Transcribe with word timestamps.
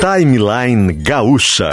Timeline 0.00 0.92
Gaúcha. 0.92 1.70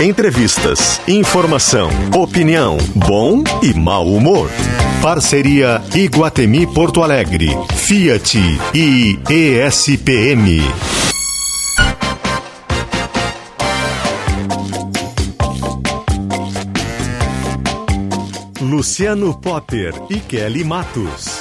Entrevistas, 0.00 1.00
informação, 1.06 1.88
opinião, 2.16 2.78
bom 2.94 3.44
e 3.62 3.72
mau 3.74 4.06
humor. 4.06 4.50
Parceria 5.00 5.80
Iguatemi 5.94 6.66
Porto 6.66 7.02
Alegre, 7.02 7.48
Fiat 7.76 8.38
e 8.74 9.18
ESPM. 9.30 10.62
Luciano 18.60 19.38
Potter 19.38 19.94
e 20.08 20.20
Kelly 20.20 20.64
Matos. 20.64 21.39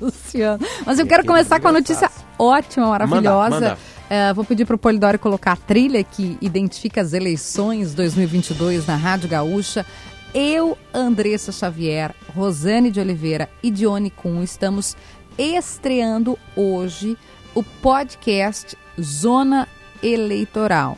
Luciano. 0.00 0.62
Mas 0.84 0.98
eu 0.98 1.06
quero 1.06 1.24
começar 1.24 1.58
com 1.60 1.68
uma 1.68 1.72
notícia 1.78 2.10
ótima, 2.38 2.88
maravilhosa. 2.88 3.50
Manda, 3.50 3.68
manda. 3.68 3.78
É, 4.08 4.32
vou 4.32 4.44
pedir 4.44 4.64
pro 4.64 4.78
Polidori 4.78 5.18
colocar 5.18 5.52
a 5.52 5.56
trilha 5.56 6.02
que 6.04 6.38
identifica 6.40 7.00
as 7.00 7.12
eleições 7.12 7.92
2022 7.92 8.86
na 8.86 8.94
Rádio 8.94 9.28
Gaúcha. 9.28 9.84
Eu, 10.32 10.78
Andressa 10.94 11.50
Xavier, 11.50 12.14
Rosane 12.34 12.90
de 12.90 13.00
Oliveira 13.00 13.48
e 13.62 13.70
Dione 13.70 14.10
Kuhn 14.10 14.42
estamos 14.42 14.96
estreando 15.36 16.38
hoje 16.54 17.18
o 17.54 17.62
podcast 17.62 18.76
Zona 19.00 19.66
Eleitoral. 20.02 20.96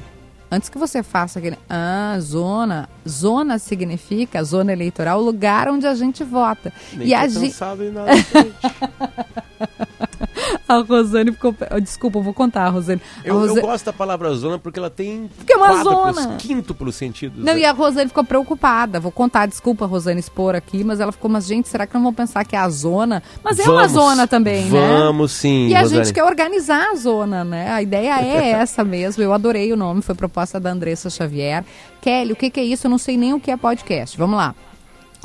Antes 0.51 0.69
que 0.69 0.79
você 0.79 1.03
faça 1.03 1.39
aquele. 1.39 1.59
Ah, 1.69 2.17
zona. 2.21 2.89
Zona 3.07 3.59
significa, 3.59 4.43
zona 4.43 4.73
eleitoral, 4.73 5.21
lugar 5.21 5.69
onde 5.69 5.87
a 5.87 5.95
gente 5.95 6.25
vota. 6.25 6.73
Nem 6.95 7.09
e 7.09 7.15
a 7.15 7.29
gente. 7.29 7.55
A 10.69 10.77
Rosane 10.83 11.33
ficou. 11.33 11.55
Desculpa, 11.83 12.19
eu 12.19 12.23
vou 12.23 12.35
contar, 12.35 12.65
a 12.65 12.69
Rosane. 12.69 13.01
A 13.25 13.27
Eu, 13.29 13.35
eu 13.35 13.41
Rosa- 13.49 13.61
gosto 13.61 13.85
da 13.87 13.93
palavra 13.93 14.33
zona 14.35 14.59
porque 14.59 14.79
ela 14.79 14.91
tem 14.91 15.29
Porque 15.37 15.53
é 15.53 15.57
uma 15.57 15.83
zona. 15.83 16.37
quíntuplos 16.37 16.95
sentidos. 16.95 17.39
Não, 17.45 17.55
né? 17.55 17.61
e 17.61 17.65
a 17.65 17.73
Rosane 17.73 18.09
ficou 18.09 18.25
preocupada. 18.25 19.01
Vou 19.01 19.11
contar, 19.13 19.47
desculpa, 19.47 19.87
Rosane, 19.87 20.21
expor 20.21 20.55
aqui, 20.55 20.85
mas 20.85 21.01
ela 21.01 21.11
ficou, 21.13 21.31
mas 21.31 21.47
gente, 21.47 21.69
será 21.69 21.87
que 21.87 21.95
não 21.95 22.03
vão 22.03 22.13
pensar 22.13 22.45
que 22.45 22.55
é 22.55 22.59
a 22.59 22.69
zona? 22.69 23.23
Mas 23.43 23.59
é 23.59 23.63
uma 23.65 23.87
Vamos, 23.87 23.93
zona 23.93 24.27
também, 24.27 24.65
né? 24.67 24.89
Vamos 24.99 25.33
sim, 25.33 25.69
E 25.69 25.75
a 25.75 25.81
Rosane. 25.81 26.05
gente 26.05 26.15
quer 26.15 26.25
organizar 26.25 26.91
a 26.93 26.95
zona, 26.95 27.45
né? 27.45 27.71
A 27.73 27.83
ideia 27.83 28.21
é 28.21 28.51
essa 28.61 28.85
mesmo. 28.85 29.23
Eu 29.23 29.33
adorei 29.33 29.73
o 29.73 29.77
nome, 29.77 30.03
foi 30.03 30.15
proposta 30.15 30.61
da 30.61 30.71
Andressa 30.71 31.09
Xavier. 31.11 31.65
Kelly, 32.01 32.33
o 32.33 32.37
que, 32.37 32.51
que 32.51 32.61
é 32.61 32.65
isso? 32.65 32.87
Eu 32.87 32.91
não 32.91 32.99
sei 32.99 33.17
nem 33.17 33.33
o 33.35 33.41
que 33.41 33.51
é 33.51 33.57
podcast. 33.57 34.17
Vamos 34.17 34.37
lá. 34.37 34.55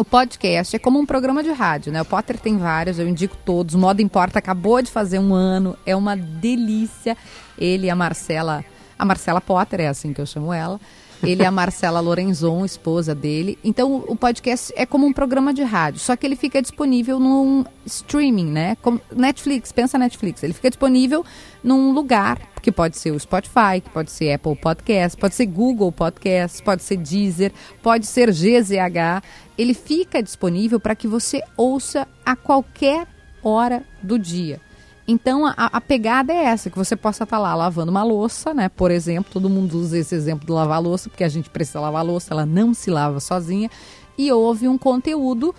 O 0.03 0.05
podcast 0.05 0.75
é 0.75 0.79
como 0.79 0.99
um 0.99 1.05
programa 1.05 1.41
de 1.41 1.53
rádio, 1.53 1.89
né? 1.89 2.01
O 2.01 2.05
Potter 2.05 2.37
tem 2.37 2.57
vários, 2.57 2.99
eu 2.99 3.07
indico 3.07 3.37
todos. 3.45 3.73
O 3.73 3.79
Modo 3.79 4.01
Importa 4.01 4.37
acabou 4.37 4.81
de 4.81 4.91
fazer 4.91 5.17
um 5.17 5.33
ano, 5.33 5.77
é 5.85 5.95
uma 5.95 6.13
delícia. 6.13 7.15
Ele 7.57 7.87
e 7.87 7.89
a 7.89 7.95
Marcela, 7.95 8.65
a 8.99 9.05
Marcela 9.05 9.39
Potter, 9.39 9.79
é 9.79 9.87
assim 9.87 10.11
que 10.11 10.19
eu 10.19 10.25
chamo 10.25 10.51
ela. 10.51 10.77
Ele 11.23 11.41
e 11.41 11.45
a 11.45 11.51
Marcela 11.51 12.01
Lorenzon, 12.01 12.65
esposa 12.65 13.15
dele. 13.15 13.57
Então, 13.63 14.03
o 14.07 14.15
podcast 14.15 14.73
é 14.75 14.85
como 14.85 15.05
um 15.05 15.13
programa 15.13 15.53
de 15.53 15.63
rádio, 15.63 15.99
só 15.99 16.17
que 16.17 16.25
ele 16.25 16.35
fica 16.35 16.61
disponível 16.61 17.17
num 17.17 17.63
streaming, 17.85 18.51
né? 18.51 18.75
Como 18.81 18.99
Netflix, 19.15 19.71
pensa 19.71 19.97
Netflix. 19.97 20.43
Ele 20.43 20.53
fica 20.53 20.69
disponível 20.69 21.25
num 21.63 21.93
lugar, 21.93 22.39
que 22.61 22.71
pode 22.71 22.97
ser 22.97 23.11
o 23.11 23.19
Spotify, 23.19 23.79
que 23.81 23.89
pode 23.89 24.11
ser 24.11 24.33
Apple 24.33 24.55
Podcast, 24.55 25.17
pode 25.17 25.33
ser 25.33 25.45
Google 25.45 25.91
Podcast, 25.91 26.61
pode 26.61 26.83
ser 26.83 26.97
Deezer, 26.97 27.53
pode 27.81 28.05
ser 28.05 28.29
GZH. 28.29 29.23
Ele 29.57 29.73
fica 29.73 30.21
disponível 30.21 30.79
para 30.79 30.95
que 30.95 31.07
você 31.07 31.41
ouça 31.55 32.05
a 32.25 32.35
qualquer 32.35 33.07
hora 33.41 33.83
do 34.01 34.19
dia. 34.19 34.59
Então, 35.07 35.45
a, 35.45 35.53
a 35.57 35.81
pegada 35.81 36.31
é 36.31 36.45
essa, 36.45 36.69
que 36.69 36.77
você 36.77 36.95
possa 36.95 37.23
estar 37.25 37.37
lá 37.37 37.53
lavando 37.55 37.91
uma 37.91 38.03
louça, 38.03 38.53
né? 38.53 38.69
Por 38.69 38.89
exemplo, 38.91 39.31
todo 39.33 39.49
mundo 39.49 39.77
usa 39.77 39.97
esse 39.97 40.15
exemplo 40.15 40.45
do 40.47 40.53
lavar 40.53 40.81
louça, 40.81 41.09
porque 41.09 41.23
a 41.23 41.29
gente 41.29 41.49
precisa 41.49 41.79
lavar 41.79 42.05
louça, 42.05 42.33
ela 42.33 42.45
não 42.45 42.73
se 42.73 42.89
lava 42.89 43.19
sozinha, 43.19 43.69
e 44.17 44.31
ouve 44.31 44.67
um 44.67 44.77
conteúdo 44.77 45.53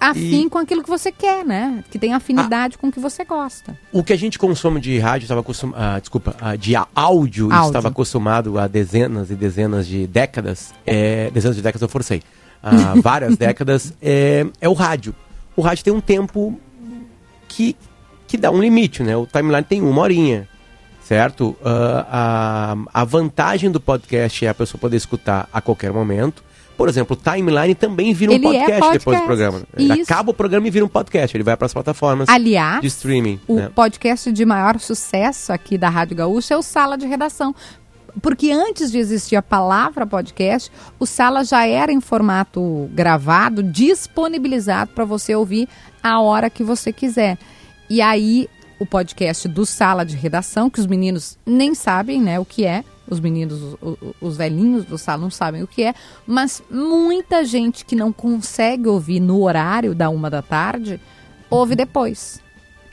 afim 0.00 0.46
E- 0.46 0.50
com 0.50 0.58
aquilo 0.58 0.82
que 0.82 0.88
você 0.88 1.12
quer, 1.12 1.44
né? 1.44 1.84
Que 1.92 1.96
tem 1.96 2.12
afinidade 2.12 2.76
com 2.76 2.88
o 2.88 2.92
que 2.92 2.98
você 2.98 3.24
gosta. 3.24 3.78
O 3.92 4.02
que 4.02 4.12
a 4.12 4.16
gente 4.18 4.36
consome 4.36 4.80
de 4.80 4.98
rádio 4.98 5.26
estava 5.26 5.42
acostumado. 5.42 6.00
desculpa, 6.00 6.34
ah, 6.40 6.56
de 6.56 6.74
áudio, 6.74 7.52
Áudio. 7.52 7.66
estava 7.68 7.86
acostumado 7.88 8.58
há 8.58 8.66
dezenas 8.66 9.30
e 9.30 9.36
dezenas 9.36 9.86
de 9.86 10.08
décadas. 10.08 10.74
É, 10.84 11.30
dezenas 11.30 11.54
de 11.56 11.62
décadas 11.62 11.82
eu 11.82 11.88
forcei. 11.88 12.20
Há 12.60 12.94
várias 13.00 13.36
décadas. 13.36 13.94
É, 14.02 14.44
é 14.60 14.68
o 14.68 14.72
rádio. 14.72 15.14
O 15.54 15.60
rádio 15.62 15.84
tem 15.84 15.92
um 15.92 16.00
tempo 16.00 16.58
que, 17.46 17.76
que 18.32 18.38
dá 18.38 18.50
um 18.50 18.62
limite, 18.62 19.02
né? 19.02 19.14
O 19.14 19.26
timeline 19.26 19.62
tem 19.62 19.82
uma 19.82 20.00
horinha. 20.00 20.48
Certo? 21.04 21.54
Ah, 21.62 22.76
a, 22.94 23.02
a 23.02 23.04
vantagem 23.04 23.70
do 23.70 23.78
podcast 23.78 24.46
é 24.46 24.48
a 24.48 24.54
pessoa 24.54 24.80
poder 24.80 24.96
escutar 24.96 25.50
a 25.52 25.60
qualquer 25.60 25.92
momento. 25.92 26.42
Por 26.74 26.88
exemplo, 26.88 27.14
o 27.14 27.30
timeline 27.30 27.74
também 27.74 28.14
vira 28.14 28.32
um 28.32 28.34
Ele 28.36 28.46
é 28.46 28.50
podcast, 28.50 28.80
depois 28.80 29.00
podcast. 29.02 29.22
do 29.22 29.26
programa. 29.26 29.62
Ele 29.76 30.00
Isso. 30.00 30.10
acaba 30.10 30.30
o 30.30 30.34
programa 30.34 30.66
e 30.66 30.70
vira 30.70 30.82
um 30.82 30.88
podcast. 30.88 31.36
Ele 31.36 31.44
vai 31.44 31.58
para 31.58 31.66
as 31.66 31.74
plataformas 31.74 32.26
Aliás, 32.30 32.80
de 32.80 32.86
streaming. 32.86 33.38
o 33.46 33.56
né? 33.56 33.70
podcast 33.74 34.32
de 34.32 34.46
maior 34.46 34.80
sucesso 34.80 35.52
aqui 35.52 35.76
da 35.76 35.90
Rádio 35.90 36.16
Gaúcha 36.16 36.54
é 36.54 36.56
o 36.56 36.62
Sala 36.62 36.96
de 36.96 37.04
Redação. 37.06 37.54
Porque 38.22 38.50
antes 38.50 38.90
de 38.90 38.96
existir 38.96 39.36
a 39.36 39.42
palavra 39.42 40.06
podcast, 40.06 40.72
o 40.98 41.04
Sala 41.04 41.44
já 41.44 41.66
era 41.66 41.92
em 41.92 42.00
formato 42.00 42.88
gravado, 42.94 43.62
disponibilizado 43.62 44.92
para 44.94 45.04
você 45.04 45.34
ouvir 45.34 45.68
a 46.02 46.20
hora 46.20 46.48
que 46.48 46.64
você 46.64 46.90
quiser. 46.92 47.36
E 47.92 48.00
aí, 48.00 48.48
o 48.78 48.86
podcast 48.86 49.46
do 49.46 49.66
Sala 49.66 50.02
de 50.02 50.16
Redação, 50.16 50.70
que 50.70 50.80
os 50.80 50.86
meninos 50.86 51.36
nem 51.44 51.74
sabem 51.74 52.22
né, 52.22 52.40
o 52.40 52.44
que 52.46 52.64
é, 52.64 52.82
os 53.06 53.20
meninos, 53.20 53.60
o- 53.82 53.98
o- 54.00 54.14
os 54.18 54.38
velhinhos 54.38 54.86
do 54.86 54.96
Sala 54.96 55.20
não 55.20 55.30
sabem 55.30 55.62
o 55.62 55.66
que 55.66 55.82
é, 55.82 55.92
mas 56.26 56.62
muita 56.70 57.44
gente 57.44 57.84
que 57.84 57.94
não 57.94 58.10
consegue 58.10 58.88
ouvir 58.88 59.20
no 59.20 59.42
horário 59.42 59.94
da 59.94 60.08
uma 60.08 60.30
da 60.30 60.40
tarde, 60.40 60.98
ouve 61.50 61.76
depois. 61.76 62.40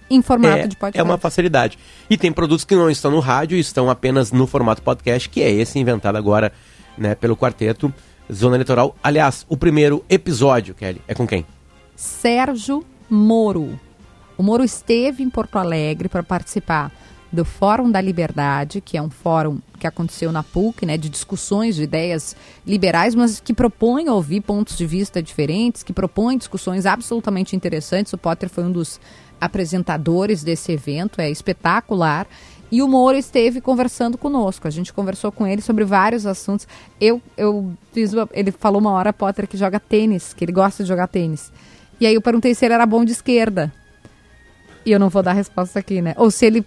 Em 0.09 0.21
formato 0.21 0.57
é, 0.57 0.67
de 0.67 0.75
podcast. 0.75 0.99
é 0.99 1.01
uma 1.03 1.17
facilidade. 1.17 1.79
E 2.09 2.17
tem 2.17 2.29
produtos 2.33 2.65
que 2.65 2.75
não 2.75 2.89
estão 2.89 3.09
no 3.09 3.21
rádio 3.21 3.55
e 3.55 3.61
estão 3.61 3.89
apenas 3.89 4.33
no 4.33 4.45
formato 4.45 4.81
podcast, 4.81 5.29
que 5.29 5.41
é 5.41 5.49
esse 5.49 5.79
inventado 5.79 6.17
agora 6.17 6.51
né, 6.97 7.15
pelo 7.15 7.37
quarteto. 7.37 7.93
Zona 8.29 8.57
Eleitoral. 8.57 8.97
Aliás, 9.01 9.45
o 9.47 9.55
primeiro 9.55 10.03
episódio, 10.09 10.75
Kelly, 10.75 11.01
é 11.07 11.15
com 11.15 11.25
quem? 11.25 11.45
Sérgio 11.95 12.83
Moro. 13.09 13.79
O 14.39 14.43
Moro 14.43 14.63
esteve 14.63 15.21
em 15.21 15.29
Porto 15.29 15.57
Alegre 15.57 16.07
para 16.07 16.23
participar 16.23 16.93
do 17.29 17.43
Fórum 17.43 17.91
da 17.91 17.99
Liberdade, 17.99 18.79
que 18.79 18.95
é 18.95 19.01
um 19.01 19.09
fórum 19.09 19.59
que 19.77 19.85
aconteceu 19.85 20.31
na 20.31 20.41
PUC, 20.41 20.85
né, 20.85 20.95
de 20.95 21.09
discussões 21.09 21.75
de 21.75 21.83
ideias 21.83 22.37
liberais, 22.65 23.13
mas 23.13 23.41
que 23.41 23.53
propõe 23.53 24.07
ouvir 24.07 24.39
pontos 24.39 24.77
de 24.77 24.85
vista 24.85 25.21
diferentes, 25.21 25.83
que 25.83 25.91
propõe 25.91 26.37
discussões 26.37 26.85
absolutamente 26.85 27.53
interessantes. 27.53 28.13
O 28.13 28.17
Potter 28.17 28.47
foi 28.47 28.63
um 28.63 28.71
dos 28.71 28.97
apresentadores 29.41 30.41
desse 30.41 30.71
evento, 30.71 31.19
é 31.19 31.29
espetacular. 31.29 32.25
E 32.71 32.81
o 32.81 32.87
Moro 32.87 33.17
esteve 33.17 33.59
conversando 33.59 34.17
conosco. 34.17 34.69
A 34.69 34.71
gente 34.71 34.93
conversou 34.93 35.33
com 35.33 35.45
ele 35.45 35.61
sobre 35.61 35.83
vários 35.83 36.25
assuntos. 36.25 36.65
Eu, 37.01 37.21
eu 37.35 37.73
fiz 37.91 38.13
uma, 38.13 38.29
ele 38.31 38.53
falou 38.53 38.79
uma 38.79 38.91
hora, 38.91 39.11
Potter, 39.11 39.49
que 39.49 39.57
joga 39.57 39.81
tênis, 39.81 40.33
que 40.33 40.45
ele 40.45 40.53
gosta 40.53 40.81
de 40.81 40.87
jogar 40.87 41.07
tênis. 41.07 41.51
E 41.99 42.07
aí 42.07 42.13
eu 42.13 42.21
perguntei 42.21 42.55
se 42.55 42.63
ele 42.63 42.73
era 42.73 42.85
bom 42.85 43.03
de 43.03 43.11
esquerda. 43.11 43.73
E 44.85 44.91
eu 44.91 44.99
não 44.99 45.09
vou 45.09 45.21
dar 45.23 45.33
resposta 45.33 45.79
aqui, 45.79 46.01
né? 46.01 46.13
Ou 46.17 46.29
se 46.31 46.45
ele 46.45 46.65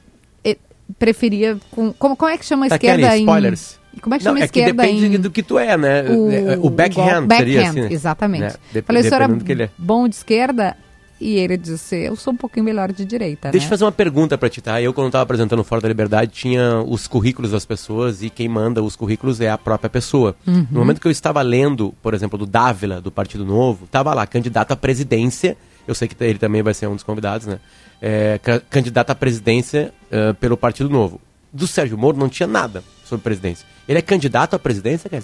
preferia 0.98 1.58
com 1.70 1.92
como, 1.92 2.16
como 2.16 2.30
é 2.30 2.36
que 2.36 2.44
chama 2.44 2.66
a 2.66 2.68
Tá, 2.68 2.74
esquerda 2.76 3.16
em 3.16 3.20
spoilers. 3.20 3.78
Como 4.00 4.14
é 4.14 4.18
que 4.18 4.24
Não, 4.24 4.30
chama 4.32 4.40
a 4.40 4.44
é 4.44 4.48
que 4.48 4.58
esquerda 4.60 4.82
depende 4.82 5.06
em 5.16 5.20
do 5.20 5.30
que 5.30 5.42
tu 5.42 5.58
é, 5.58 5.76
né? 5.76 6.02
o, 6.10 6.66
O, 6.66 6.70
backhand, 6.70 7.26
seria 7.36 7.60
backhand, 7.60 7.68
assim, 7.70 7.80
né? 7.82 7.88
exatamente. 7.92 8.42
Né? 8.42 8.52
Dep- 8.72 8.86
Falei, 8.86 9.02
o 9.02 9.08
senhor 9.08 9.38
que 9.42 9.52
ele 9.52 9.62
é 9.62 9.66
é. 9.66 9.70
bom 9.78 10.08
de 10.08 10.14
esquerda? 10.16 10.76
E 11.20 11.36
ele 11.36 11.56
disse, 11.56 11.94
eu 11.96 12.16
sou 12.16 12.32
um 12.32 12.36
pouquinho 12.36 12.64
melhor 12.64 12.90
de 12.90 13.04
direita, 13.04 13.50
Deixa 13.52 13.64
eu 13.66 13.68
né? 13.68 13.70
fazer 13.70 13.84
uma 13.84 13.92
pergunta 13.92 14.36
pra 14.36 14.48
ti, 14.48 14.60
tá? 14.60 14.82
Eu, 14.82 14.92
quando 14.92 15.06
estava 15.06 15.22
apresentando 15.22 15.60
o 15.60 15.64
Fora 15.64 15.80
da 15.80 15.86
Liberdade, 15.86 16.32
tinha 16.32 16.80
os 16.84 17.06
currículos 17.06 17.52
das 17.52 17.64
pessoas 17.64 18.22
e 18.24 18.28
quem 18.30 18.48
manda 18.48 18.82
os 18.82 18.96
currículos 18.96 19.40
é 19.40 19.48
a 19.48 19.56
própria 19.56 19.88
pessoa. 19.88 20.34
Uhum. 20.44 20.66
No 20.68 20.80
momento 20.80 21.00
que 21.00 21.06
eu 21.06 21.12
estava 21.12 21.40
lendo, 21.40 21.94
por 22.02 22.12
exemplo, 22.12 22.36
do 22.36 22.44
Dávila, 22.44 23.00
do 23.00 23.12
Partido 23.12 23.44
Novo, 23.44 23.86
tava 23.88 24.12
lá, 24.14 24.26
candidato 24.26 24.72
à 24.72 24.76
presidência. 24.76 25.56
Eu 25.86 25.94
sei 25.94 26.06
que 26.08 26.16
ele 26.24 26.38
também 26.38 26.62
vai 26.62 26.74
ser 26.74 26.86
um 26.86 26.94
dos 26.94 27.02
convidados, 27.02 27.46
né? 27.46 27.58
É, 28.00 28.38
ca- 28.42 28.60
candidato 28.60 29.10
à 29.10 29.14
presidência 29.14 29.92
eh, 30.10 30.32
pelo 30.34 30.56
Partido 30.56 30.88
Novo. 30.90 31.20
Do 31.52 31.66
Sérgio 31.66 31.96
Moro 31.98 32.16
não 32.16 32.28
tinha 32.28 32.46
nada 32.46 32.82
sobre 33.04 33.22
presidência. 33.24 33.66
Ele 33.88 33.98
é 33.98 34.02
candidato 34.02 34.54
à 34.54 34.58
presidência, 34.58 35.08
cara? 35.10 35.22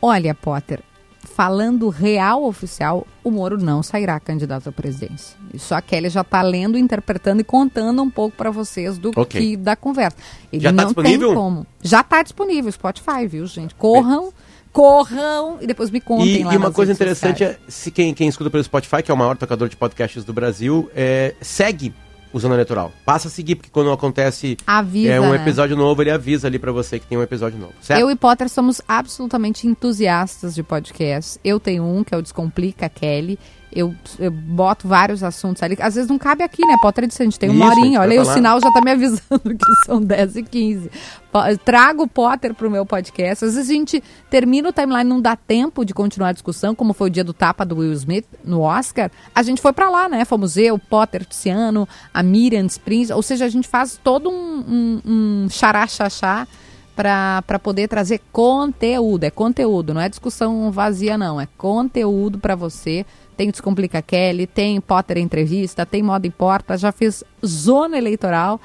Olha, 0.00 0.34
Potter, 0.34 0.80
falando 1.24 1.88
real 1.88 2.44
oficial, 2.44 3.06
o 3.22 3.30
Moro 3.30 3.58
não 3.58 3.82
sairá 3.82 4.18
candidato 4.20 4.68
à 4.68 4.72
presidência. 4.72 5.36
Isso 5.52 5.74
a 5.74 5.82
Kelly 5.82 6.08
já 6.08 6.20
está 6.22 6.40
lendo, 6.42 6.78
interpretando 6.78 7.40
e 7.40 7.44
contando 7.44 8.02
um 8.02 8.10
pouco 8.10 8.36
para 8.36 8.50
vocês 8.50 8.98
do 8.98 9.10
Ok. 9.16 9.40
que 9.40 9.56
da 9.56 9.76
conversa. 9.76 10.16
Ele 10.52 10.62
Já 10.62 10.70
tá 10.70 10.76
não 10.76 10.84
disponível? 10.86 11.28
tem 11.28 11.36
como. 11.36 11.66
Já 11.82 12.00
está 12.00 12.22
disponível, 12.22 12.70
Spotify, 12.72 13.26
viu, 13.28 13.46
gente? 13.46 13.74
Corram, 13.74 14.32
corram 14.76 15.56
e 15.60 15.66
depois 15.66 15.90
me 15.90 16.00
contem 16.02 16.42
E, 16.42 16.44
lá 16.44 16.52
e 16.52 16.56
uma 16.58 16.70
coisa 16.70 16.92
interessante 16.92 17.38
sociais. 17.38 17.56
é, 17.56 17.70
se 17.70 17.90
quem, 17.90 18.12
quem 18.12 18.28
escuta 18.28 18.50
pelo 18.50 18.62
Spotify, 18.62 19.02
que 19.02 19.10
é 19.10 19.14
o 19.14 19.16
maior 19.16 19.34
tocador 19.36 19.68
de 19.70 19.76
podcasts 19.76 20.22
do 20.22 20.34
Brasil, 20.34 20.90
é, 20.94 21.34
segue 21.40 21.94
o 22.30 22.38
Zona 22.38 22.54
Eleitoral. 22.56 22.92
Passa 23.04 23.28
a 23.28 23.30
seguir, 23.30 23.54
porque 23.54 23.70
quando 23.70 23.90
acontece 23.90 24.58
Avisa, 24.66 25.12
é, 25.14 25.20
um 25.20 25.30
né? 25.30 25.36
episódio 25.36 25.74
novo, 25.76 26.02
ele 26.02 26.10
avisa 26.10 26.46
ali 26.46 26.58
pra 26.58 26.70
você 26.72 26.98
que 26.98 27.06
tem 27.06 27.16
um 27.16 27.22
episódio 27.22 27.58
novo. 27.58 27.72
Certo? 27.80 27.98
Eu 27.98 28.10
e 28.10 28.16
Potter 28.16 28.50
somos 28.50 28.82
absolutamente 28.86 29.66
entusiastas 29.66 30.54
de 30.54 30.62
podcasts. 30.62 31.38
Eu 31.42 31.58
tenho 31.58 31.82
um, 31.84 32.04
que 32.04 32.14
é 32.14 32.18
o 32.18 32.20
Descomplica 32.20 32.88
Kelly. 32.90 33.38
Eu, 33.76 33.94
eu 34.18 34.30
boto 34.30 34.88
vários 34.88 35.22
assuntos 35.22 35.62
ali. 35.62 35.76
Às 35.80 35.94
vezes 35.94 36.08
não 36.08 36.16
cabe 36.18 36.42
aqui, 36.42 36.64
né? 36.66 36.74
Potter 36.80 37.06
disse, 37.06 37.22
a 37.22 37.24
gente 37.26 37.38
tem 37.38 37.50
uma 37.50 37.66
Isso, 37.70 37.78
horinha. 37.80 38.00
Olha 38.00 38.12
aí, 38.12 38.18
o 38.18 38.22
falar. 38.24 38.34
sinal 38.34 38.60
já 38.60 38.70
tá 38.72 38.80
me 38.80 38.90
avisando 38.90 39.40
que 39.44 39.84
são 39.84 40.00
10 40.00 40.36
e 40.36 40.42
15. 40.42 40.90
Po- 41.30 41.40
Trago 41.64 42.04
o 42.04 42.08
Potter 42.08 42.54
pro 42.54 42.70
meu 42.70 42.86
podcast. 42.86 43.44
Às 43.44 43.54
vezes 43.54 43.68
a 43.68 43.72
gente 43.72 44.02
termina 44.30 44.70
o 44.70 44.72
timeline, 44.72 45.04
não 45.04 45.20
dá 45.20 45.36
tempo 45.36 45.84
de 45.84 45.92
continuar 45.92 46.28
a 46.28 46.32
discussão, 46.32 46.74
como 46.74 46.94
foi 46.94 47.08
o 47.08 47.10
dia 47.10 47.22
do 47.22 47.34
tapa 47.34 47.64
do 47.66 47.76
Will 47.76 47.92
Smith 47.92 48.24
no 48.42 48.62
Oscar. 48.62 49.10
A 49.34 49.42
gente 49.42 49.60
foi 49.60 49.72
pra 49.74 49.90
lá, 49.90 50.08
né? 50.08 50.24
Fomos 50.24 50.56
eu, 50.56 50.78
Potter, 50.78 51.26
Tiziano, 51.26 51.86
a 52.14 52.22
Miriam 52.22 52.64
Springs. 52.66 53.10
Ou 53.10 53.22
seja, 53.22 53.44
a 53.44 53.48
gente 53.50 53.68
faz 53.68 54.00
todo 54.02 54.30
um, 54.30 54.32
um, 54.34 55.00
um 55.44 55.46
xará-xaxá 55.50 56.48
para 56.96 57.58
poder 57.62 57.88
trazer 57.88 58.22
conteúdo. 58.32 59.24
É 59.24 59.30
conteúdo, 59.30 59.92
não 59.92 60.00
é 60.00 60.08
discussão 60.08 60.72
vazia, 60.72 61.18
não. 61.18 61.38
É 61.38 61.46
conteúdo 61.58 62.38
para 62.38 62.56
você. 62.56 63.04
Tem 63.36 63.50
Descomplica 63.50 64.00
Kelly, 64.00 64.46
tem 64.46 64.80
Potter 64.80 65.18
Entrevista, 65.18 65.84
tem 65.84 66.02
Moda 66.02 66.26
Importa. 66.26 66.78
Já 66.78 66.90
fiz 66.90 67.22
Zona 67.44 67.98
Eleitoral, 67.98 68.58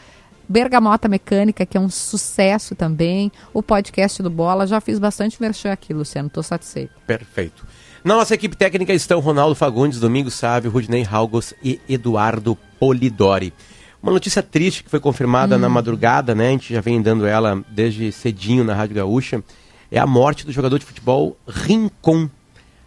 Bergamota 0.47 1.09
Mecânica, 1.09 1.65
que 1.65 1.77
é 1.77 1.79
um 1.79 1.89
sucesso 1.89 2.73
também. 2.73 3.29
O 3.53 3.61
podcast 3.61 4.23
do 4.23 4.29
Bola. 4.29 4.65
Já 4.65 4.79
fiz 4.79 4.97
bastante 4.97 5.41
merchan 5.41 5.73
aqui, 5.73 5.93
Luciano. 5.93 6.29
Tô 6.29 6.41
satisfeito. 6.41 6.93
Perfeito. 7.05 7.67
Na 8.03 8.15
nossa 8.15 8.33
equipe 8.33 8.55
técnica 8.55 8.93
estão 8.93 9.19
Ronaldo 9.19 9.53
Fagundes, 9.53 9.99
Domingos 9.99 10.33
Sávio, 10.33 10.71
Rudney 10.71 11.05
Halgos 11.05 11.53
e 11.61 11.79
Eduardo 11.87 12.57
Polidori. 12.79 13.53
Uma 14.01 14.11
notícia 14.11 14.41
triste 14.41 14.83
que 14.83 14.89
foi 14.89 14.99
confirmada 14.99 15.57
na 15.57 15.69
madrugada, 15.69 16.33
né? 16.33 16.47
A 16.47 16.51
gente 16.51 16.73
já 16.73 16.81
vem 16.81 17.01
dando 17.01 17.25
ela 17.25 17.63
desde 17.69 18.11
cedinho 18.11 18.63
na 18.63 18.73
Rádio 18.73 18.95
Gaúcha. 18.95 19.43
É 19.91 19.99
a 19.99 20.07
morte 20.07 20.45
do 20.45 20.51
jogador 20.51 20.79
de 20.79 20.85
futebol 20.85 21.37
Rincon, 21.47 22.29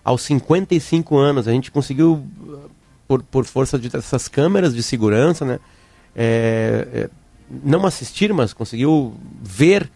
aos 0.05 0.23
55 0.23 1.17
anos. 1.17 1.47
A 1.47 1.53
gente 1.53 1.71
conseguiu, 1.71 2.27
por, 3.07 3.23
por 3.23 3.45
força 3.45 3.79
de 3.79 3.89
dessas 3.89 4.27
câmeras 4.27 4.75
de 4.75 4.83
segurança, 4.83 5.45
né? 5.45 5.61
é, 6.15 6.87
é, 6.93 7.11
não 7.63 7.85
assistir, 7.87 8.33
mas 8.33 8.53
conseguiu 8.53 9.15
ver 9.43 9.91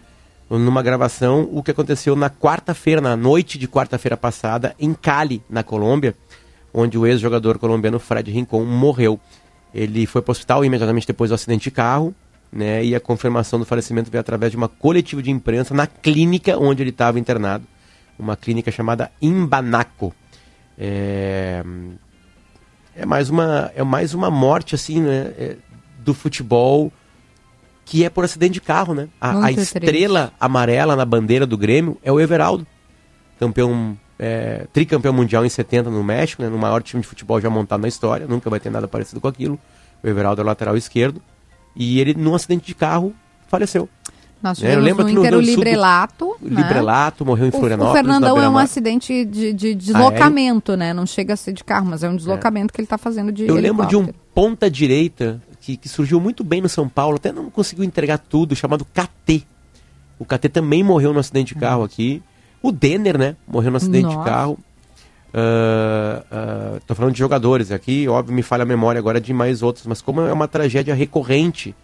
numa 0.51 0.83
gravação 0.83 1.49
o 1.53 1.63
que 1.63 1.71
aconteceu 1.71 2.17
na 2.17 2.31
quarta-feira, 2.31 3.01
na 3.01 3.17
noite 3.17 3.59
de 3.59 3.69
quarta-feira 3.69 4.17
passada, 4.17 4.75
em 4.79 4.95
Cali, 4.95 5.43
na 5.49 5.63
Colômbia, 5.63 6.15
onde 6.73 6.97
o 6.97 7.07
ex-jogador 7.07 7.59
colombiano 7.59 7.99
Fred 7.99 8.31
Rincon 8.31 8.65
morreu. 8.65 9.21
Ele 9.75 10.07
foi 10.07 10.23
para 10.23 10.31
o 10.31 10.33
hospital 10.33 10.65
imediatamente 10.65 11.07
depois 11.07 11.31
do 11.31 11.35
acidente 11.35 11.65
de 11.65 11.71
carro, 11.71 12.15
né? 12.53 12.85
E 12.85 12.95
a 12.95 13.01
confirmação 13.01 13.59
do 13.59 13.65
falecimento 13.65 14.11
veio 14.11 14.21
através 14.21 14.51
de 14.51 14.57
uma 14.57 14.69
coletiva 14.69 15.23
de 15.23 15.31
imprensa 15.31 15.75
na 15.75 15.87
clínica 15.87 16.59
onde 16.59 16.83
ele 16.83 16.91
estava 16.91 17.19
internado, 17.19 17.65
uma 18.19 18.37
clínica 18.37 18.71
chamada 18.71 19.11
Imbanaco. 19.21 20.15
É, 20.79 21.63
é 22.97 23.05
mais 23.05 23.29
uma 23.29 23.71
é 23.75 23.83
mais 23.83 24.15
uma 24.15 24.31
morte 24.31 24.75
assim, 24.75 25.01
né? 25.01 25.33
é, 25.39 25.57
do 25.99 26.15
futebol 26.15 26.93
que 27.85 28.05
é 28.05 28.11
por 28.11 28.23
acidente 28.23 28.55
de 28.55 28.61
carro, 28.61 28.93
né? 28.93 29.09
A, 29.21 29.47
a 29.47 29.53
estrela 29.53 30.33
amarela 30.39 30.95
na 30.95 31.07
bandeira 31.07 31.47
do 31.47 31.57
Grêmio 31.57 31.97
é 32.03 32.13
o 32.13 32.21
Everaldo, 32.21 32.67
campeão, 33.41 33.99
é, 34.19 34.67
tricampeão 34.73 35.13
mundial 35.13 35.47
em 35.47 35.49
70 35.49 35.91
no 35.91 36.03
México, 36.03 36.43
né? 36.43 36.49
No 36.49 36.59
maior 36.59 36.83
time 36.83 37.01
de 37.03 37.09
futebol 37.09 37.41
já 37.41 37.49
montado 37.49 37.81
na 37.81 37.89
história, 37.89 38.27
nunca 38.27 38.51
vai 38.51 38.59
ter 38.59 38.71
nada 38.71 38.89
parecido 38.89 39.21
com 39.21 39.29
aquilo. 39.29 39.59
O 40.03 40.09
Everaldo 40.09 40.41
é 40.41 40.45
lateral 40.45 40.77
esquerdo 40.77 41.23
e 41.75 42.01
ele 42.01 42.15
num 42.15 42.35
acidente 42.35 42.67
de 42.67 42.75
carro 42.75 43.15
faleceu. 43.47 43.89
Nós 44.43 44.63
É, 44.63 44.75
eu 44.75 44.79
tivemos 44.79 44.99
no 44.99 45.07
que 45.07 45.15
no 45.15 45.21
Inter 45.25 45.39
o 45.39 45.45
Sul 45.45 45.55
Librelato. 45.55 46.37
O 46.41 46.49
né? 46.49 46.63
Librelato 46.63 47.25
morreu 47.25 47.49
em 47.49 47.51
Florianópolis. 47.51 47.93
o 47.93 47.97
Fernandão 47.97 48.37
na 48.37 48.45
é 48.45 48.49
um 48.49 48.59
acidente 48.59 49.25
de, 49.25 49.53
de 49.53 49.75
deslocamento, 49.75 50.77
né? 50.77 50.93
Não 50.93 51.07
chega 51.07 51.35
a 51.35 51.37
ser 51.37 51.53
de 51.53 51.65
carro, 51.65 51.87
mas 51.87 52.03
é 52.03 52.09
um 52.09 52.17
deslocamento 52.17 52.73
que 52.73 52.81
ele 52.81 52.87
está 52.87 52.99
fazendo 52.99 53.33
de 53.33 53.47
Eu 53.47 53.57
lembro 53.57 53.87
de 53.87 53.97
um 53.97 54.01
helicóptero. 54.01 54.27
ponta 54.35 54.71
direita 54.71 55.41
que, 55.61 55.77
que 55.77 55.89
surgiu 55.89 56.21
muito 56.21 56.45
bem 56.45 56.61
no 56.61 56.69
São 56.69 56.89
Paulo, 56.89 57.17
até 57.17 57.33
não 57.33 57.51
conseguiu 57.51 57.85
entregar 57.85 58.19
tudo, 58.19 58.55
chamado 58.55 58.85
KT. 58.85 59.45
O 60.19 60.25
KT 60.25 60.49
também 60.49 60.83
morreu 60.83 61.13
no 61.13 61.19
acidente 61.19 61.55
de 61.55 61.61
carro 61.61 61.83
aqui. 61.83 62.23
O 62.63 62.73
Denner, 62.73 63.17
né? 63.19 63.37
Morreu 63.47 63.71
no 63.71 63.77
acidente 63.77 64.05
Nossa. 64.05 64.19
de 64.19 64.25
carro. 64.25 64.59
Ah, 65.33 66.25
ah, 66.31 66.81
tô 66.87 66.95
falando 66.95 67.13
de 67.13 67.19
jogadores 67.19 67.71
aqui, 67.71 68.09
óbvio, 68.09 68.35
me 68.35 68.43
falha 68.43 68.63
a 68.63 68.67
memória 68.67 68.99
agora 68.99 69.21
de 69.21 69.33
mais 69.33 69.63
outros, 69.63 69.87
mas 69.87 70.01
como 70.01 70.21
é 70.23 70.33
uma 70.33 70.49
tragédia 70.49 70.95
recorrente, 70.95 71.75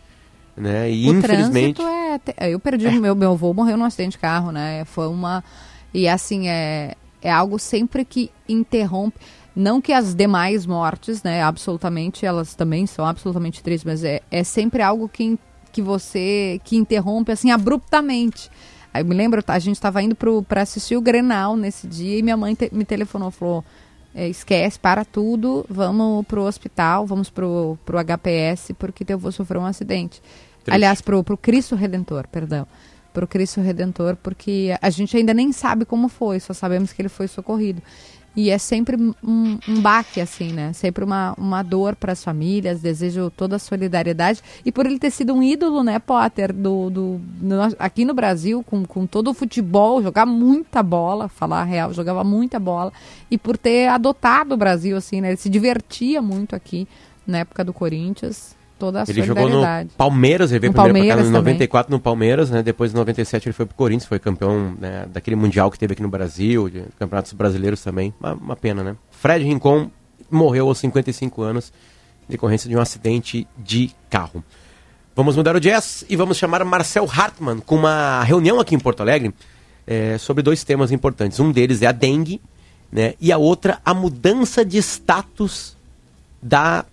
né? 0.56 0.90
E 0.90 1.08
o 1.08 1.14
infelizmente. 1.18 1.80
é. 1.82 2.18
te- 2.18 2.34
Eu 2.50 2.58
perdi 2.58 2.88
meu 2.98 3.14
meu 3.14 3.32
avô 3.32 3.52
morreu 3.52 3.76
num 3.76 3.84
acidente 3.84 4.12
de 4.12 4.18
carro, 4.18 4.50
né? 4.50 4.84
Foi 4.86 5.06
uma 5.08 5.44
e 5.92 6.08
assim 6.08 6.48
é 6.48 6.94
é 7.22 7.30
algo 7.30 7.58
sempre 7.58 8.04
que 8.04 8.30
interrompe. 8.48 9.18
Não 9.56 9.80
que 9.80 9.92
as 9.92 10.14
demais 10.14 10.66
mortes, 10.66 11.22
né? 11.22 11.42
Absolutamente, 11.42 12.26
elas 12.26 12.54
também 12.54 12.86
são 12.86 13.06
absolutamente 13.06 13.62
tristes, 13.62 13.84
mas 13.84 14.02
é, 14.04 14.20
é 14.30 14.42
sempre 14.42 14.82
algo 14.82 15.08
que 15.08 15.38
que 15.70 15.82
você 15.82 16.60
que 16.64 16.76
interrompe 16.76 17.30
assim 17.30 17.50
abruptamente. 17.50 18.50
Aí 18.94 19.02
eu 19.02 19.06
me 19.06 19.14
lembro, 19.14 19.42
a 19.44 19.58
gente 19.58 19.74
estava 19.74 20.00
indo 20.00 20.16
para 20.46 20.62
assistir 20.62 20.96
o 20.96 21.00
Grenal 21.00 21.56
nesse 21.56 21.88
dia 21.88 22.16
e 22.16 22.22
minha 22.22 22.36
mãe 22.36 22.54
te- 22.54 22.70
me 22.72 22.84
telefonou, 22.84 23.28
falou: 23.32 23.64
é, 24.14 24.28
esquece, 24.28 24.78
para 24.78 25.04
tudo, 25.04 25.66
vamos 25.68 26.24
pro 26.26 26.42
hospital, 26.42 27.04
vamos 27.04 27.28
pro, 27.28 27.76
pro 27.84 27.98
HPS, 27.98 28.72
porque 28.78 29.04
teu 29.04 29.16
avô 29.16 29.32
sofreu 29.32 29.60
um 29.60 29.66
acidente. 29.66 30.22
Triste. 30.62 30.70
Aliás, 30.70 31.00
pro, 31.00 31.24
pro 31.24 31.36
Cristo 31.36 31.74
Redentor, 31.74 32.28
perdão. 32.28 32.66
Pro 33.12 33.26
Cristo 33.26 33.60
Redentor, 33.60 34.16
porque 34.22 34.76
a 34.80 34.90
gente 34.90 35.16
ainda 35.16 35.34
nem 35.34 35.50
sabe 35.52 35.84
como 35.84 36.08
foi, 36.08 36.38
só 36.38 36.52
sabemos 36.52 36.92
que 36.92 37.02
ele 37.02 37.08
foi 37.08 37.26
socorrido. 37.26 37.82
E 38.36 38.50
é 38.50 38.58
sempre 38.58 38.96
um, 38.96 39.58
um 39.68 39.80
baque, 39.80 40.20
assim, 40.20 40.52
né? 40.52 40.72
Sempre 40.72 41.04
uma, 41.04 41.34
uma 41.38 41.62
dor 41.62 41.94
para 41.94 42.12
as 42.12 42.24
famílias. 42.24 42.80
Desejo 42.80 43.30
toda 43.30 43.56
a 43.56 43.58
solidariedade. 43.58 44.42
E 44.64 44.72
por 44.72 44.86
ele 44.86 44.98
ter 44.98 45.10
sido 45.10 45.32
um 45.32 45.42
ídolo, 45.42 45.84
né, 45.84 45.98
Potter, 45.98 46.52
do, 46.52 46.90
do, 46.90 47.20
no, 47.40 47.62
aqui 47.78 48.04
no 48.04 48.12
Brasil, 48.12 48.62
com, 48.64 48.84
com 48.84 49.06
todo 49.06 49.30
o 49.30 49.34
futebol, 49.34 50.02
jogar 50.02 50.26
muita 50.26 50.82
bola, 50.82 51.28
falar 51.28 51.60
a 51.60 51.64
real, 51.64 51.92
jogava 51.92 52.24
muita 52.24 52.58
bola. 52.58 52.92
E 53.30 53.38
por 53.38 53.56
ter 53.56 53.88
adotado 53.88 54.54
o 54.54 54.58
Brasil, 54.58 54.96
assim, 54.96 55.20
né? 55.20 55.28
Ele 55.28 55.36
se 55.36 55.48
divertia 55.48 56.20
muito 56.20 56.56
aqui 56.56 56.88
na 57.26 57.38
época 57.38 57.64
do 57.64 57.72
Corinthians 57.72 58.56
toda 58.78 59.02
a 59.02 59.04
ele 59.08 59.22
jogou 59.22 59.48
no 59.48 59.62
Palmeiras, 59.96 60.50
ele 60.50 60.60
veio 60.60 60.72
no 60.72 60.82
primeiro 60.82 61.08
pra 61.08 61.16
cá, 61.16 61.22
no 61.22 61.30
94 61.30 61.92
no 61.92 62.00
Palmeiras, 62.00 62.50
né? 62.50 62.62
Depois 62.62 62.92
em 62.92 62.96
97 62.96 63.48
ele 63.48 63.52
foi 63.52 63.66
pro 63.66 63.74
Corinthians, 63.74 64.06
foi 64.06 64.18
campeão 64.18 64.74
né, 64.78 65.06
daquele 65.12 65.36
mundial 65.36 65.70
que 65.70 65.78
teve 65.78 65.92
aqui 65.92 66.02
no 66.02 66.08
Brasil, 66.08 66.68
de 66.68 66.84
campeonatos 66.98 67.32
brasileiros 67.32 67.82
também. 67.82 68.12
Uma, 68.20 68.34
uma, 68.34 68.56
pena, 68.56 68.82
né? 68.82 68.96
Fred 69.10 69.44
Rincon 69.44 69.90
morreu 70.30 70.68
aos 70.68 70.78
55 70.78 71.42
anos, 71.42 71.72
em 72.28 72.32
decorrência 72.32 72.68
de 72.68 72.76
um 72.76 72.80
acidente 72.80 73.46
de 73.56 73.90
carro. 74.10 74.44
Vamos 75.16 75.36
mudar 75.36 75.54
o 75.54 75.60
jazz 75.60 76.04
e 76.08 76.16
vamos 76.16 76.36
chamar 76.36 76.64
Marcel 76.64 77.08
Hartmann 77.08 77.60
com 77.60 77.76
uma 77.76 78.24
reunião 78.24 78.58
aqui 78.58 78.74
em 78.74 78.80
Porto 78.80 79.00
Alegre 79.00 79.32
é, 79.86 80.18
sobre 80.18 80.42
dois 80.42 80.64
temas 80.64 80.90
importantes. 80.90 81.38
Um 81.38 81.52
deles 81.52 81.82
é 81.82 81.86
a 81.86 81.92
dengue, 81.92 82.40
né? 82.90 83.14
E 83.20 83.30
a 83.30 83.38
outra, 83.38 83.80
a 83.84 83.94
mudança 83.94 84.64
de 84.64 84.78
status 84.78 85.76
da 86.42 86.84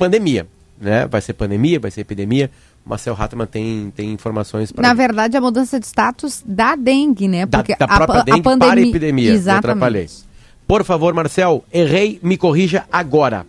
pandemia, 0.00 0.46
né? 0.80 1.06
Vai 1.06 1.20
ser 1.20 1.34
pandemia, 1.34 1.78
vai 1.78 1.90
ser 1.90 2.00
epidemia. 2.00 2.50
O 2.84 2.88
Marcel 2.88 3.14
Hartmann 3.14 3.46
tem, 3.46 3.92
tem 3.94 4.10
informações 4.10 4.72
para. 4.72 4.88
Na 4.88 4.94
verdade, 4.94 5.36
a 5.36 5.40
mudança 5.40 5.78
de 5.78 5.86
status 5.86 6.42
da 6.46 6.74
dengue, 6.74 7.28
né? 7.28 7.44
Porque 7.44 7.76
da, 7.76 7.84
da 7.84 7.96
própria 7.96 8.20
a, 8.20 8.24
dengue 8.24 8.40
a 8.40 8.42
pandemia... 8.42 8.74
para 8.74 8.80
a 8.80 8.88
epidemia. 8.88 9.30
Exatamente. 9.30 10.24
Por 10.66 10.84
favor, 10.84 11.12
Marcel, 11.12 11.62
errei, 11.72 12.18
me 12.22 12.38
corrija 12.38 12.84
agora. 12.90 13.44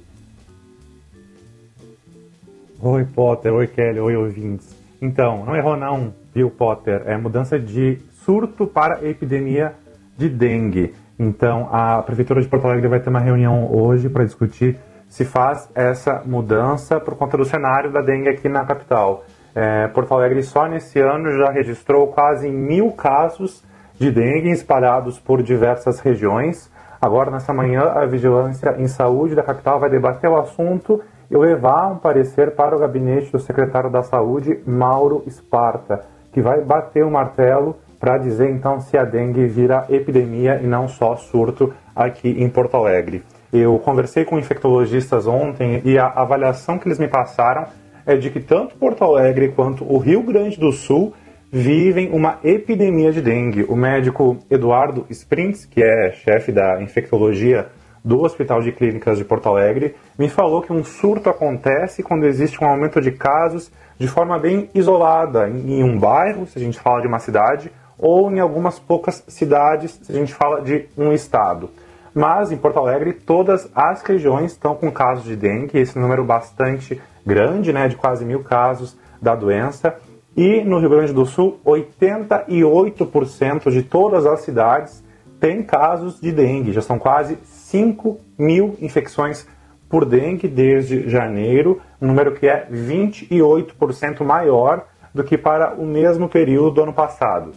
Oi, 2.81 3.05
Potter. 3.05 3.53
Oi, 3.53 3.67
Kelly. 3.67 3.99
Oi, 3.99 4.15
ouvintes. 4.15 4.67
Então, 5.01 5.45
não 5.45 5.55
errou 5.55 5.77
não, 5.77 6.13
viu, 6.33 6.49
Potter? 6.49 7.03
É 7.05 7.15
mudança 7.15 7.57
de 7.57 7.99
surto 8.25 8.67
para 8.67 9.07
epidemia 9.07 9.73
de 10.17 10.27
dengue. 10.27 10.93
Então, 11.17 11.69
a 11.71 12.01
Prefeitura 12.01 12.41
de 12.41 12.47
Porto 12.47 12.65
Alegre 12.65 12.87
vai 12.87 12.99
ter 12.99 13.09
uma 13.09 13.19
reunião 13.19 13.71
hoje 13.71 14.09
para 14.09 14.25
discutir 14.25 14.77
se 15.11 15.25
faz 15.25 15.69
essa 15.75 16.21
mudança 16.25 16.97
por 16.97 17.17
conta 17.17 17.35
do 17.35 17.43
cenário 17.43 17.91
da 17.91 17.99
dengue 17.99 18.29
aqui 18.29 18.47
na 18.47 18.63
capital. 18.65 19.25
É, 19.53 19.89
Porto 19.89 20.13
Alegre 20.13 20.41
só 20.41 20.69
nesse 20.69 21.01
ano 21.01 21.37
já 21.37 21.51
registrou 21.51 22.07
quase 22.07 22.49
mil 22.49 22.93
casos 22.93 23.61
de 23.99 24.09
dengue 24.09 24.49
espalhados 24.51 25.19
por 25.19 25.43
diversas 25.43 25.99
regiões. 25.99 26.71
Agora, 27.01 27.29
nessa 27.29 27.53
manhã, 27.53 27.91
a 27.93 28.05
Vigilância 28.05 28.75
em 28.79 28.87
Saúde 28.87 29.35
da 29.35 29.43
capital 29.43 29.81
vai 29.81 29.89
debater 29.89 30.29
o 30.29 30.39
assunto 30.39 31.01
e 31.29 31.35
levar 31.35 31.91
um 31.91 31.97
parecer 31.97 32.55
para 32.55 32.73
o 32.73 32.79
gabinete 32.79 33.33
do 33.33 33.39
secretário 33.39 33.89
da 33.89 34.03
Saúde, 34.03 34.61
Mauro 34.65 35.23
Esparta, 35.27 36.05
que 36.31 36.41
vai 36.41 36.61
bater 36.61 37.03
o 37.03 37.11
martelo 37.11 37.75
para 37.99 38.17
dizer 38.17 38.49
então 38.49 38.79
se 38.79 38.97
a 38.97 39.03
dengue 39.03 39.45
vira 39.45 39.85
epidemia 39.89 40.61
e 40.63 40.67
não 40.67 40.87
só 40.87 41.17
surto 41.17 41.73
aqui 41.93 42.29
em 42.29 42.47
Porto 42.49 42.77
Alegre. 42.77 43.25
Eu 43.51 43.77
conversei 43.79 44.23
com 44.23 44.39
infectologistas 44.39 45.27
ontem 45.27 45.81
e 45.83 45.97
a 45.97 46.07
avaliação 46.07 46.79
que 46.79 46.87
eles 46.87 46.97
me 46.97 47.09
passaram 47.09 47.65
é 48.05 48.15
de 48.15 48.29
que 48.29 48.39
tanto 48.39 48.75
Porto 48.75 49.03
Alegre 49.03 49.49
quanto 49.49 49.83
o 49.83 49.97
Rio 49.97 50.23
Grande 50.23 50.57
do 50.57 50.71
Sul 50.71 51.13
vivem 51.51 52.09
uma 52.11 52.39
epidemia 52.45 53.11
de 53.11 53.21
dengue. 53.21 53.65
O 53.67 53.75
médico 53.75 54.37
Eduardo 54.49 55.05
Sprints, 55.09 55.65
que 55.65 55.83
é 55.83 56.11
chefe 56.11 56.51
da 56.53 56.81
infectologia 56.81 57.67
do 58.03 58.21
Hospital 58.21 58.61
de 58.61 58.71
Clínicas 58.71 59.17
de 59.17 59.25
Porto 59.25 59.49
Alegre, 59.49 59.95
me 60.17 60.29
falou 60.29 60.61
que 60.61 60.71
um 60.71 60.83
surto 60.83 61.29
acontece 61.29 62.01
quando 62.01 62.25
existe 62.25 62.63
um 62.63 62.67
aumento 62.67 63.01
de 63.01 63.11
casos 63.11 63.69
de 63.99 64.07
forma 64.07 64.39
bem 64.39 64.69
isolada, 64.73 65.47
em 65.49 65.83
um 65.83 65.99
bairro, 65.99 66.47
se 66.47 66.57
a 66.57 66.61
gente 66.61 66.79
fala 66.79 67.01
de 67.01 67.07
uma 67.07 67.19
cidade, 67.19 67.69
ou 67.99 68.31
em 68.31 68.39
algumas 68.39 68.79
poucas 68.79 69.23
cidades, 69.27 69.99
se 70.01 70.11
a 70.11 70.15
gente 70.15 70.33
fala 70.33 70.61
de 70.61 70.87
um 70.97 71.11
estado. 71.11 71.69
Mas 72.13 72.51
em 72.51 72.57
Porto 72.57 72.79
Alegre, 72.79 73.13
todas 73.13 73.69
as 73.73 74.01
regiões 74.01 74.51
estão 74.51 74.75
com 74.75 74.91
casos 74.91 75.23
de 75.23 75.35
dengue, 75.35 75.79
esse 75.79 75.97
número 75.97 76.23
bastante 76.23 77.01
grande, 77.25 77.71
né, 77.71 77.87
de 77.87 77.95
quase 77.95 78.25
mil 78.25 78.43
casos 78.43 78.97
da 79.21 79.35
doença. 79.35 79.95
E 80.35 80.61
no 80.61 80.79
Rio 80.79 80.89
Grande 80.89 81.13
do 81.13 81.25
Sul, 81.25 81.59
88% 81.65 83.71
de 83.71 83.83
todas 83.83 84.25
as 84.25 84.41
cidades 84.41 85.03
têm 85.39 85.63
casos 85.63 86.19
de 86.19 86.31
dengue. 86.31 86.71
Já 86.71 86.81
são 86.81 86.99
quase 86.99 87.37
5 87.43 88.19
mil 88.37 88.75
infecções 88.81 89.47
por 89.89 90.05
dengue 90.05 90.47
desde 90.47 91.09
janeiro, 91.09 91.81
um 92.01 92.07
número 92.07 92.33
que 92.33 92.47
é 92.47 92.65
28% 92.71 94.23
maior 94.23 94.85
do 95.13 95.23
que 95.23 95.37
para 95.37 95.73
o 95.73 95.85
mesmo 95.85 96.29
período 96.29 96.71
do 96.71 96.83
ano 96.83 96.93
passado. 96.93 97.51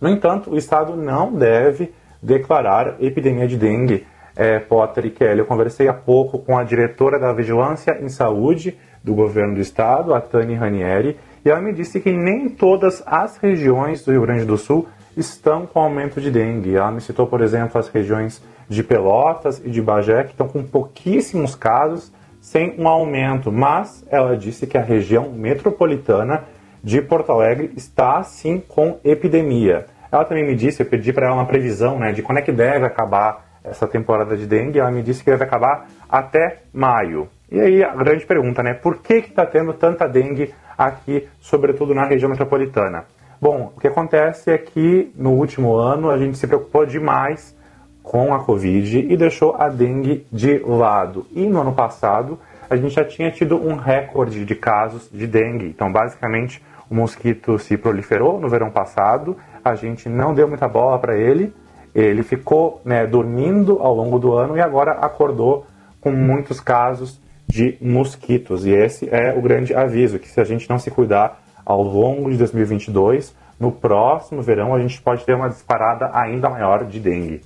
No 0.00 0.08
entanto, 0.08 0.50
o 0.50 0.56
Estado 0.56 0.94
não 0.94 1.32
deve 1.32 1.92
declarar 2.24 2.96
epidemia 3.00 3.46
de 3.46 3.56
dengue. 3.56 4.06
É, 4.36 4.58
Potter 4.58 5.06
e 5.06 5.10
Kelly, 5.10 5.38
eu 5.38 5.46
conversei 5.46 5.86
há 5.86 5.94
pouco 5.94 6.40
com 6.40 6.58
a 6.58 6.64
diretora 6.64 7.20
da 7.20 7.32
Vigilância 7.32 7.96
em 8.00 8.08
Saúde 8.08 8.76
do 9.02 9.14
governo 9.14 9.54
do 9.54 9.60
estado, 9.60 10.12
a 10.12 10.20
Tani 10.20 10.54
Ranieri, 10.54 11.16
e 11.44 11.50
ela 11.50 11.60
me 11.60 11.72
disse 11.72 12.00
que 12.00 12.10
nem 12.10 12.48
todas 12.48 13.02
as 13.06 13.36
regiões 13.36 14.02
do 14.04 14.10
Rio 14.10 14.22
Grande 14.22 14.44
do 14.44 14.56
Sul 14.56 14.88
estão 15.16 15.66
com 15.66 15.78
aumento 15.78 16.20
de 16.20 16.30
dengue. 16.30 16.74
Ela 16.74 16.90
me 16.90 17.00
citou, 17.00 17.26
por 17.26 17.42
exemplo, 17.42 17.78
as 17.78 17.88
regiões 17.88 18.42
de 18.68 18.82
Pelotas 18.82 19.62
e 19.64 19.70
de 19.70 19.80
Bagé, 19.80 20.24
que 20.24 20.32
estão 20.32 20.48
com 20.48 20.64
pouquíssimos 20.64 21.54
casos, 21.54 22.10
sem 22.40 22.74
um 22.78 22.88
aumento, 22.88 23.52
mas 23.52 24.04
ela 24.10 24.36
disse 24.36 24.66
que 24.66 24.76
a 24.76 24.82
região 24.82 25.30
metropolitana 25.30 26.44
de 26.82 27.00
Porto 27.00 27.30
Alegre 27.30 27.72
está 27.76 28.22
sim 28.22 28.60
com 28.66 28.98
epidemia. 29.04 29.86
Ela 30.14 30.24
também 30.24 30.46
me 30.46 30.54
disse, 30.54 30.80
eu 30.80 30.86
pedi 30.86 31.12
para 31.12 31.26
ela 31.26 31.34
uma 31.34 31.44
previsão 31.44 31.98
né, 31.98 32.12
de 32.12 32.22
quando 32.22 32.38
é 32.38 32.42
que 32.42 32.52
deve 32.52 32.86
acabar 32.86 33.46
essa 33.64 33.84
temporada 33.84 34.36
de 34.36 34.46
dengue. 34.46 34.78
Ela 34.78 34.92
me 34.92 35.02
disse 35.02 35.24
que 35.24 35.30
deve 35.30 35.42
acabar 35.42 35.88
até 36.08 36.58
maio. 36.72 37.26
E 37.50 37.60
aí 37.60 37.82
a 37.82 37.92
grande 37.96 38.24
pergunta, 38.24 38.62
né? 38.62 38.74
Por 38.74 38.98
que 38.98 39.14
está 39.14 39.44
tendo 39.44 39.72
tanta 39.72 40.06
dengue 40.06 40.54
aqui, 40.78 41.28
sobretudo 41.40 41.96
na 41.96 42.06
região 42.06 42.30
metropolitana? 42.30 43.06
Bom, 43.40 43.72
o 43.76 43.80
que 43.80 43.88
acontece 43.88 44.52
é 44.52 44.56
que 44.56 45.12
no 45.16 45.32
último 45.32 45.74
ano 45.74 46.08
a 46.08 46.16
gente 46.16 46.38
se 46.38 46.46
preocupou 46.46 46.86
demais 46.86 47.52
com 48.00 48.32
a 48.32 48.44
Covid 48.44 49.00
e 49.00 49.16
deixou 49.16 49.56
a 49.58 49.68
dengue 49.68 50.24
de 50.30 50.60
lado. 50.60 51.26
E 51.32 51.44
no 51.48 51.60
ano 51.60 51.72
passado 51.72 52.38
a 52.70 52.76
gente 52.76 52.94
já 52.94 53.04
tinha 53.04 53.32
tido 53.32 53.56
um 53.56 53.74
recorde 53.74 54.44
de 54.44 54.54
casos 54.54 55.10
de 55.10 55.26
dengue. 55.26 55.66
Então, 55.66 55.90
basicamente, 55.90 56.62
o 56.88 56.94
mosquito 56.94 57.58
se 57.58 57.76
proliferou 57.76 58.38
no 58.38 58.48
verão 58.48 58.70
passado 58.70 59.36
a 59.64 59.74
gente 59.74 60.08
não 60.08 60.34
deu 60.34 60.46
muita 60.46 60.68
bola 60.68 60.98
para 60.98 61.16
ele. 61.16 61.52
Ele 61.94 62.22
ficou 62.22 62.82
né, 62.84 63.06
dormindo 63.06 63.78
ao 63.80 63.94
longo 63.94 64.18
do 64.18 64.34
ano 64.34 64.56
e 64.56 64.60
agora 64.60 64.92
acordou 64.92 65.66
com 66.00 66.10
muitos 66.10 66.60
casos 66.60 67.20
de 67.46 67.78
mosquitos. 67.80 68.66
E 68.66 68.70
esse 68.70 69.08
é 69.10 69.32
o 69.32 69.40
grande 69.40 69.74
aviso, 69.74 70.18
que 70.18 70.28
se 70.28 70.40
a 70.40 70.44
gente 70.44 70.68
não 70.68 70.78
se 70.78 70.90
cuidar 70.90 71.42
ao 71.64 71.82
longo 71.82 72.30
de 72.30 72.36
2022, 72.36 73.34
no 73.58 73.72
próximo 73.72 74.42
verão 74.42 74.74
a 74.74 74.80
gente 74.80 75.00
pode 75.00 75.24
ter 75.24 75.34
uma 75.34 75.48
disparada 75.48 76.10
ainda 76.12 76.50
maior 76.50 76.84
de 76.84 77.00
dengue. 77.00 77.40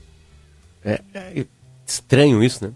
É, 0.84 1.00
é 1.14 1.46
estranho 1.86 2.42
isso, 2.42 2.64
né? 2.66 2.72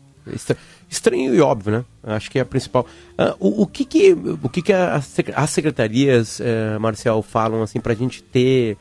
Estranho 0.88 1.34
e 1.34 1.40
óbvio, 1.40 1.72
né? 1.72 1.84
Acho 2.02 2.30
que 2.30 2.38
é 2.38 2.42
a 2.42 2.44
principal. 2.44 2.87
Uh, 3.18 3.34
o, 3.40 3.62
o, 3.62 3.66
que 3.66 3.84
que, 3.84 4.12
o 4.12 4.49
que, 4.49 4.62
que 4.62 4.72
as 4.72 5.50
secretarias, 5.50 6.38
uh, 6.38 6.78
Marcel, 6.78 7.22
falam 7.22 7.62
assim 7.62 7.80
para 7.80 7.92
a 7.92 7.96
gente 7.96 8.22
ter 8.22 8.76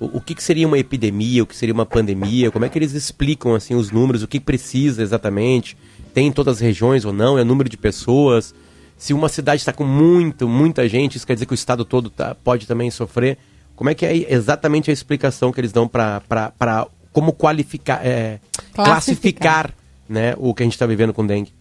o, 0.00 0.18
o 0.18 0.20
que, 0.20 0.34
que, 0.34 0.42
seria 0.42 0.66
uma 0.66 0.78
epidemia, 0.78 1.42
o 1.42 1.46
que 1.46 1.56
seria 1.56 1.74
uma 1.74 1.86
pandemia, 1.86 2.50
como 2.50 2.64
é 2.64 2.68
que 2.68 2.78
eles 2.78 2.92
explicam 2.92 3.54
assim 3.54 3.74
os 3.74 3.90
números, 3.90 4.22
o 4.22 4.28
que 4.28 4.40
precisa 4.40 5.02
exatamente, 5.02 5.76
tem 6.14 6.28
em 6.28 6.32
todas 6.32 6.56
as 6.56 6.60
regiões 6.60 7.04
ou 7.04 7.12
não, 7.12 7.38
é 7.38 7.42
o 7.42 7.44
número 7.44 7.68
de 7.68 7.76
pessoas, 7.76 8.54
se 8.98 9.14
uma 9.14 9.28
cidade 9.28 9.60
está 9.60 9.72
com 9.72 9.84
muito, 9.84 10.48
muita 10.48 10.88
gente, 10.88 11.16
isso 11.16 11.26
quer 11.26 11.34
dizer 11.34 11.46
que 11.46 11.52
o 11.52 11.54
estado 11.54 11.84
todo 11.84 12.10
tá, 12.10 12.34
pode 12.34 12.66
também 12.66 12.90
sofrer. 12.90 13.38
Como 13.76 13.88
é 13.88 13.94
que 13.94 14.04
é 14.04 14.32
exatamente 14.32 14.90
a 14.90 14.92
explicação 14.92 15.52
que 15.52 15.60
eles 15.60 15.70
dão 15.70 15.86
para 15.86 16.20
como 17.12 17.32
qualificar, 17.32 18.04
é, 18.04 18.40
classificar, 18.74 18.84
classificar 18.84 19.74
né, 20.08 20.34
o 20.36 20.52
que 20.52 20.64
a 20.64 20.66
gente 20.66 20.72
está 20.72 20.84
vivendo 20.84 21.14
com 21.14 21.24
dengue? 21.24 21.52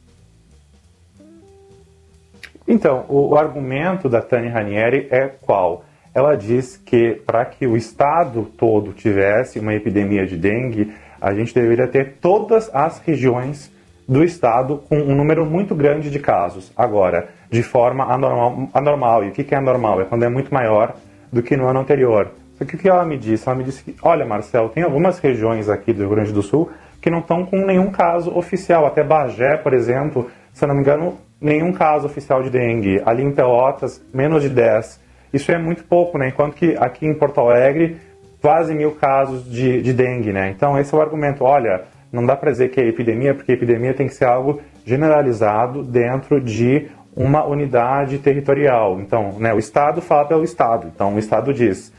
Então, 2.67 3.06
o, 3.08 3.29
o 3.29 3.38
argumento 3.38 4.10
da 4.10 4.20
Tani 4.20 4.50
Ranieri 4.50 5.08
é 5.12 5.27
qual? 5.27 5.86
Ela 6.17 6.36
diz 6.36 6.77
que 6.77 7.21
para 7.27 7.45
que 7.45 7.67
o 7.67 7.77
estado 7.77 8.47
todo 8.57 8.91
tivesse 8.91 9.59
uma 9.59 9.75
epidemia 9.75 10.25
de 10.25 10.36
dengue, 10.36 10.91
a 11.21 11.31
gente 11.31 11.53
deveria 11.53 11.88
ter 11.88 12.15
todas 12.19 12.74
as 12.74 12.97
regiões 12.97 13.71
do 14.09 14.24
estado 14.24 14.81
com 14.89 14.97
um 14.97 15.15
número 15.15 15.45
muito 15.45 15.75
grande 15.75 16.09
de 16.09 16.17
casos. 16.17 16.74
Agora, 16.75 17.29
de 17.51 17.62
forma 17.62 18.12
anormal. 18.12 18.67
anormal. 18.74 19.25
E 19.25 19.29
o 19.29 19.31
que 19.31 19.53
é 19.53 19.59
anormal? 19.59 20.01
É 20.01 20.05
quando 20.05 20.24
é 20.24 20.29
muito 20.29 20.51
maior 20.51 20.95
do 21.31 21.43
que 21.43 21.55
no 21.55 21.67
ano 21.67 21.81
anterior. 21.81 22.31
Só 22.57 22.65
que 22.65 22.74
o 22.74 22.79
que 22.79 22.89
ela 22.89 23.05
me 23.05 23.15
disse? 23.15 23.47
Ela 23.47 23.55
me 23.59 23.63
disse 23.63 23.83
que, 23.83 23.95
olha, 24.01 24.25
Marcelo, 24.25 24.69
tem 24.69 24.81
algumas 24.81 25.19
regiões 25.19 25.69
aqui 25.69 25.93
do 25.93 26.00
Rio 26.00 26.09
Grande 26.09 26.33
do 26.33 26.41
Sul 26.41 26.71
que 27.00 27.12
não 27.12 27.19
estão 27.19 27.45
com 27.45 27.63
nenhum 27.63 27.91
caso 27.91 28.36
oficial. 28.36 28.88
Até 28.88 29.03
Bagé, 29.03 29.57
por 29.57 29.71
exemplo, 29.71 30.31
se 30.51 30.63
eu 30.63 30.67
não 30.67 30.74
me 30.74 30.81
engano, 30.81 31.19
nenhum 31.39 31.71
caso 31.71 32.07
oficial 32.07 32.41
de 32.41 32.50
dengue. 32.50 33.03
Ali 33.05 33.21
em 33.21 33.31
Pelotas, 33.31 34.03
menos 34.12 34.41
de 34.41 34.50
10. 34.50 35.05
Isso 35.34 35.51
é 35.51 35.57
muito 35.57 35.84
pouco, 35.84 36.17
né? 36.17 36.29
Enquanto 36.29 36.55
que 36.55 36.75
aqui 36.77 37.05
em 37.05 37.13
Porto 37.13 37.39
Alegre, 37.41 37.98
quase 38.41 38.74
mil 38.74 38.91
casos 38.91 39.50
de, 39.50 39.81
de 39.81 39.93
dengue, 39.93 40.31
né? 40.31 40.50
Então 40.50 40.77
esse 40.77 40.93
é 40.93 40.98
o 40.98 41.01
argumento. 41.01 41.43
Olha, 41.43 41.84
não 42.12 42.25
dá 42.25 42.36
para 42.36 42.51
dizer 42.51 42.69
que 42.69 42.79
é 42.79 42.88
epidemia, 42.88 43.34
porque 43.34 43.51
epidemia 43.51 43.93
tem 43.93 44.07
que 44.07 44.13
ser 44.13 44.25
algo 44.25 44.62
generalizado 44.86 45.84
dentro 45.84 46.39
de 46.39 46.88
uma 47.15 47.43
unidade 47.46 48.19
territorial. 48.19 49.00
Então, 49.01 49.34
né, 49.39 49.53
o 49.53 49.57
Estado 49.57 50.01
fala 50.01 50.25
pelo 50.25 50.43
Estado. 50.43 50.88
Então, 50.93 51.15
o 51.15 51.19
Estado 51.19 51.53
diz, 51.53 51.91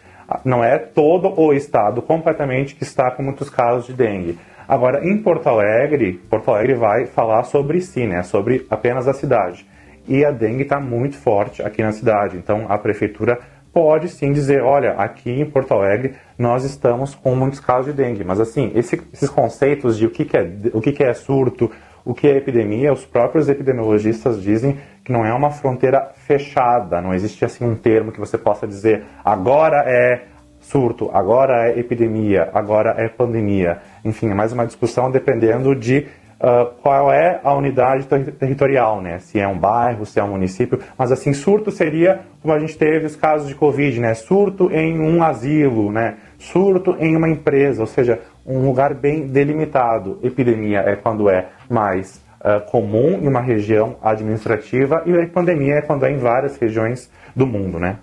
não 0.44 0.62
é 0.62 0.78
todo 0.78 1.38
o 1.38 1.52
Estado 1.52 2.00
completamente 2.00 2.76
que 2.76 2.84
está 2.84 3.10
com 3.10 3.22
muitos 3.22 3.50
casos 3.50 3.86
de 3.86 3.92
dengue. 3.92 4.38
Agora, 4.66 5.04
em 5.04 5.18
Porto 5.18 5.48
Alegre, 5.48 6.20
Porto 6.30 6.50
Alegre 6.50 6.74
vai 6.74 7.06
falar 7.06 7.42
sobre 7.44 7.80
si, 7.80 8.06
né, 8.06 8.22
sobre 8.22 8.66
apenas 8.70 9.08
a 9.08 9.12
cidade. 9.12 9.66
E 10.08 10.24
a 10.24 10.30
dengue 10.30 10.62
está 10.62 10.80
muito 10.80 11.16
forte 11.16 11.62
aqui 11.62 11.82
na 11.82 11.92
cidade. 11.92 12.36
Então, 12.36 12.66
a 12.68 12.78
prefeitura 12.78 13.38
pode 13.72 14.08
sim 14.08 14.32
dizer, 14.32 14.62
olha, 14.62 14.92
aqui 14.92 15.30
em 15.30 15.48
Porto 15.48 15.72
Alegre 15.72 16.14
nós 16.38 16.64
estamos 16.64 17.14
com 17.14 17.34
muitos 17.36 17.60
casos 17.60 17.86
de 17.86 18.02
dengue. 18.02 18.24
Mas 18.24 18.40
assim, 18.40 18.72
esse, 18.74 19.00
esses 19.12 19.28
conceitos 19.28 19.96
de 19.98 20.06
o 20.06 20.10
que, 20.10 20.24
que 20.24 20.36
é, 20.36 20.50
o 20.72 20.80
que, 20.80 20.92
que 20.92 21.04
é 21.04 21.12
surto, 21.12 21.70
o 22.04 22.14
que 22.14 22.26
é 22.26 22.36
epidemia, 22.36 22.92
os 22.92 23.04
próprios 23.04 23.48
epidemiologistas 23.48 24.42
dizem 24.42 24.78
que 25.04 25.12
não 25.12 25.24
é 25.24 25.32
uma 25.32 25.50
fronteira 25.50 26.10
fechada, 26.14 27.00
não 27.00 27.14
existe 27.14 27.44
assim 27.44 27.64
um 27.64 27.76
termo 27.76 28.10
que 28.10 28.18
você 28.18 28.38
possa 28.38 28.66
dizer 28.66 29.04
agora 29.24 29.84
é 29.86 30.24
surto, 30.60 31.10
agora 31.12 31.68
é 31.68 31.78
epidemia, 31.78 32.50
agora 32.52 32.94
é 32.98 33.08
pandemia. 33.08 33.78
Enfim, 34.04 34.30
é 34.30 34.34
mais 34.34 34.52
uma 34.52 34.66
discussão 34.66 35.10
dependendo 35.10 35.74
de 35.74 36.06
uh, 36.40 36.72
qual 36.82 37.12
é 37.12 37.40
a 37.42 37.54
unidade 37.54 38.06
ter 38.06 38.32
territorial, 38.32 39.00
né? 39.00 39.18
Se 39.18 39.38
é 39.38 39.46
um 39.46 39.58
bairro, 39.58 40.06
se 40.06 40.18
é 40.18 40.24
um 40.24 40.30
município. 40.30 40.80
Mas 40.96 41.12
assim, 41.12 41.32
surto 41.32 41.70
seria 41.70 42.20
como 42.40 42.54
a 42.54 42.58
gente 42.58 42.76
teve 42.76 43.06
os 43.06 43.16
casos 43.16 43.48
de 43.48 43.54
Covid, 43.54 44.00
né? 44.00 44.14
Surto 44.14 44.70
em 44.70 44.98
um 45.00 45.22
asilo, 45.22 45.90
né? 45.92 46.16
Surto 46.38 46.96
em 46.98 47.16
uma 47.16 47.28
empresa, 47.28 47.80
ou 47.80 47.86
seja, 47.86 48.20
um 48.46 48.64
lugar 48.64 48.94
bem 48.94 49.26
delimitado. 49.26 50.18
Epidemia 50.22 50.80
é 50.80 50.96
quando 50.96 51.28
é 51.28 51.48
mais 51.68 52.20
uh, 52.40 52.64
comum 52.70 53.20
em 53.22 53.28
uma 53.28 53.40
região 53.40 53.96
administrativa 54.02 55.02
e 55.06 55.26
pandemia 55.26 55.74
é 55.74 55.82
quando 55.82 56.04
é 56.04 56.12
em 56.12 56.18
várias 56.18 56.56
regiões 56.56 57.10
do 57.34 57.46
mundo, 57.46 57.78
né? 57.78 57.98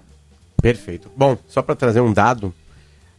Perfeito. 0.62 1.12
Bom, 1.16 1.38
só 1.48 1.62
para 1.62 1.76
trazer 1.76 2.02
um 2.02 2.12
dado, 2.12 2.48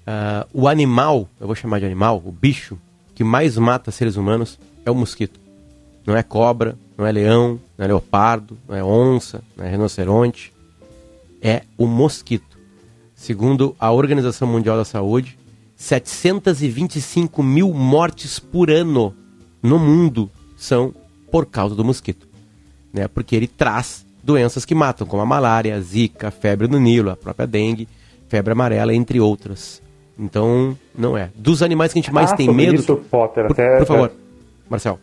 uh, 0.06 0.46
o 0.52 0.68
animal, 0.68 1.28
eu 1.40 1.46
vou 1.46 1.54
chamar 1.54 1.78
de 1.78 1.86
animal, 1.86 2.20
o 2.24 2.32
bicho 2.32 2.78
que 3.14 3.24
mais 3.24 3.56
mata 3.56 3.90
seres 3.90 4.16
humanos 4.16 4.58
é 4.86 4.90
o 4.90 4.94
mosquito. 4.94 5.38
Não 6.06 6.16
é 6.16 6.22
cobra, 6.22 6.78
não 6.96 7.04
é 7.04 7.12
leão, 7.12 7.60
não 7.76 7.84
é 7.84 7.88
leopardo, 7.88 8.56
não 8.66 8.76
é 8.76 8.82
onça, 8.82 9.42
não 9.56 9.64
é 9.64 9.70
rinoceronte. 9.70 10.52
É 11.42 11.62
o 11.76 11.86
mosquito. 11.86 12.56
Segundo 13.14 13.74
a 13.78 13.90
Organização 13.90 14.46
Mundial 14.46 14.76
da 14.76 14.84
Saúde, 14.84 15.36
725 15.74 17.42
mil 17.42 17.74
mortes 17.74 18.38
por 18.38 18.70
ano 18.70 19.14
no 19.62 19.78
mundo 19.78 20.30
são 20.56 20.94
por 21.30 21.44
causa 21.46 21.74
do 21.74 21.84
mosquito. 21.84 22.26
Né? 22.92 23.08
Porque 23.08 23.34
ele 23.34 23.48
traz 23.48 24.06
doenças 24.22 24.64
que 24.64 24.74
matam, 24.74 25.06
como 25.06 25.22
a 25.22 25.26
malária, 25.26 25.74
a 25.74 25.80
zika, 25.80 26.28
a 26.28 26.30
febre 26.30 26.68
no 26.68 26.78
Nilo, 26.78 27.10
a 27.10 27.16
própria 27.16 27.46
dengue, 27.46 27.88
febre 28.28 28.52
amarela, 28.52 28.94
entre 28.94 29.20
outras. 29.20 29.82
Então, 30.18 30.76
não 30.96 31.16
é. 31.16 31.30
Dos 31.34 31.62
animais 31.62 31.92
que 31.92 31.98
a 31.98 32.02
gente 32.02 32.14
mais 32.14 32.32
ah, 32.32 32.36
tem 32.36 32.52
medo. 32.52 32.76
Isso, 32.76 32.96
Potter, 32.96 33.46
por, 33.46 33.52
até, 33.52 33.78
por 33.78 33.86
favor. 33.86 34.12
Marcel. 34.68 34.98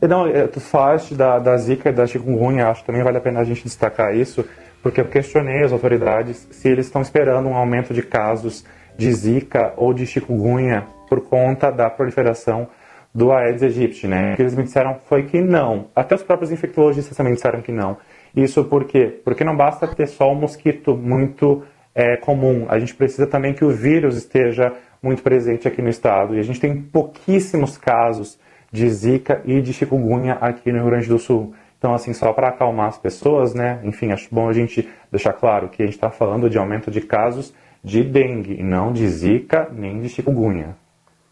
Não, 0.00 0.26
é, 0.26 0.46
tu 0.46 0.60
falaste 0.60 1.14
da, 1.14 1.38
da 1.38 1.56
zika 1.56 1.88
e 1.88 1.92
da 1.92 2.06
chikungunya, 2.06 2.68
acho 2.68 2.80
que 2.80 2.86
também 2.86 3.02
vale 3.02 3.16
a 3.16 3.20
pena 3.20 3.40
a 3.40 3.44
gente 3.44 3.64
destacar 3.64 4.14
isso, 4.14 4.44
porque 4.82 5.00
eu 5.00 5.06
questionei 5.06 5.62
as 5.62 5.72
autoridades 5.72 6.46
se 6.50 6.68
eles 6.68 6.86
estão 6.86 7.00
esperando 7.00 7.48
um 7.48 7.54
aumento 7.54 7.94
de 7.94 8.02
casos 8.02 8.64
de 8.98 9.10
zika 9.12 9.72
ou 9.76 9.94
de 9.94 10.06
chikungunya 10.06 10.86
por 11.08 11.22
conta 11.22 11.70
da 11.70 11.88
proliferação 11.88 12.68
do 13.14 13.32
Aedes 13.32 13.62
aegypti, 13.62 14.08
né? 14.08 14.32
O 14.32 14.36
que 14.36 14.42
eles 14.42 14.54
me 14.54 14.64
disseram 14.64 14.96
foi 15.08 15.22
que 15.22 15.40
não. 15.40 15.86
Até 15.94 16.14
os 16.16 16.22
próprios 16.22 16.50
infectologistas 16.50 17.16
também 17.16 17.34
disseram 17.34 17.62
que 17.62 17.70
não. 17.70 17.96
Isso 18.34 18.64
por 18.64 18.84
quê? 18.84 19.20
Porque 19.24 19.44
não 19.44 19.56
basta 19.56 19.86
ter 19.86 20.08
só 20.08 20.32
um 20.32 20.34
mosquito 20.34 20.96
muito 20.96 21.62
é, 21.94 22.16
comum. 22.16 22.66
A 22.68 22.78
gente 22.78 22.94
precisa 22.94 23.26
também 23.26 23.54
que 23.54 23.64
o 23.64 23.70
vírus 23.70 24.16
esteja 24.16 24.72
muito 25.04 25.22
presente 25.22 25.68
aqui 25.68 25.82
no 25.82 25.88
estado. 25.88 26.34
E 26.34 26.40
a 26.40 26.42
gente 26.42 26.58
tem 26.58 26.80
pouquíssimos 26.80 27.76
casos 27.76 28.38
de 28.72 28.88
Zika 28.88 29.42
e 29.44 29.60
de 29.60 29.72
chikungunya 29.72 30.34
aqui 30.40 30.72
no 30.72 30.78
Rio 30.78 30.86
Grande 30.86 31.08
do 31.08 31.18
Sul. 31.18 31.54
Então, 31.78 31.94
assim, 31.94 32.14
só 32.14 32.32
para 32.32 32.48
acalmar 32.48 32.88
as 32.88 32.98
pessoas, 32.98 33.54
né? 33.54 33.78
Enfim, 33.84 34.10
acho 34.10 34.26
bom 34.32 34.48
a 34.48 34.52
gente 34.52 34.88
deixar 35.12 35.34
claro 35.34 35.68
que 35.68 35.82
a 35.82 35.86
gente 35.86 35.94
está 35.94 36.10
falando 36.10 36.48
de 36.48 36.56
aumento 36.56 36.90
de 36.90 37.02
casos 37.02 37.52
de 37.84 38.02
dengue, 38.02 38.62
não 38.62 38.92
de 38.92 39.06
zika 39.06 39.68
nem 39.70 40.00
de 40.00 40.08
chikungunya. 40.08 40.74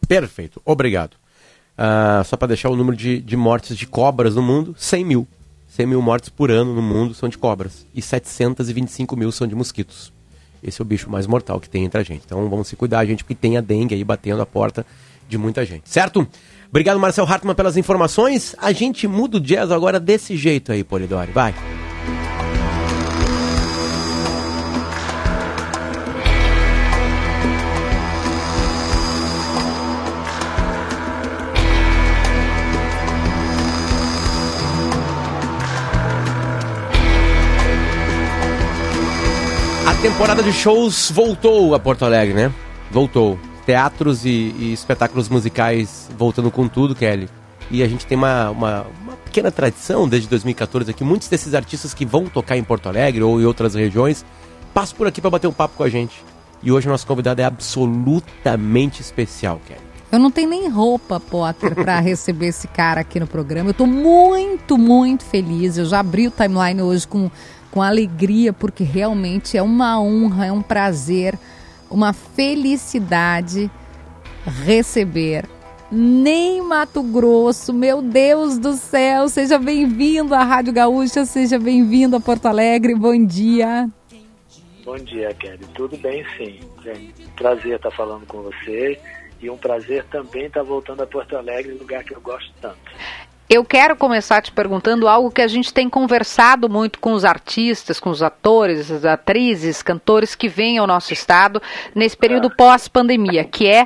Perfeito, 0.07 0.61
obrigado. 0.65 1.15
Uh, 1.73 2.23
só 2.25 2.37
para 2.37 2.49
deixar 2.49 2.69
o 2.69 2.77
número 2.77 2.95
de, 2.95 3.21
de 3.23 3.37
mortes 3.37 3.77
de 3.77 3.87
cobras 3.87 4.37
no 4.37 4.43
mundo, 4.43 4.75
100 4.77 5.05
mil. 5.05 5.27
100 5.69 5.87
mil 5.87 6.03
mortes 6.03 6.29
por 6.29 6.51
ano 6.51 6.75
no 6.75 6.83
mundo 6.83 7.15
são 7.15 7.31
de 7.31 7.39
cobras. 7.39 7.87
E 7.95 8.03
725 8.03 9.17
mil 9.17 9.33
são 9.33 9.47
de 9.47 9.55
mosquitos. 9.55 10.13
Esse 10.63 10.81
é 10.81 10.83
o 10.83 10.87
bicho 10.87 11.11
mais 11.11 11.27
mortal 11.27 11.61
que 11.61 11.69
tem 11.69 11.85
entre 11.85 12.01
a 12.01 12.05
gente. 12.05 12.23
Então 12.25 12.49
vamos 12.49 12.69
se 12.69 12.77
cuidar, 12.77 13.05
gente, 13.05 13.25
porque 13.25 13.35
tem 13.35 13.57
a 13.57 13.61
dengue 13.61 13.95
aí 13.95 14.05
batendo 14.05 14.43
a 14.43 14.47
porta 14.47 14.87
de 15.29 15.37
muita 15.39 15.65
gente, 15.65 15.89
certo? 15.89 16.27
Obrigado, 16.69 16.99
Marcel 16.99 17.25
Hartmann, 17.27 17.55
pelas 17.55 17.77
informações. 17.77 18.55
A 18.59 18.73
gente 18.73 19.07
muda 19.07 19.37
o 19.37 19.41
jazz 19.41 19.71
agora 19.71 20.01
desse 20.01 20.37
jeito 20.37 20.73
aí, 20.73 20.83
Polidori. 20.83 21.33
Vai. 21.33 21.55
Temporada 40.03 40.43
de 40.43 40.53
shows 40.53 41.13
voltou 41.15 41.77
a 41.77 41.79
Porto 41.79 42.05
Alegre, 42.05 42.35
né? 42.35 42.53
Voltou. 42.91 43.39
Teatros 43.65 44.27
e, 44.27 44.53
e 44.59 44.73
espetáculos 44.73 45.29
musicais 45.29 46.11
voltando 46.19 46.51
com 46.51 46.67
tudo, 46.67 46.93
Kelly. 46.93 47.29
E 47.71 47.85
a 47.85 47.87
gente 47.87 48.05
tem 48.05 48.19
uma, 48.19 48.51
uma, 48.51 48.87
uma, 49.01 49.13
pequena 49.25 49.53
tradição 49.53 50.09
desde 50.09 50.29
2014 50.29 50.91
aqui. 50.91 51.05
Muitos 51.05 51.29
desses 51.29 51.55
artistas 51.55 51.95
que 51.95 52.05
vão 52.05 52.25
tocar 52.25 52.57
em 52.57 52.65
Porto 52.65 52.89
Alegre 52.89 53.23
ou 53.23 53.41
em 53.41 53.45
outras 53.45 53.77
regiões 53.77 54.25
passam 54.75 54.97
por 54.97 55.07
aqui 55.07 55.21
para 55.21 55.31
bater 55.31 55.47
um 55.47 55.53
papo 55.53 55.77
com 55.77 55.85
a 55.85 55.89
gente. 55.89 56.21
E 56.65 56.73
hoje 56.73 56.89
o 56.89 56.91
nosso 56.91 57.07
convidado 57.07 57.41
é 57.41 57.45
absolutamente 57.45 59.01
especial, 59.01 59.61
Kelly. 59.69 59.81
Eu 60.11 60.19
não 60.19 60.33
tenho 60.33 60.51
nem 60.51 60.69
roupa, 60.69 61.21
Potter, 61.21 61.77
para 61.77 62.01
receber 62.03 62.49
esse 62.49 62.67
cara 62.67 63.03
aqui 63.03 63.21
no 63.21 63.27
programa. 63.29 63.71
Eu 63.71 63.75
tô 63.75 63.87
muito, 63.87 64.77
muito 64.77 65.25
feliz. 65.25 65.79
Eu 65.79 65.85
já 65.85 66.01
abri 66.01 66.27
o 66.27 66.31
timeline 66.33 66.83
hoje 66.83 67.07
com 67.07 67.31
com 67.73 67.83
alegria, 67.83 68.53
porque 68.53 68.85
realmente 68.85 69.57
é 69.57 69.63
uma 69.63 70.01
honra, 70.01 70.47
é 70.47 70.53
um 70.53 70.63
prazer, 70.63 71.37
uma 71.91 72.13
felicidade 72.13 73.69
receber 74.65 75.49
nem 75.95 76.63
Mato 76.63 77.03
Grosso, 77.03 77.71
meu 77.71 78.01
Deus 78.01 78.57
do 78.57 78.73
céu, 78.73 79.29
seja 79.29 79.59
bem-vindo 79.59 80.35
à 80.35 80.43
Rádio 80.43 80.73
Gaúcha, 80.73 81.27
seja 81.27 81.59
bem-vindo 81.59 82.17
a 82.17 82.21
Porto 82.21 82.47
Alegre, 82.47 82.95
bom 82.95 83.27
dia. 83.27 83.91
Bom 84.87 84.97
dia, 84.97 85.35
Kelly, 85.35 85.67
tudo 85.75 85.95
bem 85.99 86.25
sim, 86.39 86.61
é 86.87 86.93
um 86.93 87.31
prazer 87.37 87.77
estar 87.77 87.91
falando 87.91 88.27
com 88.27 88.41
você 88.41 88.99
e 89.39 89.51
um 89.51 89.57
prazer 89.59 90.03
também 90.05 90.47
estar 90.47 90.63
voltando 90.63 91.03
a 91.03 91.07
Porto 91.07 91.37
Alegre, 91.37 91.75
lugar 91.75 92.03
que 92.03 92.15
eu 92.15 92.21
gosto 92.23 92.51
tanto. 92.59 92.79
Eu 93.55 93.67
quero 93.67 93.95
começar 93.95 94.41
te 94.41 94.51
perguntando 94.51 95.07
algo 95.07 95.31
que 95.31 95.43
a 95.43 95.47
gente 95.47 95.75
tem 95.75 95.87
conversado 95.87 96.71
muito 96.71 96.99
com 96.99 97.13
os 97.13 97.23
artistas, 97.23 98.01
com 98.01 98.09
os 98.09 98.23
atores, 98.23 98.91
as 98.91 99.05
atrizes, 99.05 99.83
cantores 99.83 100.35
que 100.35 100.49
vêm 100.49 100.79
ao 100.79 100.87
nosso 100.87 101.13
estado 101.13 101.61
nesse 101.95 102.17
período 102.17 102.49
pós-pandemia, 102.49 103.45
que 103.45 103.69
é 103.69 103.85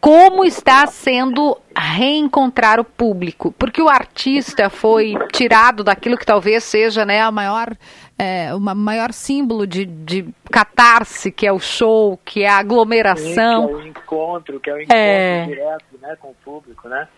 como 0.00 0.44
está 0.44 0.86
sendo 0.86 1.58
reencontrar 1.76 2.78
o 2.78 2.84
público, 2.84 3.52
porque 3.58 3.82
o 3.82 3.88
artista 3.88 4.70
foi 4.70 5.14
tirado 5.32 5.82
daquilo 5.82 6.16
que 6.16 6.24
talvez 6.24 6.62
seja 6.62 7.04
né, 7.04 7.20
a 7.20 7.32
maior, 7.32 7.76
é, 8.16 8.54
uma 8.54 8.76
maior 8.76 9.12
símbolo 9.12 9.66
de, 9.66 9.86
de 9.86 10.28
catarse, 10.52 11.32
que 11.32 11.44
é 11.44 11.52
o 11.52 11.58
show, 11.58 12.16
que 12.24 12.44
é 12.44 12.48
a 12.48 12.58
aglomeração. 12.58 13.66
Sim, 13.66 13.74
que 13.74 13.74
é 13.74 13.76
o 13.76 13.86
encontro, 13.88 14.60
que 14.60 14.70
é 14.70 14.72
o 14.72 14.76
encontro 14.76 14.96
é... 14.96 15.46
direto 15.46 15.98
né, 16.00 16.16
com 16.20 16.28
o 16.28 16.34
público, 16.44 16.88
né? 16.88 17.08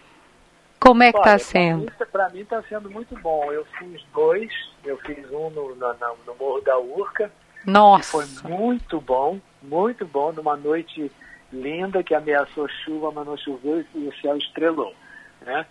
Como 0.81 1.03
é 1.03 1.13
que 1.13 1.19
está 1.19 1.39
sendo? 1.39 1.91
Para 2.13 2.29
mim 2.31 2.41
está 2.41 2.63
sendo 2.63 2.91
muito 2.91 3.17
bom. 3.19 3.53
Eu 3.53 3.65
fiz 3.79 4.03
dois, 4.13 4.53
eu 4.85 4.97
fiz 4.99 5.31
um 5.31 5.51
no, 5.51 5.75
no, 5.75 5.95
no 6.27 6.35
Morro 6.39 6.61
da 6.61 6.79
Urca 6.79 7.31
Nossa! 7.65 8.23
Foi 8.23 8.51
muito 8.51 9.01
bom, 9.01 9.41
muito 9.63 10.07
bom, 10.07 10.33
numa 10.33 10.57
noite 10.57 11.11
linda 11.53 12.03
que 12.03 12.15
ameaçou 12.15 12.69
chuva, 12.85 13.11
mas 13.11 13.27
não 13.27 13.37
choveu 13.37 13.85
e 13.95 14.09
o 14.09 14.15
céu 14.21 14.37
estrelou. 14.37 14.95
Né? 15.43 15.67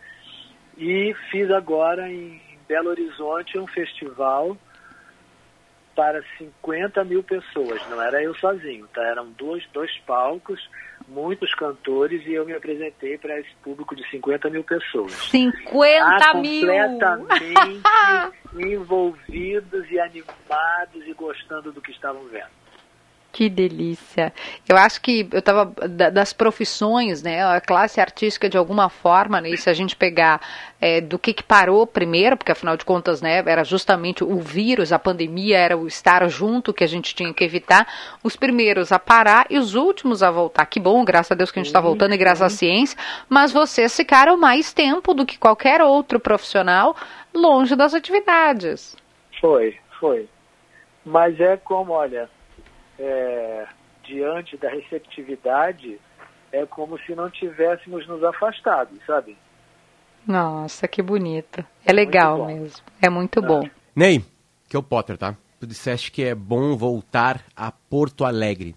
E 0.77 1.15
fiz 1.31 1.49
agora 1.51 2.09
em 2.09 2.41
Belo 2.67 2.89
Horizonte 2.89 3.57
um 3.57 3.67
festival 3.67 4.57
para 5.95 6.21
50 6.37 7.03
mil 7.05 7.23
pessoas. 7.23 7.81
Não 7.89 8.01
era 8.01 8.21
eu 8.21 8.35
sozinho, 8.35 8.87
tá? 8.93 9.01
Eram 9.01 9.31
dois, 9.31 9.65
dois 9.71 9.97
palcos, 9.99 10.69
muitos 11.07 11.53
cantores 11.55 12.25
e 12.25 12.33
eu 12.33 12.45
me 12.45 12.53
apresentei 12.53 13.17
para 13.17 13.39
esse 13.39 13.53
público 13.63 13.95
de 13.95 14.07
50 14.09 14.49
mil 14.49 14.63
pessoas. 14.63 15.11
50 15.11 16.03
ah, 16.03 16.33
mil! 16.35 16.67
Completamente 16.67 17.81
envolvidos 18.73 19.91
e 19.91 19.99
animados 19.99 21.05
e 21.05 21.13
gostando 21.13 21.71
do 21.71 21.81
que 21.81 21.91
estavam 21.91 22.23
vendo. 22.25 22.64
Que 23.35 23.49
delícia. 23.49 24.31
Eu 24.65 24.77
acho 24.77 25.01
que 25.01 25.27
eu 25.29 25.39
estava 25.39 25.65
das 25.65 26.31
profissões, 26.31 27.21
né? 27.21 27.43
A 27.43 27.59
classe 27.59 27.99
artística 27.99 28.47
de 28.47 28.57
alguma 28.57 28.87
forma, 28.87 29.41
né? 29.41 29.49
E 29.49 29.57
se 29.57 29.69
a 29.69 29.73
gente 29.73 29.93
pegar 29.93 30.39
é, 30.79 31.01
do 31.01 31.19
que, 31.19 31.33
que 31.33 31.43
parou 31.43 31.85
primeiro, 31.85 32.37
porque 32.37 32.53
afinal 32.53 32.77
de 32.77 32.85
contas, 32.85 33.21
né? 33.21 33.43
Era 33.45 33.65
justamente 33.65 34.23
o 34.23 34.39
vírus, 34.39 34.93
a 34.93 34.97
pandemia, 34.97 35.57
era 35.57 35.75
o 35.75 35.85
estar 35.85 36.25
junto 36.29 36.73
que 36.73 36.81
a 36.81 36.87
gente 36.87 37.13
tinha 37.13 37.33
que 37.33 37.43
evitar. 37.43 37.85
Os 38.23 38.37
primeiros 38.37 38.93
a 38.93 38.99
parar 38.99 39.47
e 39.49 39.57
os 39.57 39.75
últimos 39.75 40.23
a 40.23 40.31
voltar. 40.31 40.65
Que 40.67 40.79
bom, 40.79 41.03
graças 41.03 41.33
a 41.33 41.35
Deus 41.35 41.51
que 41.51 41.59
a 41.59 41.61
gente 41.61 41.67
está 41.67 41.81
voltando 41.81 42.13
e 42.15 42.17
graças 42.17 42.41
à 42.41 42.49
ciência. 42.49 42.97
Mas 43.27 43.51
vocês 43.51 43.93
ficaram 43.93 44.37
mais 44.37 44.71
tempo 44.71 45.13
do 45.13 45.25
que 45.25 45.37
qualquer 45.37 45.81
outro 45.81 46.21
profissional 46.21 46.95
longe 47.33 47.75
das 47.75 47.93
atividades. 47.93 48.95
Foi, 49.41 49.77
foi. 49.99 50.29
Mas 51.05 51.37
é 51.41 51.57
como, 51.57 51.91
olha, 51.91 52.29
é, 52.99 53.67
diante 54.03 54.57
da 54.57 54.69
receptividade, 54.69 55.99
é 56.51 56.65
como 56.65 56.97
se 56.99 57.13
não 57.15 57.29
tivéssemos 57.29 58.07
nos 58.07 58.23
afastado, 58.23 58.89
sabe? 59.05 59.37
Nossa, 60.25 60.87
que 60.87 61.01
bonito. 61.01 61.63
É, 61.85 61.93
legal 61.93 62.45
mesmo. 62.47 62.83
É 63.01 63.09
muito 63.09 63.39
é. 63.39 63.41
bom. 63.41 63.69
Ney, 63.95 64.23
que 64.67 64.75
é 64.75 64.79
o 64.79 64.83
Potter, 64.83 65.17
tá? 65.17 65.35
Tu 65.59 65.67
disseste 65.67 66.11
que 66.11 66.23
é 66.23 66.35
bom 66.35 66.75
voltar 66.75 67.43
a 67.55 67.71
Porto 67.71 68.25
Alegre. 68.25 68.75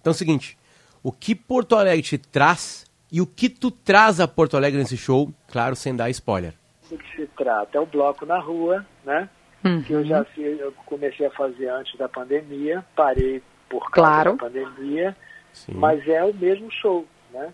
Então 0.00 0.10
é 0.10 0.14
o 0.14 0.18
seguinte, 0.18 0.58
o 1.02 1.12
que 1.12 1.34
Porto 1.34 1.76
Alegre 1.76 2.02
te 2.02 2.18
traz 2.18 2.84
e 3.10 3.20
o 3.20 3.26
que 3.26 3.48
tu 3.48 3.70
traz 3.70 4.20
a 4.20 4.28
Porto 4.28 4.56
Alegre 4.56 4.78
nesse 4.78 4.96
show, 4.96 5.32
claro, 5.50 5.74
sem 5.74 5.94
dar 5.94 6.10
spoiler. 6.10 6.54
Do 6.90 6.98
que 6.98 7.16
se 7.16 7.26
trata 7.28 7.78
é 7.78 7.80
o 7.80 7.86
bloco 7.86 8.26
na 8.26 8.38
rua, 8.38 8.84
né? 9.04 9.28
Uhum. 9.64 9.82
Que 9.82 9.92
eu 9.92 10.04
já 10.04 10.24
fiz, 10.24 10.58
eu 10.60 10.72
comecei 10.86 11.26
a 11.26 11.30
fazer 11.30 11.68
antes 11.68 11.96
da 11.98 12.08
pandemia, 12.08 12.84
parei 12.94 13.42
por 13.68 13.90
causa 13.90 14.10
claro. 14.10 14.32
da 14.32 14.38
pandemia, 14.38 15.16
Sim. 15.52 15.74
mas 15.74 16.06
é 16.08 16.24
o 16.24 16.34
mesmo 16.34 16.70
show, 16.70 17.06
né? 17.30 17.52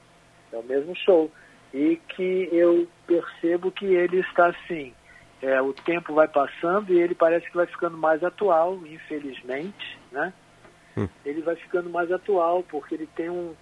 É 0.53 0.57
o 0.57 0.62
mesmo 0.62 0.94
show. 0.96 1.31
E 1.72 1.96
que 2.09 2.48
eu 2.53 2.87
percebo 3.07 3.70
que 3.70 3.85
ele 3.85 4.20
está 4.20 4.48
assim, 4.48 4.94
é, 5.42 5.61
o 5.61 5.72
tempo 5.72 6.14
vai 6.14 6.29
passando 6.29 6.92
e 6.92 7.00
ele 7.00 7.14
parece 7.14 7.46
que 7.50 7.57
vai 7.57 7.66
ficando 7.66 7.96
mais 7.96 8.22
atual, 8.22 8.79
infelizmente, 8.87 9.98
né? 10.12 10.33
Hum. 10.96 11.09
Ele 11.24 11.42
vai 11.42 11.57
ficando 11.57 11.90
mais 11.90 12.11
atual 12.12 12.62
porque 12.62 12.94
ele 12.94 13.09
tem 13.14 13.29
um, 13.29 13.55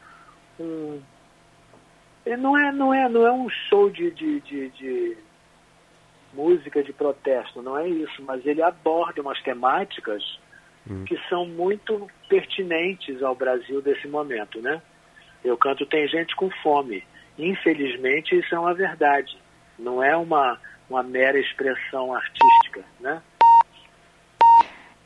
um 0.60 1.00
ele 2.24 2.36
não 2.36 2.56
é 2.56 2.70
não 2.70 2.94
é 2.94 3.08
não 3.08 3.26
é 3.26 3.32
um 3.32 3.48
show 3.48 3.90
de, 3.90 4.10
de, 4.10 4.40
de, 4.40 4.68
de 4.70 5.16
música 6.32 6.82
de 6.82 6.92
protesto, 6.92 7.62
não 7.62 7.76
é 7.76 7.88
isso, 7.88 8.22
mas 8.22 8.44
ele 8.46 8.62
aborda 8.62 9.20
umas 9.20 9.40
temáticas 9.42 10.38
Hum. 10.88 11.04
que 11.04 11.16
são 11.28 11.46
muito 11.46 12.08
pertinentes 12.28 13.22
ao 13.22 13.36
Brasil 13.36 13.80
desse 13.80 14.08
momento, 14.08 14.60
né? 14.60 14.82
Eu 15.44 15.56
canto 15.56 15.86
Tem 15.86 16.08
Gente 16.08 16.34
com 16.34 16.50
Fome. 16.62 17.04
Infelizmente, 17.38 18.36
isso 18.36 18.54
é 18.54 18.58
uma 18.58 18.74
verdade. 18.74 19.36
Não 19.78 20.02
é 20.02 20.16
uma, 20.16 20.58
uma 20.90 21.02
mera 21.02 21.38
expressão 21.38 22.14
artística, 22.14 22.82
né? 23.00 23.22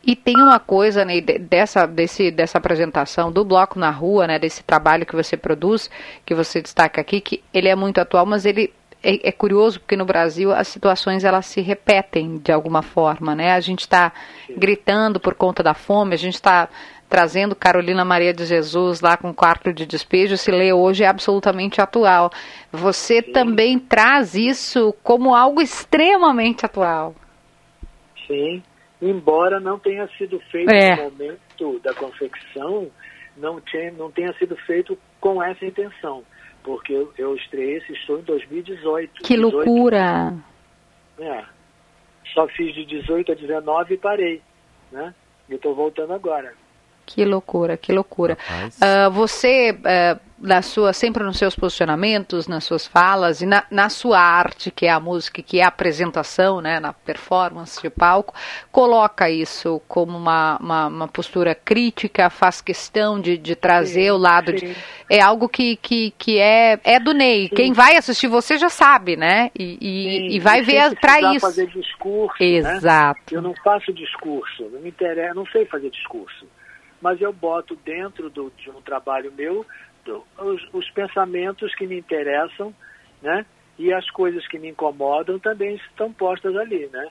E 0.07 0.15
tem 0.15 0.37
uma 0.37 0.61
coisa 0.61 1.05
né, 1.05 1.21
dessa, 1.21 1.85
desse, 1.85 2.31
dessa 2.31 2.59
apresentação 2.59 3.33
do 3.33 3.45
Bloco 3.45 3.77
na 3.77 3.91
Rua, 3.91 4.29
né, 4.29 4.39
desse 4.39 4.63
trabalho 4.63 5.05
que 5.05 5.17
você 5.17 5.37
produz, 5.37 5.91
que 6.25 6.33
você 6.33 6.63
destaca 6.63 7.01
aqui, 7.01 7.21
que 7.21 7.43
ele 7.53 7.69
é 7.69 7.75
muito 7.75 8.01
atual, 8.01 8.25
mas 8.25 8.47
ele 8.47 8.73
é, 9.07 9.29
é, 9.29 9.33
curioso 9.33 9.79
porque 9.79 9.97
no 9.97 10.05
Brasil 10.05 10.51
as 10.51 10.67
situações 10.67 11.23
elas 11.23 11.47
se 11.47 11.61
repetem 11.61 12.39
de 12.39 12.51
alguma 12.51 12.83
forma, 12.83 13.37
né? 13.37 13.53
A 13.53 13.61
gente 13.61 13.83
está 13.83 14.13
gritando 14.57 15.21
por 15.21 15.35
conta 15.35 15.63
da 15.63 15.75
fome, 15.75 16.15
a 16.15 16.19
gente 16.19 16.35
está 16.35 16.69
trazendo 17.09 17.55
Carolina 17.55 18.05
Maria 18.05 18.35
de 18.35 18.45
Jesus 18.45 19.01
lá 19.01 19.17
com 19.17 19.31
o 19.31 19.35
quarto 19.35 19.73
de 19.73 19.87
despejo, 19.87 20.37
se 20.37 20.51
lê 20.51 20.73
hoje 20.73 21.05
é 21.05 21.07
absolutamente 21.07 21.81
atual. 21.81 22.33
Você 22.73 23.23
Sim. 23.23 23.31
também 23.31 23.79
traz 23.79 24.35
isso 24.35 24.93
como 25.05 25.37
algo 25.37 25.63
extremamente 25.63 26.67
atual. 26.67 27.15
Sim, 28.27 28.61
embora 29.01 29.61
não 29.61 29.79
tenha 29.79 30.09
sido 30.19 30.41
feito 30.51 30.69
é. 30.69 30.97
no 30.97 31.03
momento 31.05 31.79
da 31.79 31.95
confecção, 31.95 32.91
não, 33.37 33.61
tinha, 33.61 33.93
não 33.93 34.11
tenha 34.11 34.33
sido 34.33 34.57
feito 34.57 34.99
com 35.21 35.41
essa 35.41 35.65
intenção 35.65 36.25
porque 36.67 36.93
eu, 36.93 37.13
eu 37.17 37.37
estreiei 37.37 37.77
esse 37.77 37.95
show 37.95 38.19
em 38.19 38.23
2018. 38.23 39.23
Que 39.23 39.37
18, 39.37 39.41
loucura! 39.41 40.35
É. 41.17 41.45
Só 42.35 42.49
fiz 42.49 42.75
de 42.75 42.85
18 42.85 43.31
a 43.31 43.35
19 43.37 43.95
e 43.95 43.97
parei, 43.97 44.43
né? 44.91 45.15
E 45.49 45.55
estou 45.55 45.77
voltando 45.77 46.13
agora. 46.13 46.53
Que 47.07 47.25
loucura, 47.25 47.77
que 47.77 47.93
loucura. 47.93 48.37
Uh, 48.83 49.11
você, 49.13 49.71
uh, 49.71 50.21
na 50.39 50.61
sua, 50.61 50.93
sempre 50.93 51.23
nos 51.25 51.39
seus 51.39 51.57
posicionamentos, 51.57 52.47
nas 52.47 52.65
suas 52.65 52.87
falas 52.87 53.41
e 53.41 53.47
na, 53.47 53.65
na, 53.71 53.89
sua 53.89 54.21
arte, 54.21 54.71
que 54.71 54.87
é 54.87 54.91
a 54.91 55.01
música, 55.01 55.43
que 55.43 55.61
é 55.61 55.65
a 55.65 55.69
apresentação, 55.69 56.61
né, 56.61 56.79
na 56.79 56.93
performance 56.93 57.81
de 57.81 57.89
palco, 57.89 58.35
coloca 58.71 59.31
isso 59.31 59.81
como 59.89 60.17
uma, 60.17 60.59
uma, 60.61 60.87
uma 60.89 61.09
postura 61.09 61.55
crítica, 61.55 62.29
faz 62.29 62.61
questão 62.61 63.19
de, 63.19 63.39
de 63.39 63.57
trazer 63.57 64.05
sim, 64.05 64.11
o 64.11 64.17
lado 64.17 64.51
sim. 64.51 64.67
de. 64.67 64.77
É 65.09 65.21
algo 65.21 65.49
que, 65.49 65.77
que, 65.77 66.13
que 66.19 66.39
é, 66.39 66.79
é 66.85 67.01
do 67.01 67.15
Ney. 67.15 67.49
Sim. 67.49 67.55
Quem 67.55 67.73
vai 67.73 67.97
assistir 67.97 68.27
você 68.27 68.59
já 68.59 68.69
sabe, 68.69 69.17
né? 69.17 69.51
E, 69.59 69.79
e, 69.81 70.37
e 70.37 70.41
vai 70.41 70.61
ver 70.63 70.99
para 71.01 71.35
isso. 71.35 71.47
fazer 71.47 71.67
discurso. 71.69 72.37
Né? 72.41 72.77
Exato. 72.77 73.21
Né? 73.33 73.39
Eu 73.39 73.43
não 73.43 73.55
faço 73.63 73.93
discurso, 73.93 74.65
não 74.71 74.81
me 74.81 74.91
interessa, 74.91 75.35
não 75.35 75.47
sei 75.47 75.65
fazer 75.65 75.91
discurso 75.91 76.47
mas 76.99 77.21
eu 77.21 77.33
boto 77.33 77.77
dentro 77.85 78.31
do, 78.31 78.51
de 78.57 78.71
um 78.71 78.81
trabalho 78.81 79.31
meu 79.37 79.67
os, 80.09 80.69
os, 80.73 80.91
pensamentos 80.91 81.75
que 81.75 81.87
me 81.87 81.99
interessam, 81.99 82.75
né? 83.23 83.45
E 83.79 83.93
as 83.93 84.09
coisas 84.11 84.47
que 84.49 84.59
me 84.59 84.69
incomodam 84.69 85.39
também 85.39 85.77
estão 85.77 86.13
postas 86.13 86.57
ali, 86.57 86.89
né? 86.93 87.09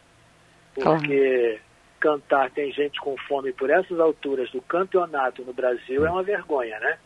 Porque 0.73 1.59
cantar 1.99 2.51
tem 2.51 2.71
gente 2.71 2.99
com 2.99 3.15
fome 3.27 3.51
por 3.53 3.69
essas 3.69 3.99
alturas 3.99 4.49
do 4.51 4.61
campeonato 4.61 5.43
no 5.43 5.53
Brasil 5.53 6.05
é 6.05 6.09
uma 6.09 6.23
vergonha, 6.23 6.79
né? 6.79 6.97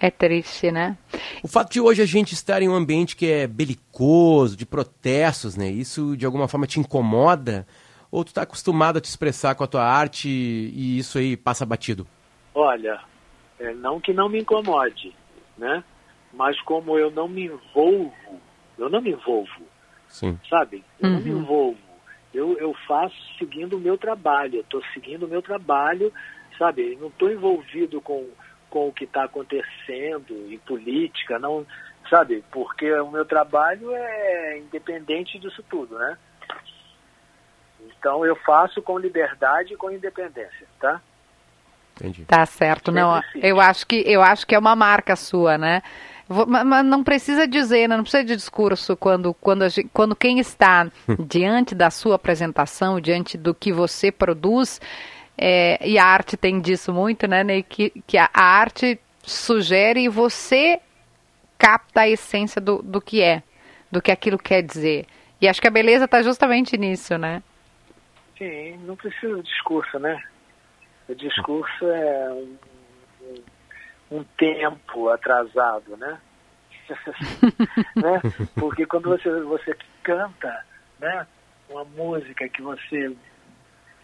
É 0.00 0.10
triste, 0.10 0.70
né? 0.70 0.96
O 1.42 1.48
fato 1.48 1.72
de 1.72 1.80
hoje 1.80 2.00
a 2.00 2.06
gente 2.06 2.32
estar 2.32 2.62
em 2.62 2.68
um 2.68 2.74
ambiente 2.74 3.16
que 3.16 3.26
é 3.26 3.46
belicoso, 3.46 4.56
de 4.56 4.64
protestos, 4.64 5.56
né? 5.56 5.68
Isso 5.68 6.16
de 6.16 6.24
alguma 6.24 6.46
forma 6.46 6.66
te 6.66 6.78
incomoda? 6.78 7.66
Ou 8.10 8.22
tu 8.24 8.28
está 8.28 8.42
acostumado 8.42 8.98
a 8.98 9.00
te 9.00 9.06
expressar 9.06 9.56
com 9.56 9.64
a 9.64 9.66
tua 9.66 9.84
arte 9.84 10.28
e 10.28 10.98
isso 10.98 11.18
aí 11.18 11.36
passa 11.36 11.66
batido? 11.66 12.06
Olha, 12.54 13.00
é, 13.58 13.72
não 13.74 14.00
que 14.00 14.12
não 14.12 14.28
me 14.28 14.40
incomode, 14.40 15.14
né? 15.56 15.82
Mas 16.32 16.60
como 16.62 16.98
eu 16.98 17.10
não 17.10 17.28
me 17.28 17.46
envolvo, 17.46 18.40
eu 18.76 18.88
não 18.88 19.00
me 19.00 19.10
envolvo, 19.10 19.62
Sim. 20.08 20.38
sabe? 20.48 20.84
Eu 21.00 21.08
uhum. 21.08 21.14
não 21.14 21.22
me 21.22 21.30
uhum. 21.32 21.40
envolvo. 21.40 21.78
Eu, 22.32 22.58
eu 22.58 22.74
faço 22.88 23.14
seguindo 23.38 23.76
o 23.76 23.80
meu 23.80 23.96
trabalho, 23.96 24.56
eu 24.56 24.62
estou 24.62 24.82
seguindo 24.92 25.24
o 25.24 25.28
meu 25.28 25.40
trabalho, 25.40 26.12
sabe? 26.58 26.96
Não 27.00 27.08
estou 27.08 27.30
envolvido 27.30 28.00
com, 28.00 28.28
com 28.68 28.88
o 28.88 28.92
que 28.92 29.04
está 29.04 29.24
acontecendo 29.24 30.34
em 30.52 30.58
política, 30.58 31.38
não, 31.38 31.64
sabe? 32.10 32.42
Porque 32.50 32.92
o 32.92 33.10
meu 33.10 33.24
trabalho 33.24 33.92
é 33.92 34.58
independente 34.58 35.38
disso 35.38 35.62
tudo, 35.70 35.96
né? 35.96 36.18
Então 37.86 38.24
eu 38.26 38.34
faço 38.36 38.82
com 38.82 38.98
liberdade 38.98 39.74
e 39.74 39.76
com 39.76 39.90
independência, 39.90 40.66
tá? 40.80 41.00
Entendi. 41.96 42.24
Tá 42.24 42.44
certo, 42.44 42.90
não. 42.90 43.22
Eu 43.36 43.60
acho 43.60 43.86
que 43.86 44.02
eu 44.06 44.22
acho 44.22 44.46
que 44.46 44.54
é 44.54 44.58
uma 44.58 44.74
marca 44.74 45.14
sua, 45.14 45.56
né? 45.56 45.82
Mas 46.26 46.84
não 46.86 47.04
precisa 47.04 47.46
dizer, 47.46 47.86
né? 47.86 47.96
não 47.96 48.02
precisa 48.02 48.24
de 48.24 48.34
discurso 48.34 48.96
quando, 48.96 49.34
quando, 49.34 49.68
gente, 49.68 49.90
quando 49.92 50.16
quem 50.16 50.38
está 50.38 50.90
diante 51.20 51.74
da 51.74 51.90
sua 51.90 52.14
apresentação, 52.14 52.98
diante 52.98 53.36
do 53.36 53.54
que 53.54 53.70
você 53.70 54.10
produz, 54.10 54.80
é, 55.36 55.78
e 55.86 55.98
a 55.98 56.04
arte 56.06 56.36
tem 56.36 56.60
disso 56.60 56.92
muito, 56.94 57.26
né, 57.26 57.44
Ney? 57.44 57.62
Que, 57.62 57.90
que 58.06 58.16
a, 58.16 58.30
a 58.32 58.42
arte 58.42 58.98
sugere 59.22 60.04
e 60.04 60.08
você 60.08 60.80
capta 61.58 62.02
a 62.02 62.08
essência 62.08 62.60
do, 62.60 62.82
do 62.82 63.00
que 63.00 63.22
é, 63.22 63.42
do 63.90 64.00
que 64.00 64.10
aquilo 64.10 64.38
quer 64.38 64.62
dizer. 64.62 65.06
E 65.40 65.46
acho 65.46 65.60
que 65.60 65.68
a 65.68 65.70
beleza 65.70 66.06
está 66.06 66.22
justamente 66.22 66.76
nisso, 66.78 67.18
né? 67.18 67.42
Sim, 68.38 68.78
não 68.84 68.96
precisa 68.96 69.36
de 69.36 69.42
discurso, 69.42 69.98
né? 69.98 70.22
O 71.08 71.14
discurso 71.14 71.86
é 71.86 72.32
um, 72.32 72.58
um, 74.10 74.24
tempo 74.38 75.08
atrasado, 75.08 75.96
né? 75.96 76.18
né? 77.96 78.20
Porque 78.54 78.86
quando 78.86 79.10
você, 79.10 79.30
você 79.42 79.76
canta 80.02 80.64
né, 80.98 81.26
uma 81.68 81.84
música 81.84 82.48
que 82.48 82.62
você 82.62 83.14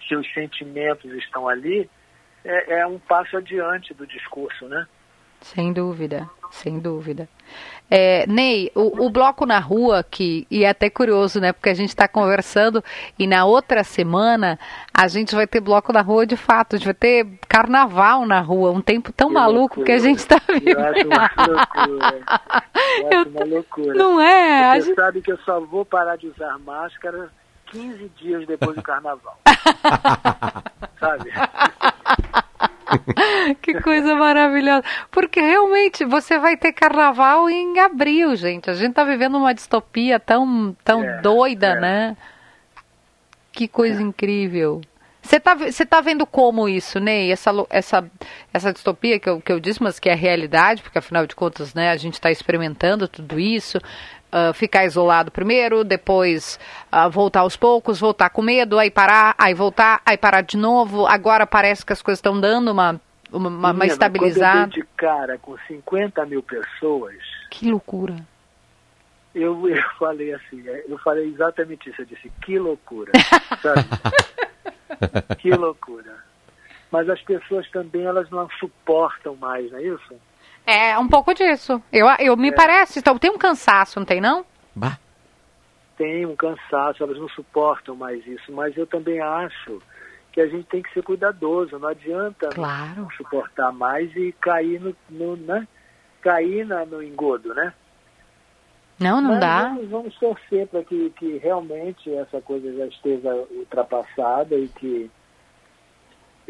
seus 0.09 0.31
sentimentos 0.33 1.11
estão 1.13 1.49
ali, 1.49 1.89
é, 2.45 2.81
é 2.81 2.87
um 2.87 2.99
passo 2.99 3.37
adiante 3.37 3.95
do 3.95 4.07
discurso, 4.07 4.67
né? 4.69 4.87
Sem 5.41 5.73
dúvida, 5.73 6.29
sem 6.51 6.79
dúvida. 6.79 7.29
É, 7.91 8.25
Ney, 8.29 8.71
o, 8.73 9.07
o, 9.07 9.11
bloco 9.11 9.45
na 9.45 9.59
rua, 9.59 10.05
que 10.09 10.47
e 10.49 10.63
é 10.63 10.69
até 10.69 10.89
curioso, 10.89 11.41
né? 11.41 11.53
Porque 11.53 11.69
a 11.69 11.75
gente 11.75 11.89
está 11.89 12.07
conversando 12.07 12.85
e 13.19 13.27
na 13.27 13.45
outra 13.45 13.83
semana 13.83 14.57
a 14.95 15.09
gente 15.09 15.35
vai 15.35 15.45
ter 15.45 15.61
bloco 15.61 15.93
na 15.93 16.01
rua 16.01 16.25
de 16.25 16.37
fato, 16.37 16.77
a 16.77 16.79
gente 16.79 16.85
vai 16.85 16.95
ter 16.95 17.27
carnaval 17.49 18.25
na 18.27 18.41
rua, 18.41 18.71
um 18.71 18.81
tempo 18.81 19.11
tão 19.11 19.29
maluco 19.29 19.59
loucura. 19.81 19.87
que 19.87 19.93
a 19.93 19.99
gente 19.99 20.19
está 20.19 20.41
vivendo. 20.47 20.79
Eu 20.79 20.87
acho 20.87 21.07
uma 21.07 21.31
loucura. 21.49 22.21
Eu 23.01 23.21
acho 23.21 23.31
uma 23.31 23.45
loucura. 23.45 23.95
Não 23.95 24.21
é? 24.21 24.81
Você 24.81 24.87
gente... 24.87 24.97
sabe 24.97 25.21
que 25.21 25.33
eu 25.33 25.39
só 25.39 25.59
vou 25.59 25.85
parar 25.85 26.15
de 26.15 26.29
usar 26.29 26.57
máscara 26.61 27.29
15 27.73 28.09
dias 28.17 28.47
depois 28.47 28.77
do 28.77 28.83
carnaval. 28.83 29.37
sabe? 31.01 31.33
que 33.63 33.81
coisa 33.81 34.15
maravilhosa. 34.15 34.85
Porque 35.11 35.41
realmente 35.41 36.05
você 36.05 36.39
vai 36.39 36.57
ter 36.57 36.73
carnaval 36.73 37.49
em 37.49 37.79
abril, 37.79 38.35
gente. 38.37 38.71
A 38.71 38.75
gente 38.75 38.95
tá 38.95 39.05
vivendo 39.05 39.37
uma 39.37 39.55
distopia 39.55 40.19
tão, 40.19 40.77
tão 40.85 41.03
é, 41.03 41.21
doida, 41.21 41.69
é. 41.69 41.81
né? 41.81 42.17
Que 43.53 43.69
coisa 43.69 44.01
é. 44.01 44.05
incrível. 44.05 44.81
Você 45.23 45.39
tá, 45.39 45.55
você 45.55 45.85
tá 45.85 46.01
vendo 46.01 46.27
como 46.27 46.69
isso, 46.69 46.99
Ney? 46.99 47.31
Essa, 47.31 47.51
essa, 47.69 48.11
essa 48.53 48.73
distopia 48.73 49.19
que 49.21 49.29
eu, 49.29 49.41
que 49.41 49.53
eu 49.53 49.61
disse, 49.61 49.83
mas 49.83 49.99
que 49.99 50.09
é 50.09 50.13
a 50.13 50.17
realidade, 50.17 50.83
porque 50.83 50.99
afinal 50.99 51.27
de 51.27 51.37
contas, 51.37 51.75
né, 51.75 51.91
a 51.91 51.97
gente 51.97 52.15
está 52.15 52.31
experimentando 52.31 53.07
tudo 53.07 53.39
isso. 53.39 53.79
Uh, 54.33 54.55
ficar 54.55 54.85
isolado 54.85 55.29
primeiro, 55.33 55.83
depois 55.83 56.57
uh, 56.93 57.11
voltar 57.11 57.41
aos 57.41 57.57
poucos, 57.57 57.99
voltar 57.99 58.31
com 58.31 58.41
medo, 58.41 58.79
aí 58.79 58.89
parar, 58.89 59.35
aí 59.37 59.53
voltar, 59.53 60.01
aí 60.07 60.17
parar 60.17 60.43
de 60.43 60.57
novo. 60.57 61.05
Agora 61.05 61.45
parece 61.45 61.85
que 61.85 61.93
as 61.93 62.01
coisas 62.01 62.19
estão 62.19 62.41
dando 62.41 62.71
uma, 62.71 63.01
uma, 63.33 63.49
uma, 63.49 63.73
uma 63.73 63.87
estabilizada. 63.87 64.69
Quando 64.69 64.77
eu 64.77 64.83
de 64.83 64.89
cara 64.97 65.39
com 65.39 65.57
50 65.67 66.25
mil 66.27 66.45
pessoas. 66.45 67.17
Que 67.51 67.69
loucura. 67.69 68.15
Eu, 69.35 69.67
eu 69.69 69.83
falei 69.99 70.33
assim, 70.33 70.69
é, 70.69 70.85
eu 70.89 70.99
falei 70.99 71.27
exatamente 71.29 71.91
isso. 71.91 72.03
Eu 72.03 72.07
disse, 72.07 72.31
que 72.43 72.59
loucura. 72.59 73.13
sabe? 73.61 73.85
que 75.39 75.51
loucura. 75.51 76.15
Mas 76.91 77.09
as 77.09 77.21
pessoas 77.23 77.69
também, 77.71 78.03
elas 78.03 78.29
não 78.31 78.49
suportam 78.59 79.37
mais, 79.37 79.71
não 79.71 79.79
é 79.79 79.83
isso? 79.85 80.15
É 80.67 80.99
um 80.99 81.09
pouco 81.09 81.35
disso. 81.35 81.83
Eu, 81.93 82.07
eu 82.19 82.37
me 82.37 82.49
é. 82.49 82.53
parece. 82.53 82.99
Então, 82.99 83.19
tem 83.19 83.31
um 83.31 83.39
cansaço, 83.39 83.99
não 83.99 84.07
tem 84.07 84.21
não? 84.21 84.45
Bah. 84.75 84.99
Tem 85.97 86.25
um 86.25 86.37
cansaço, 86.37 87.03
elas 87.03 87.19
não 87.19 87.29
suportam 87.29 87.97
mais 87.97 88.27
isso. 88.27 88.53
Mas 88.53 88.77
eu 88.77 88.87
também 88.87 89.21
acho 89.21 89.83
que 90.33 90.41
a 90.41 90.47
gente 90.47 90.65
tem 90.65 90.83
que 90.83 90.93
ser 90.93 91.03
cuidadoso. 91.03 91.79
Não 91.79 91.89
adianta 91.89 92.49
claro. 92.49 93.09
suportar 93.17 93.73
mais 93.73 94.15
e 94.17 94.33
cair 94.41 94.81
no, 94.81 94.95
no 95.11 95.37
né? 95.37 95.67
cair 96.21 96.67
na, 96.67 96.85
no 96.85 97.03
engodo, 97.03 97.55
né? 97.55 97.73
Não, 98.99 99.21
não 99.21 99.31
Mas 99.31 99.41
dá. 99.41 99.63
Vamos, 99.63 99.89
vamos 99.89 100.19
torcer 100.19 100.67
para 100.67 100.85
que, 100.85 101.11
que 101.11 101.39
realmente 101.39 102.15
essa 102.15 102.41
coisa 102.41 102.73
já 102.75 102.87
esteja 102.87 103.35
ultrapassada 103.51 104.55
e 104.55 104.69
que 104.69 105.11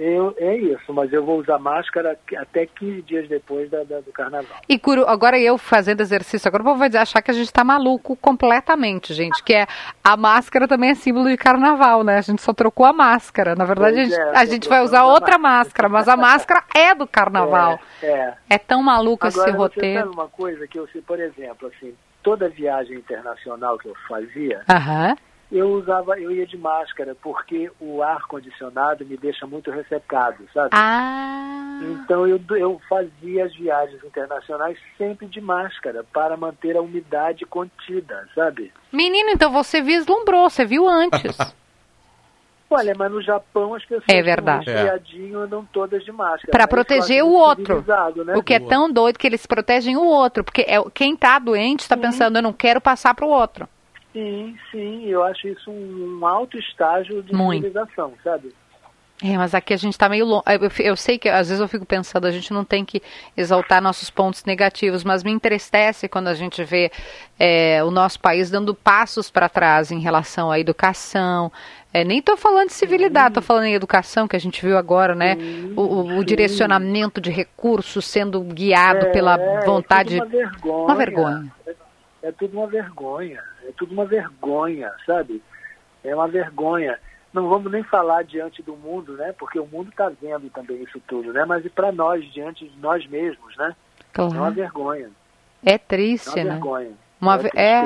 eu, 0.03 0.35
é 0.39 0.57
isso, 0.57 0.95
mas 0.95 1.13
eu 1.13 1.23
vou 1.23 1.39
usar 1.39 1.59
máscara 1.59 2.19
até 2.39 2.65
15 2.65 3.03
dias 3.03 3.29
depois 3.29 3.71
da, 3.71 3.85
da, 3.85 4.01
do 4.01 4.11
carnaval. 4.11 4.57
E 4.67 4.79
Curo, 4.79 5.05
agora 5.07 5.39
eu 5.39 5.59
fazendo 5.59 6.01
exercício, 6.01 6.49
agora 6.49 6.63
o 6.63 6.67
povo 6.67 6.79
vai 6.79 6.89
achar 6.97 7.21
que 7.21 7.31
a 7.31 7.35
gente 7.35 7.49
está 7.49 7.63
maluco 7.63 8.17
completamente, 8.17 9.13
gente, 9.13 9.45
que 9.45 9.53
é 9.53 9.67
a 10.03 10.17
máscara 10.17 10.67
também 10.67 10.89
é 10.89 10.95
símbolo 10.95 11.29
de 11.29 11.37
carnaval, 11.37 12.03
né? 12.03 12.17
A 12.17 12.23
gente 12.23 12.41
só 12.41 12.55
trocou 12.55 12.87
a 12.87 12.95
máscara. 12.95 13.55
Na 13.55 13.67
verdade, 13.67 14.01
a 14.01 14.05
gente, 14.05 14.19
é, 14.19 14.39
a 14.39 14.45
gente 14.47 14.69
vai 14.71 14.83
usar 14.83 15.05
outra 15.05 15.37
máscara, 15.37 15.87
mas 15.87 16.09
a 16.09 16.17
máscara 16.17 16.65
é 16.75 16.95
do 16.95 17.07
carnaval. 17.07 17.79
É, 18.03 18.07
é. 18.07 18.35
é 18.49 18.59
tão 18.59 18.83
maluco 18.83 19.27
agora, 19.27 19.51
esse 19.51 19.57
roteiro. 19.59 20.01
Sabe 20.01 20.15
uma 20.15 20.29
coisa 20.29 20.67
que 20.67 20.79
eu 20.79 20.89
sei, 20.89 21.03
por 21.03 21.21
exemplo, 21.21 21.69
assim, 21.69 21.95
toda 22.23 22.49
viagem 22.49 22.97
internacional 22.97 23.77
que 23.77 23.89
eu 23.89 23.95
fazia, 24.09 24.63
Aham 24.67 25.15
eu 25.51 25.71
usava, 25.73 26.19
eu 26.19 26.31
ia 26.31 26.47
de 26.47 26.57
máscara, 26.57 27.17
porque 27.21 27.71
o 27.81 28.03
ar 28.03 28.27
condicionado 28.27 29.05
me 29.05 29.17
deixa 29.17 29.47
muito 29.47 29.71
ressecado, 29.71 30.45
sabe? 30.55 30.71
Ah. 30.73 31.81
Então 31.83 32.27
eu, 32.27 32.41
eu 32.51 32.81
fazia 32.89 33.45
as 33.45 33.55
viagens 33.55 34.03
internacionais 34.05 34.79
sempre 34.97 35.27
de 35.27 35.41
máscara, 35.41 36.05
para 36.13 36.37
manter 36.37 36.77
a 36.77 36.81
umidade 36.81 37.45
contida, 37.47 38.29
sabe? 38.35 38.73
Menino, 38.93 39.31
então 39.31 39.51
você 39.51 39.83
vislumbrou, 39.83 40.49
você 40.49 40.65
viu 40.65 40.89
antes. 40.89 41.37
Olha, 42.73 42.95
mas 42.97 43.11
no 43.11 43.21
Japão 43.21 43.75
as 43.75 43.83
pessoas 43.85 44.05
é 44.09 44.23
verdade. 44.23 44.71
resfriadinho 44.71 45.41
andam 45.41 45.67
todas 45.73 46.05
de 46.05 46.13
máscara. 46.13 46.53
Para 46.53 46.69
proteger 46.69 47.25
o 47.25 47.33
outro. 47.33 47.85
Né? 48.25 48.37
O 48.37 48.45
que 48.45 48.55
é 48.55 48.61
tão 48.61 48.89
doido 48.93 49.19
que 49.19 49.27
eles 49.27 49.45
protegem 49.45 49.97
o 49.97 50.05
outro, 50.05 50.45
porque 50.45 50.63
é, 50.63 50.77
quem 50.95 51.15
está 51.15 51.41
doente 51.41 51.81
está 51.81 51.97
pensando, 51.97 52.37
eu 52.37 52.43
não 52.43 52.53
quero 52.53 52.81
passar 52.81 53.13
para 53.13 53.27
o 53.27 53.29
outro. 53.29 53.69
Sim, 54.13 54.57
sim, 54.71 55.07
eu 55.07 55.23
acho 55.23 55.47
isso 55.47 55.71
um 55.71 56.27
alto 56.27 56.59
estágio 56.59 57.23
de 57.23 57.33
Muito. 57.33 57.63
civilização, 57.63 58.13
sabe? 58.25 58.53
É, 59.23 59.37
mas 59.37 59.55
aqui 59.55 59.75
a 59.75 59.77
gente 59.77 59.93
está 59.93 60.09
meio 60.09 60.25
longe. 60.25 60.45
Eu, 60.49 60.87
eu, 60.87 60.97
sei 60.97 61.19
que 61.19 61.29
às 61.29 61.49
vezes 61.49 61.61
eu 61.61 61.69
fico 61.69 61.85
pensando, 61.85 62.27
a 62.27 62.31
gente 62.31 62.53
não 62.55 62.65
tem 62.65 62.87
que 62.87 63.03
exaltar 63.37 63.83
nossos 63.83 64.09
pontos 64.09 64.45
negativos, 64.45 65.05
mas 65.05 65.23
me 65.23 65.31
entristece 65.31 66.09
quando 66.09 66.29
a 66.29 66.35
gente 66.35 66.65
vê 66.65 66.91
é, 67.39 67.85
o 67.85 67.91
nosso 67.91 68.19
país 68.19 68.51
dando 68.51 68.75
passos 68.75 69.31
para 69.31 69.47
trás 69.47 69.91
em 69.91 70.01
relação 70.01 70.51
à 70.51 70.59
educação. 70.59 71.53
É, 71.93 72.03
nem 72.03 72.21
estou 72.21 72.37
falando 72.37 72.69
de 72.69 72.73
civilidade, 72.73 73.29
estou 73.29 73.43
falando 73.43 73.65
em 73.65 73.75
educação, 73.75 74.27
que 74.27 74.37
a 74.37 74.41
gente 74.41 74.65
viu 74.65 74.79
agora, 74.79 75.15
né? 75.15 75.37
o, 75.77 75.83
o, 75.83 76.19
o, 76.19 76.25
direcionamento 76.25 77.21
de 77.21 77.31
recursos 77.31 78.07
sendo 78.07 78.41
guiado 78.41 79.07
é, 79.07 79.11
pela 79.11 79.37
vontade. 79.67 80.19
É 80.19 80.23
uma 80.23 80.27
vergonha. 80.27 80.85
Uma 80.85 80.95
vergonha. 80.95 81.53
É, 82.23 82.29
é 82.29 82.33
tudo 82.33 82.59
uma 82.59 82.67
vergonha. 82.67 83.43
É 83.67 83.73
tudo 83.77 83.93
uma 83.93 84.05
vergonha, 84.05 84.93
sabe? 85.07 85.43
É 86.03 86.15
uma 86.15 86.29
vergonha. 86.29 86.99
Não 87.33 87.49
vamos 87.49 87.71
nem 87.71 87.83
falar 87.85 88.25
diante 88.25 88.63
do 88.63 88.77
mundo, 88.77 89.17
né? 89.17 89.33
Porque 89.39 89.59
o 89.59 89.67
mundo 89.67 89.91
está 89.91 90.09
vendo 90.09 90.51
também 90.51 90.83
isso 90.83 91.01
tudo, 91.07 91.33
né? 91.33 91.45
Mas 91.45 91.65
e 91.65 91.69
para 91.69 91.93
nós, 91.93 92.25
diante 92.33 92.69
de 92.69 92.79
nós 92.79 93.07
mesmos, 93.07 93.57
né? 93.57 93.75
Claro. 94.13 94.35
É 94.35 94.39
uma 94.39 94.51
vergonha. 94.51 95.11
É 95.65 95.79
triste, 95.79 96.39
é 96.39 96.43
uma 96.43 96.45
né? 96.45 96.51
Vergonha. 96.53 96.93
Uma, 97.21 97.39
é, 97.55 97.83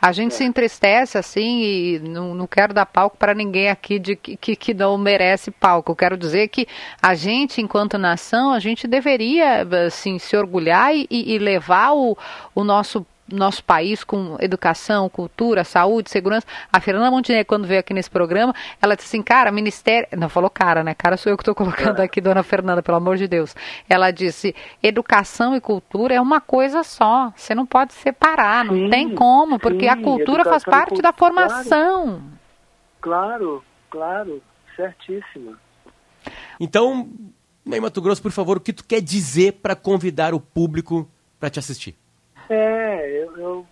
a 0.00 0.12
gente 0.12 0.32
é. 0.32 0.34
se 0.34 0.44
entristece 0.44 1.18
assim 1.18 1.60
e 1.60 1.98
não, 1.98 2.34
não 2.34 2.46
quero 2.46 2.72
dar 2.72 2.86
palco 2.86 3.18
para 3.18 3.34
ninguém 3.34 3.68
aqui 3.68 3.98
de 3.98 4.16
que, 4.16 4.56
que 4.56 4.72
não 4.72 4.96
merece 4.96 5.50
palco. 5.50 5.92
Eu 5.92 5.96
quero 5.96 6.16
dizer 6.16 6.48
que 6.48 6.66
a 7.02 7.14
gente, 7.14 7.60
enquanto 7.60 7.98
nação, 7.98 8.50
a 8.50 8.58
gente 8.58 8.88
deveria 8.88 9.60
assim, 9.86 10.18
se 10.18 10.34
orgulhar 10.34 10.94
e, 10.94 11.06
e 11.10 11.38
levar 11.38 11.92
o, 11.92 12.16
o 12.54 12.64
nosso 12.64 13.06
nosso 13.30 13.62
país 13.62 14.02
com 14.02 14.36
educação, 14.40 15.08
cultura, 15.08 15.64
saúde, 15.64 16.10
segurança. 16.10 16.46
A 16.72 16.80
Fernanda 16.80 17.10
Montenegro, 17.10 17.46
quando 17.46 17.66
veio 17.66 17.80
aqui 17.80 17.92
nesse 17.92 18.10
programa, 18.10 18.54
ela 18.80 18.96
disse 18.96 19.08
assim, 19.08 19.22
cara, 19.22 19.52
ministério. 19.52 20.08
Não 20.16 20.28
falou 20.28 20.50
cara, 20.50 20.82
né? 20.82 20.94
Cara 20.94 21.16
sou 21.16 21.30
eu 21.30 21.36
que 21.36 21.42
estou 21.42 21.54
colocando 21.54 22.00
é. 22.00 22.04
aqui, 22.04 22.20
dona 22.20 22.42
Fernanda, 22.42 22.82
pelo 22.82 22.96
amor 22.96 23.16
de 23.16 23.28
Deus. 23.28 23.54
Ela 23.88 24.10
disse: 24.10 24.54
educação 24.82 25.54
e 25.54 25.60
cultura 25.60 26.14
é 26.14 26.20
uma 26.20 26.40
coisa 26.40 26.82
só. 26.82 27.32
Você 27.36 27.54
não 27.54 27.66
pode 27.66 27.92
separar, 27.92 28.64
não 28.64 28.74
sim, 28.74 28.90
tem 28.90 29.14
como, 29.14 29.58
porque 29.58 29.84
sim, 29.84 29.88
a 29.88 29.96
cultura 29.96 30.44
faz 30.44 30.64
parte 30.64 31.02
da 31.02 31.12
formação. 31.12 32.22
Claro, 33.00 33.62
claro, 33.90 34.42
certíssimo. 34.74 35.56
Então, 36.58 37.08
Ney 37.64 37.80
Mato 37.80 38.00
Grosso, 38.00 38.22
por 38.22 38.32
favor, 38.32 38.56
o 38.56 38.60
que 38.60 38.72
tu 38.72 38.84
quer 38.84 39.00
dizer 39.00 39.52
para 39.54 39.76
convidar 39.76 40.34
o 40.34 40.40
público 40.40 41.08
para 41.38 41.50
te 41.50 41.58
assistir? 41.58 41.96
É, 42.50 43.22
eu, 43.22 43.36
eu 43.36 43.66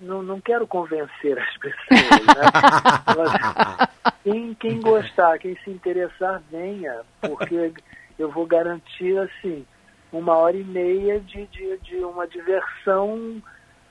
não, 0.00 0.22
não 0.22 0.40
quero 0.40 0.66
convencer 0.66 1.38
as 1.38 1.56
pessoas, 1.58 2.26
né? 2.26 3.88
quem, 4.24 4.54
quem 4.54 4.80
gostar, 4.80 5.38
quem 5.38 5.56
se 5.56 5.70
interessar, 5.70 6.42
venha, 6.50 7.02
porque 7.20 7.72
eu 8.18 8.30
vou 8.30 8.46
garantir, 8.46 9.18
assim, 9.18 9.64
uma 10.12 10.36
hora 10.36 10.56
e 10.56 10.64
meia 10.64 11.20
de, 11.20 11.46
de, 11.46 11.78
de 11.78 11.96
uma 11.96 12.26
diversão, 12.26 13.42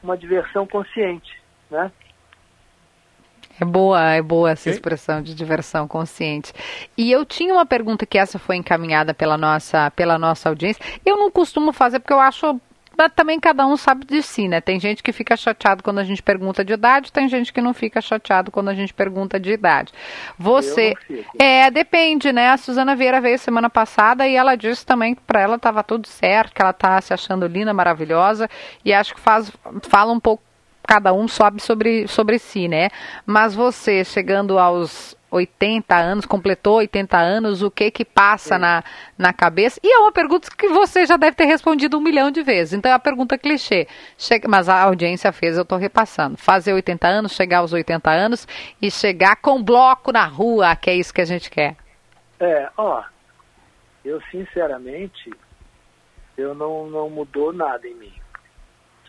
uma 0.03 0.17
diversão 0.17 0.65
consciente, 0.67 1.39
né? 1.69 1.91
É 3.61 3.65
boa, 3.65 4.01
é 4.13 4.21
boa 4.21 4.51
essa 4.51 4.69
expressão 4.69 5.21
de 5.21 5.35
diversão 5.35 5.85
consciente. 5.85 6.53
E 6.97 7.11
eu 7.11 7.25
tinha 7.25 7.53
uma 7.53 7.65
pergunta 7.65 8.05
que 8.05 8.17
essa 8.17 8.39
foi 8.39 8.55
encaminhada 8.55 9.13
pela 9.13 9.37
nossa, 9.37 9.91
pela 9.91 10.17
nossa 10.17 10.47
audiência. 10.47 10.81
Eu 11.05 11.17
não 11.17 11.29
costumo 11.29 11.73
fazer 11.73 11.99
porque 11.99 12.13
eu 12.13 12.21
acho 12.21 12.59
mas 12.99 13.13
também 13.13 13.39
cada 13.39 13.65
um 13.65 13.77
sabe 13.77 14.05
de 14.05 14.21
si, 14.21 14.49
né? 14.49 14.59
Tem 14.59 14.77
gente 14.77 15.01
que 15.01 15.13
fica 15.13 15.37
chateado 15.37 15.81
quando 15.81 15.99
a 15.99 16.03
gente 16.03 16.21
pergunta 16.21 16.65
de 16.65 16.73
idade, 16.73 17.13
tem 17.13 17.29
gente 17.29 17.53
que 17.53 17.61
não 17.61 17.73
fica 17.73 18.01
chateado 18.01 18.51
quando 18.51 18.67
a 18.67 18.73
gente 18.73 18.93
pergunta 18.93 19.39
de 19.39 19.53
idade. 19.53 19.93
Você. 20.37 20.93
É, 21.39 21.71
depende, 21.71 22.33
né? 22.33 22.49
A 22.49 22.57
Suzana 22.57 22.97
Vieira 22.97 23.21
veio 23.21 23.39
semana 23.39 23.69
passada 23.69 24.27
e 24.27 24.35
ela 24.35 24.57
disse 24.57 24.85
também 24.85 25.15
que 25.15 25.21
para 25.21 25.39
ela 25.39 25.55
estava 25.55 25.81
tudo 25.81 26.09
certo, 26.09 26.53
que 26.53 26.61
ela 26.61 26.73
tá 26.73 26.99
se 26.99 27.13
achando 27.13 27.47
linda, 27.47 27.73
maravilhosa, 27.73 28.49
e 28.83 28.93
acho 28.93 29.15
que 29.15 29.21
faz, 29.21 29.49
fala 29.83 30.11
um 30.11 30.19
pouco 30.19 30.43
cada 30.83 31.13
um 31.13 31.25
sobe 31.25 31.61
sobre, 31.61 32.05
sobre 32.05 32.37
si, 32.37 32.67
né? 32.67 32.89
Mas 33.25 33.55
você 33.55 34.03
chegando 34.03 34.59
aos 34.59 35.15
80 35.31 35.95
anos, 35.95 36.25
completou 36.25 36.77
80 36.77 37.17
anos, 37.17 37.61
o 37.61 37.69
que 37.69 37.91
que 37.91 38.03
passa 38.03 38.57
na, 38.57 38.83
na 39.17 39.31
cabeça? 39.31 39.79
E 39.83 39.93
é 39.93 39.99
uma 39.99 40.11
pergunta 40.11 40.49
que 40.55 40.67
você 40.69 41.05
já 41.05 41.17
deve 41.17 41.35
ter 41.35 41.45
respondido 41.45 41.97
um 41.97 42.01
milhão 42.01 42.31
de 42.31 42.41
vezes. 42.41 42.73
Então 42.73 42.91
é 42.91 42.95
a 42.95 42.99
pergunta 42.99 43.37
clichê. 43.37 43.87
Chega, 44.17 44.47
mas 44.47 44.67
a 44.69 44.81
audiência 44.81 45.31
fez, 45.31 45.55
eu 45.55 45.63
estou 45.63 45.77
repassando. 45.77 46.37
Fazer 46.37 46.73
80 46.73 47.07
anos, 47.07 47.31
chegar 47.33 47.59
aos 47.59 47.73
80 47.73 48.09
anos 48.09 48.47
e 48.81 48.89
chegar 48.89 49.35
com 49.37 49.63
bloco 49.63 50.11
na 50.11 50.25
rua, 50.25 50.75
que 50.75 50.89
é 50.89 50.95
isso 50.95 51.13
que 51.13 51.21
a 51.21 51.25
gente 51.25 51.49
quer. 51.49 51.75
É, 52.39 52.69
ó, 52.77 53.03
eu 54.03 54.21
sinceramente, 54.31 55.31
eu 56.37 56.53
não, 56.55 56.87
não 56.87 57.09
mudou 57.09 57.53
nada 57.53 57.87
em 57.87 57.95
mim 57.95 58.18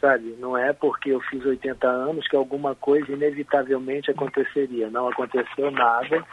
sabe? 0.01 0.37
Não 0.39 0.57
é 0.57 0.73
porque 0.73 1.11
eu 1.11 1.21
fiz 1.21 1.45
80 1.45 1.87
anos 1.87 2.27
que 2.27 2.35
alguma 2.35 2.75
coisa 2.75 3.13
inevitavelmente 3.13 4.11
aconteceria. 4.11 4.89
Não 4.91 5.09
aconteceu 5.09 5.71
nada, 5.71 6.25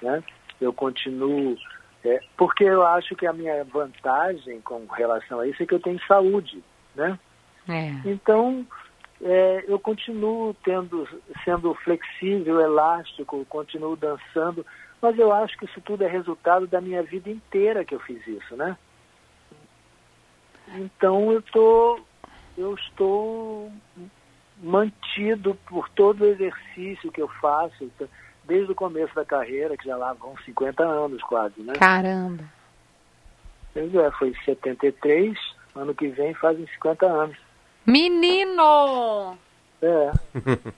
né? 0.00 0.22
Eu 0.60 0.72
continuo, 0.72 1.56
é, 2.04 2.20
porque 2.36 2.64
eu 2.64 2.86
acho 2.86 3.14
que 3.16 3.26
a 3.26 3.32
minha 3.32 3.64
vantagem 3.64 4.60
com 4.60 4.86
relação 4.86 5.40
a 5.40 5.46
isso 5.46 5.62
é 5.62 5.66
que 5.66 5.74
eu 5.74 5.80
tenho 5.80 6.00
saúde, 6.06 6.62
né? 6.94 7.18
É. 7.68 8.08
Então, 8.08 8.64
é, 9.20 9.64
eu 9.66 9.78
continuo 9.78 10.54
tendo, 10.64 11.08
sendo 11.44 11.74
flexível, 11.74 12.60
elástico, 12.60 13.44
continuo 13.48 13.96
dançando, 13.96 14.64
mas 15.02 15.18
eu 15.18 15.32
acho 15.32 15.58
que 15.58 15.64
isso 15.64 15.80
tudo 15.80 16.04
é 16.04 16.08
resultado 16.08 16.66
da 16.66 16.80
minha 16.80 17.02
vida 17.02 17.28
inteira 17.28 17.84
que 17.84 17.94
eu 17.94 18.00
fiz 18.00 18.24
isso, 18.26 18.56
né? 18.56 18.76
Então 20.74 21.32
eu 21.32 21.38
estou 21.40 22.05
eu 22.56 22.74
estou 22.74 23.70
mantido 24.62 25.54
por 25.66 25.88
todo 25.90 26.22
o 26.22 26.26
exercício 26.26 27.12
que 27.12 27.20
eu 27.20 27.28
faço, 27.40 27.90
desde 28.44 28.72
o 28.72 28.74
começo 28.74 29.14
da 29.14 29.24
carreira, 29.24 29.76
que 29.76 29.86
já 29.86 29.96
lá 29.96 30.12
vão 30.14 30.34
50 30.44 30.82
anos 30.82 31.22
quase, 31.22 31.60
né? 31.60 31.74
Caramba! 31.74 32.44
Pois 33.74 33.94
é, 33.94 34.10
foi 34.12 34.34
73, 34.44 35.36
ano 35.74 35.94
que 35.94 36.08
vem 36.08 36.32
fazem 36.34 36.66
50 36.66 37.06
anos. 37.06 37.36
Menino! 37.84 39.36
É. 39.82 40.12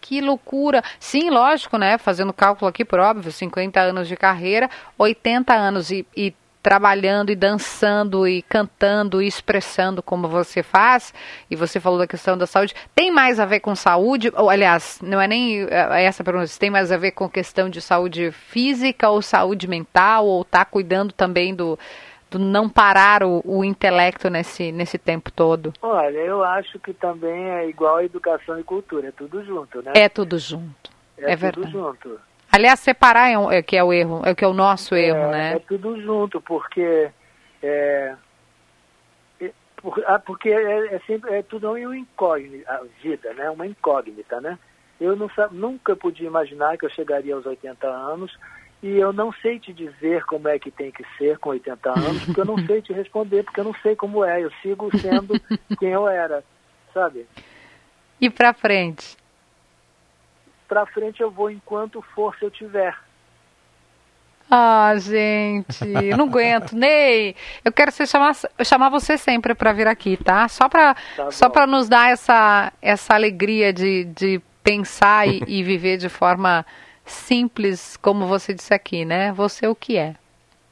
que 0.00 0.20
loucura. 0.20 0.82
Sim, 0.98 1.30
lógico, 1.30 1.78
né? 1.78 1.96
Fazendo 1.98 2.32
cálculo 2.32 2.68
aqui, 2.68 2.84
por 2.84 2.98
óbvio, 2.98 3.30
50 3.30 3.80
anos 3.80 4.08
de 4.08 4.16
carreira, 4.16 4.68
80 4.98 5.54
anos 5.54 5.90
e, 5.92 6.04
e 6.16 6.34
trabalhando 6.62 7.30
e 7.30 7.36
dançando 7.36 8.26
e 8.28 8.42
cantando 8.42 9.22
e 9.22 9.26
expressando 9.26 10.02
como 10.02 10.28
você 10.28 10.62
faz, 10.62 11.12
e 11.50 11.56
você 11.56 11.80
falou 11.80 11.98
da 11.98 12.06
questão 12.06 12.36
da 12.36 12.46
saúde, 12.46 12.74
tem 12.94 13.10
mais 13.10 13.40
a 13.40 13.46
ver 13.46 13.60
com 13.60 13.74
saúde? 13.74 14.30
Ou, 14.36 14.50
aliás, 14.50 15.00
não 15.02 15.20
é 15.20 15.26
nem 15.26 15.62
é 15.62 16.04
essa 16.04 16.22
pergunta, 16.22 16.46
se 16.46 16.58
tem 16.58 16.70
mais 16.70 16.92
a 16.92 16.96
ver 16.96 17.12
com 17.12 17.28
questão 17.28 17.68
de 17.68 17.80
saúde 17.80 18.30
física 18.30 19.08
ou 19.08 19.22
saúde 19.22 19.66
mental, 19.66 20.26
ou 20.26 20.44
tá 20.44 20.64
cuidando 20.64 21.12
também 21.12 21.54
do, 21.54 21.78
do 22.30 22.38
não 22.38 22.68
parar 22.68 23.22
o, 23.22 23.42
o 23.44 23.64
intelecto 23.64 24.28
nesse, 24.28 24.70
nesse 24.70 24.98
tempo 24.98 25.30
todo? 25.30 25.72
Olha, 25.82 26.18
eu 26.18 26.44
acho 26.44 26.78
que 26.78 26.92
também 26.92 27.50
é 27.50 27.68
igual 27.68 27.96
a 27.96 28.04
educação 28.04 28.58
e 28.58 28.62
cultura, 28.62 29.08
é 29.08 29.12
tudo 29.12 29.42
junto, 29.44 29.82
né? 29.82 29.92
É 29.94 30.08
tudo 30.08 30.38
junto. 30.38 30.90
É, 31.18 31.32
é 31.32 31.36
tudo 31.36 31.40
verdade. 31.40 31.72
junto. 31.72 32.20
Aliás, 32.52 32.80
separar 32.80 33.30
é, 33.30 33.38
um, 33.38 33.50
é, 33.50 33.62
que 33.62 33.76
é 33.76 33.84
o 33.84 33.92
erro, 33.92 34.22
é 34.24 34.34
que 34.34 34.44
é 34.44 34.48
o 34.48 34.52
nosso 34.52 34.94
é, 34.94 35.06
erro, 35.06 35.30
né? 35.30 35.54
É 35.54 35.58
tudo 35.60 36.00
junto, 36.02 36.40
porque 36.40 37.10
é, 37.62 38.14
é 39.40 39.50
por, 39.76 40.02
ah, 40.06 40.18
porque 40.18 40.50
é, 40.50 40.94
é, 40.94 41.00
sempre 41.06 41.32
é 41.32 41.42
tudo 41.42 41.70
uma 41.70 41.96
incógnita, 41.96 42.70
a 42.70 42.82
vida, 43.02 43.32
né? 43.34 43.48
Uma 43.50 43.66
incógnita, 43.66 44.40
né? 44.40 44.58
Eu 45.00 45.16
não, 45.16 45.30
nunca 45.52 45.94
podia 45.94 46.26
imaginar 46.26 46.76
que 46.76 46.84
eu 46.84 46.90
chegaria 46.90 47.34
aos 47.34 47.46
80 47.46 47.86
anos 47.86 48.36
e 48.82 48.98
eu 48.98 49.12
não 49.12 49.32
sei 49.32 49.58
te 49.58 49.72
dizer 49.72 50.24
como 50.24 50.48
é 50.48 50.58
que 50.58 50.70
tem 50.70 50.90
que 50.90 51.04
ser 51.16 51.38
com 51.38 51.50
80 51.50 51.90
anos, 51.90 52.24
porque 52.24 52.40
eu 52.40 52.44
não 52.44 52.58
sei 52.66 52.82
te 52.82 52.92
responder, 52.92 53.44
porque 53.44 53.60
eu 53.60 53.64
não 53.64 53.74
sei 53.74 53.94
como 53.94 54.24
é. 54.24 54.42
Eu 54.42 54.50
sigo 54.62 54.90
sendo 54.98 55.34
quem 55.78 55.90
eu 55.90 56.08
era, 56.08 56.42
sabe? 56.92 57.26
E 58.20 58.28
para 58.28 58.52
frente? 58.52 59.19
Para 60.70 60.86
frente 60.86 61.20
eu 61.20 61.32
vou 61.32 61.50
enquanto 61.50 62.00
força 62.14 62.44
eu 62.44 62.50
tiver. 62.50 62.96
Ah, 64.48 64.94
gente, 64.98 65.84
eu 65.84 66.16
não 66.16 66.26
aguento. 66.26 66.74
Ney, 66.78 67.34
eu 67.64 67.72
quero 67.72 67.90
você 67.90 68.06
chamar, 68.06 68.36
chamar 68.64 68.88
você 68.88 69.18
sempre 69.18 69.52
para 69.52 69.72
vir 69.72 69.88
aqui, 69.88 70.16
tá? 70.16 70.46
Só 70.46 70.68
para 70.68 70.94
tá 71.16 71.30
só 71.32 71.48
para 71.48 71.66
nos 71.66 71.88
dar 71.88 72.12
essa, 72.12 72.72
essa 72.80 73.14
alegria 73.14 73.72
de, 73.72 74.04
de 74.04 74.40
pensar 74.62 75.26
e, 75.26 75.42
e 75.46 75.62
viver 75.64 75.96
de 75.96 76.08
forma 76.08 76.64
simples, 77.04 77.96
como 77.96 78.26
você 78.26 78.54
disse 78.54 78.72
aqui, 78.72 79.04
né? 79.04 79.32
Você 79.32 79.66
é 79.66 79.68
o 79.68 79.74
que 79.74 79.96
é, 79.96 80.14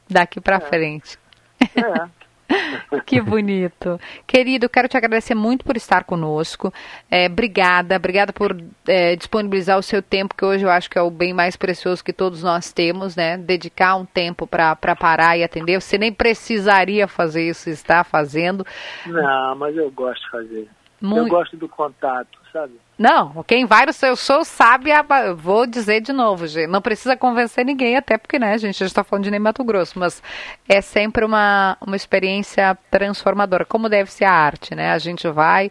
daqui 0.09 0.41
para 0.41 0.57
é. 0.57 0.61
frente. 0.61 1.19
É. 1.61 2.19
que 3.07 3.21
bonito. 3.21 4.01
Querido, 4.27 4.69
quero 4.69 4.89
te 4.89 4.97
agradecer 4.97 5.35
muito 5.35 5.65
por 5.65 5.77
estar 5.77 6.05
conosco. 6.05 6.73
É, 7.11 7.27
obrigada, 7.27 7.97
obrigada 7.97 8.33
por 8.33 8.57
é, 8.87 9.17
disponibilizar 9.17 9.79
o 9.79 9.83
seu 9.83 10.03
tempo, 10.03 10.35
que 10.35 10.45
hoje 10.45 10.65
eu 10.65 10.71
acho 10.71 10.89
que 10.89 10.99
é 10.99 11.03
o 11.03 11.11
bem 11.11 11.33
mais 11.33 11.57
precioso 11.57 12.05
que 12.05 12.13
todos 12.13 12.43
nós 12.43 12.73
temos, 12.73 13.15
né? 13.15 13.37
Dedicar 13.37 13.97
um 13.97 14.05
tempo 14.05 14.47
para 14.47 14.77
parar 14.77 15.37
e 15.37 15.45
atender. 15.45 15.81
Você 15.81 15.99
nem 15.99 16.13
precisaria 16.13 17.07
fazer 17.07 17.49
isso, 17.49 17.69
está 17.69 18.03
fazendo. 18.03 18.67
Não, 19.07 19.57
mas 19.57 19.77
eu 19.77 19.91
gosto 19.91 20.23
de 20.23 20.31
fazer. 20.31 20.69
Muito... 21.01 21.27
Eu 21.27 21.29
gosto 21.29 21.57
do 21.57 21.69
contato, 21.69 22.39
sabe? 22.53 22.75
Não, 22.99 23.45
quem 23.47 23.65
vai 23.65 23.87
no 23.87 23.93
seu 23.93 24.17
show 24.17 24.45
sabe, 24.45 24.91
a... 24.91 25.05
vou 25.33 25.67
dizer 25.67 26.01
de 26.01 26.13
novo, 26.13 26.49
gente, 26.49 26.69
não 26.69 26.83
precisa 26.83 27.17
convencer 27.17 27.65
ninguém, 27.65 27.97
até 27.97 28.19
porque, 28.19 28.41
né, 28.41 28.55
a 28.55 28.59
gente 28.59 28.77
já 28.77 28.87
está 28.87 29.05
falando 29.05 29.25
de 29.25 29.31
nem 29.31 29.39
Mato 29.39 29.63
Grosso, 29.63 29.99
mas 29.99 30.21
é 30.69 30.81
sempre 30.81 31.25
uma, 31.25 31.77
uma 31.81 31.95
experiência 31.95 32.77
transformadora, 32.91 33.65
como 33.65 33.89
deve 33.89 34.11
ser 34.11 34.25
a 34.25 34.33
arte, 34.33 34.75
né? 34.75 34.91
A 34.91 34.99
gente 34.99 35.29
vai 35.29 35.71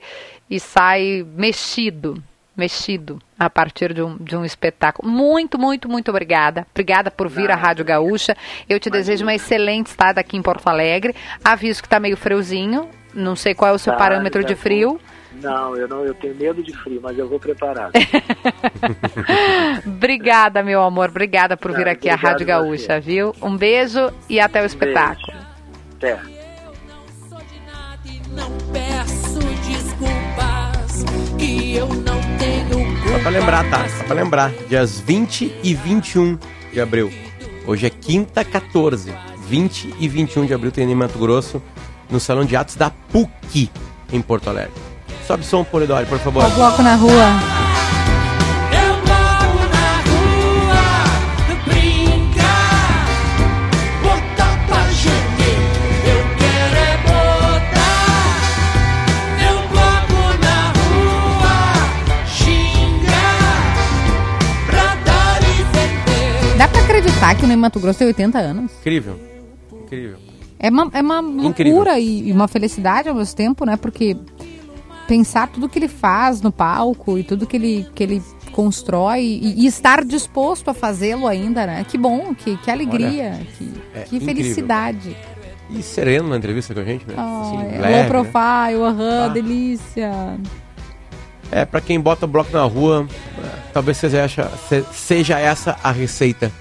e 0.49 0.57
sai 0.57 1.25
mexido, 1.35 2.23
mexido 2.55 3.21
a 3.37 3.49
partir 3.49 3.93
de 3.93 4.01
um, 4.01 4.15
de 4.17 4.37
um 4.37 4.45
espetáculo. 4.45 5.11
Muito, 5.11 5.59
muito, 5.59 5.89
muito 5.89 6.09
obrigada. 6.09 6.65
Obrigada 6.71 7.11
por 7.11 7.27
vir 7.27 7.51
à 7.51 7.55
Rádio 7.55 7.83
Gaúcha. 7.83 8.37
Eu 8.69 8.79
te 8.79 8.89
desejo 8.89 9.23
uma 9.23 9.35
excelente 9.35 9.87
estada 9.87 10.21
aqui 10.21 10.37
em 10.37 10.41
Porto 10.41 10.67
Alegre. 10.67 11.13
Aviso 11.43 11.81
que 11.81 11.87
está 11.87 11.99
meio 11.99 12.15
friozinho, 12.15 12.89
não 13.13 13.35
sei 13.35 13.53
qual 13.53 13.71
é 13.71 13.73
o 13.73 13.79
seu 13.79 13.93
tá, 13.93 13.99
parâmetro 13.99 14.43
de 14.45 14.55
frio. 14.55 14.99
Não, 15.41 15.75
eu 15.75 15.87
não, 15.87 16.03
eu 16.03 16.13
tenho 16.15 16.35
medo 16.35 16.63
de 16.63 16.73
frio, 16.73 16.99
mas 17.01 17.17
eu 17.17 17.27
vou 17.27 17.39
preparado. 17.39 17.91
Obrigada, 19.85 20.63
meu 20.63 20.81
amor. 20.81 21.09
Obrigada 21.09 21.55
por 21.55 21.73
vir 21.73 21.87
aqui 21.87 22.09
à 22.09 22.15
Rádio 22.15 22.45
Gaúcha, 22.45 22.99
viu? 22.99 23.33
Um 23.41 23.55
beijo 23.55 24.11
e 24.29 24.39
até 24.39 24.61
o 24.61 24.65
espetáculo. 24.65 25.37
Até. 25.95 26.19
Não 28.31 28.51
peço 28.71 29.39
desculpas 29.39 31.03
que 31.37 31.75
eu 31.75 31.87
não 31.87 32.21
tenho 32.37 33.11
Só 33.11 33.19
pra 33.19 33.29
lembrar, 33.29 33.69
tá? 33.69 33.89
Só 33.89 34.03
pra 34.03 34.15
lembrar. 34.15 34.51
Dias 34.67 34.99
20 34.99 35.55
e 35.63 35.73
21 35.73 36.37
de 36.71 36.81
abril. 36.81 37.11
Hoje 37.65 37.87
é 37.87 37.89
quinta, 37.89 38.43
14. 38.45 39.13
20 39.47 39.95
e 39.99 40.07
21 40.07 40.45
de 40.45 40.53
abril 40.53 40.71
tem 40.71 40.91
em 40.91 40.95
Mato 40.95 41.17
Grosso, 41.17 41.61
no 42.09 42.19
Salão 42.19 42.43
de 42.45 42.55
Atos 42.55 42.75
da 42.75 42.89
PUC, 42.89 43.71
em 44.11 44.21
Porto 44.21 44.49
Alegre. 44.49 44.86
Sobe 45.27 45.43
som, 45.43 45.61
Polidori, 45.65 46.05
por 46.05 46.19
favor. 46.19 46.45
O 46.45 46.49
bloco 46.51 46.81
na 46.81 46.95
rua. 46.95 47.11
Dá 66.57 66.69
pra 66.69 66.81
acreditar 66.81 67.35
que 67.35 67.45
o 67.45 67.57
Mato 67.57 67.81
Grosso 67.81 67.99
tem 67.99 68.07
80 68.07 68.39
anos? 68.39 68.71
Incrível. 68.79 69.19
Incrível. 69.73 70.19
É 70.59 70.69
uma, 70.69 70.89
é 70.93 71.01
uma 71.01 71.19
loucura 71.19 71.99
e, 71.99 72.29
e, 72.29 72.31
uma 72.31 72.47
felicidade 72.47 73.09
ao 73.09 73.15
mesmo 73.15 73.35
tempo, 73.35 73.63
né? 73.63 73.77
Porque 73.77 74.17
pensar 75.07 75.47
tudo 75.47 75.69
que 75.69 75.79
ele 75.79 75.87
faz 75.87 76.41
no 76.41 76.51
palco 76.51 77.17
e 77.17 77.23
tudo 77.23 77.47
que 77.47 77.55
ele, 77.55 77.87
que 77.95 78.03
ele 78.03 78.21
constrói 78.51 79.21
e, 79.21 79.63
e 79.63 79.65
estar 79.65 80.03
disposto 80.03 80.69
a 80.69 80.73
fazê-lo 80.73 81.27
ainda, 81.27 81.65
né? 81.65 81.85
Que 81.87 81.97
bom, 81.97 82.35
que, 82.35 82.57
que 82.57 82.69
alegria, 82.69 83.33
Olha, 83.35 83.47
que, 83.57 83.71
é 83.95 84.01
que 84.01 84.19
felicidade. 84.19 85.15
E 85.69 85.81
sereno 85.81 86.29
na 86.29 86.37
entrevista 86.37 86.73
com 86.73 86.79
a 86.79 86.83
gente, 86.83 87.05
né? 87.07 87.15
Oh, 87.17 87.41
assim, 87.41 87.75
é 87.75 87.79
leve, 87.79 87.93
low 87.93 88.03
né? 88.03 88.07
profile, 88.07 88.81
aham, 88.83 88.95
né? 88.95 89.25
ah. 89.25 89.27
delícia. 89.29 90.37
É, 91.51 91.65
pra 91.65 91.79
quem 91.79 91.99
bota 91.99 92.27
bloco 92.27 92.51
na 92.51 92.63
rua, 92.63 93.07
talvez 93.73 93.97
seja 93.97 94.27
seja 94.91 95.39
essa 95.39 95.77
a 95.83 95.91
receita. 95.91 96.51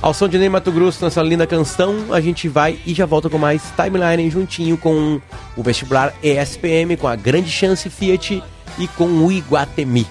Ao 0.00 0.14
som 0.14 0.28
de 0.28 0.38
Ney 0.38 0.48
Mato 0.48 0.70
Grosso, 0.70 1.04
nessa 1.04 1.20
linda 1.22 1.46
canção, 1.46 2.12
a 2.12 2.20
gente 2.20 2.48
vai 2.48 2.78
e 2.86 2.94
já 2.94 3.04
volta 3.04 3.28
com 3.28 3.36
mais 3.36 3.62
timeline 3.76 4.30
juntinho 4.30 4.78
com 4.78 5.20
o 5.56 5.62
vestibular 5.62 6.14
ESPM, 6.22 6.96
com 6.96 7.08
a 7.08 7.16
grande 7.16 7.50
chance 7.50 7.90
Fiat 7.90 8.42
e 8.78 8.88
com 8.88 9.06
o 9.06 9.32
Iguatemi. 9.32 10.06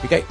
Fica 0.00 0.16
aí. 0.16 0.24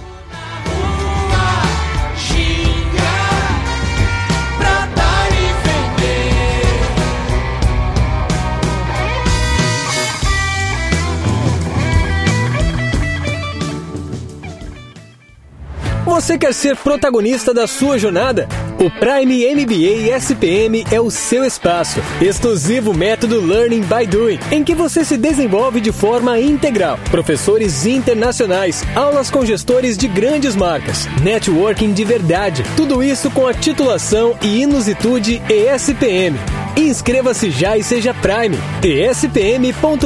Você 16.03 16.35
quer 16.35 16.53
ser 16.53 16.75
protagonista 16.75 17.53
da 17.53 17.67
sua 17.67 17.99
jornada? 17.99 18.49
O 18.79 18.91
Prime 18.91 19.43
MBA 19.55 20.15
SPM 20.15 20.85
é 20.91 21.01
o 21.01 21.09
seu 21.09 21.43
espaço. 21.43 21.99
Exclusivo 22.21 22.93
método 22.93 23.41
Learning 23.41 23.81
by 23.81 24.05
Doing, 24.05 24.37
em 24.51 24.63
que 24.63 24.75
você 24.75 25.03
se 25.03 25.17
desenvolve 25.17 25.81
de 25.81 25.91
forma 25.91 26.39
integral. 26.39 26.99
Professores 27.09 27.87
internacionais, 27.87 28.83
aulas 28.95 29.31
com 29.31 29.43
gestores 29.43 29.97
de 29.97 30.07
grandes 30.07 30.55
marcas, 30.55 31.07
networking 31.23 31.91
de 31.91 32.03
verdade. 32.05 32.63
Tudo 32.75 33.01
isso 33.01 33.31
com 33.31 33.47
a 33.47 33.53
titulação 33.53 34.37
e 34.43 34.61
inusitude 34.61 35.41
ESPM. 35.49 36.37
Inscreva-se 36.77 37.49
já 37.49 37.75
e 37.75 37.83
seja 37.83 38.13
Prime. 38.13 38.59
espm.br/poa. 38.83 39.97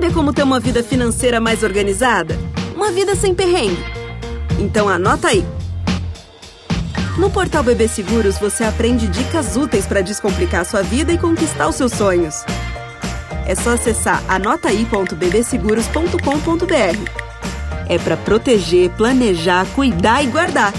saber 0.00 0.14
como 0.14 0.32
ter 0.32 0.44
uma 0.44 0.58
vida 0.58 0.82
financeira 0.82 1.38
mais 1.38 1.62
organizada? 1.62 2.34
Uma 2.74 2.90
vida 2.90 3.14
sem 3.14 3.34
perrengue? 3.34 3.84
Então 4.58 4.88
anota 4.88 5.28
aí. 5.28 5.44
No 7.18 7.28
portal 7.28 7.62
BB 7.62 7.86
Seguros 7.86 8.38
você 8.38 8.64
aprende 8.64 9.06
dicas 9.08 9.58
úteis 9.58 9.86
para 9.86 10.00
descomplicar 10.00 10.64
sua 10.64 10.82
vida 10.82 11.12
e 11.12 11.18
conquistar 11.18 11.68
os 11.68 11.76
seus 11.76 11.92
sonhos. 11.92 12.46
É 13.46 13.54
só 13.54 13.74
acessar 13.74 14.24
anotaí.bbseguros.com.br. 14.26 17.10
É 17.86 17.98
para 17.98 18.16
proteger, 18.16 18.88
planejar, 18.92 19.66
cuidar 19.74 20.24
e 20.24 20.28
guardar. 20.28 20.72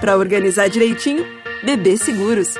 Para 0.00 0.16
organizar 0.16 0.68
direitinho, 0.68 1.24
BB 1.62 1.96
Seguros. 1.96 2.56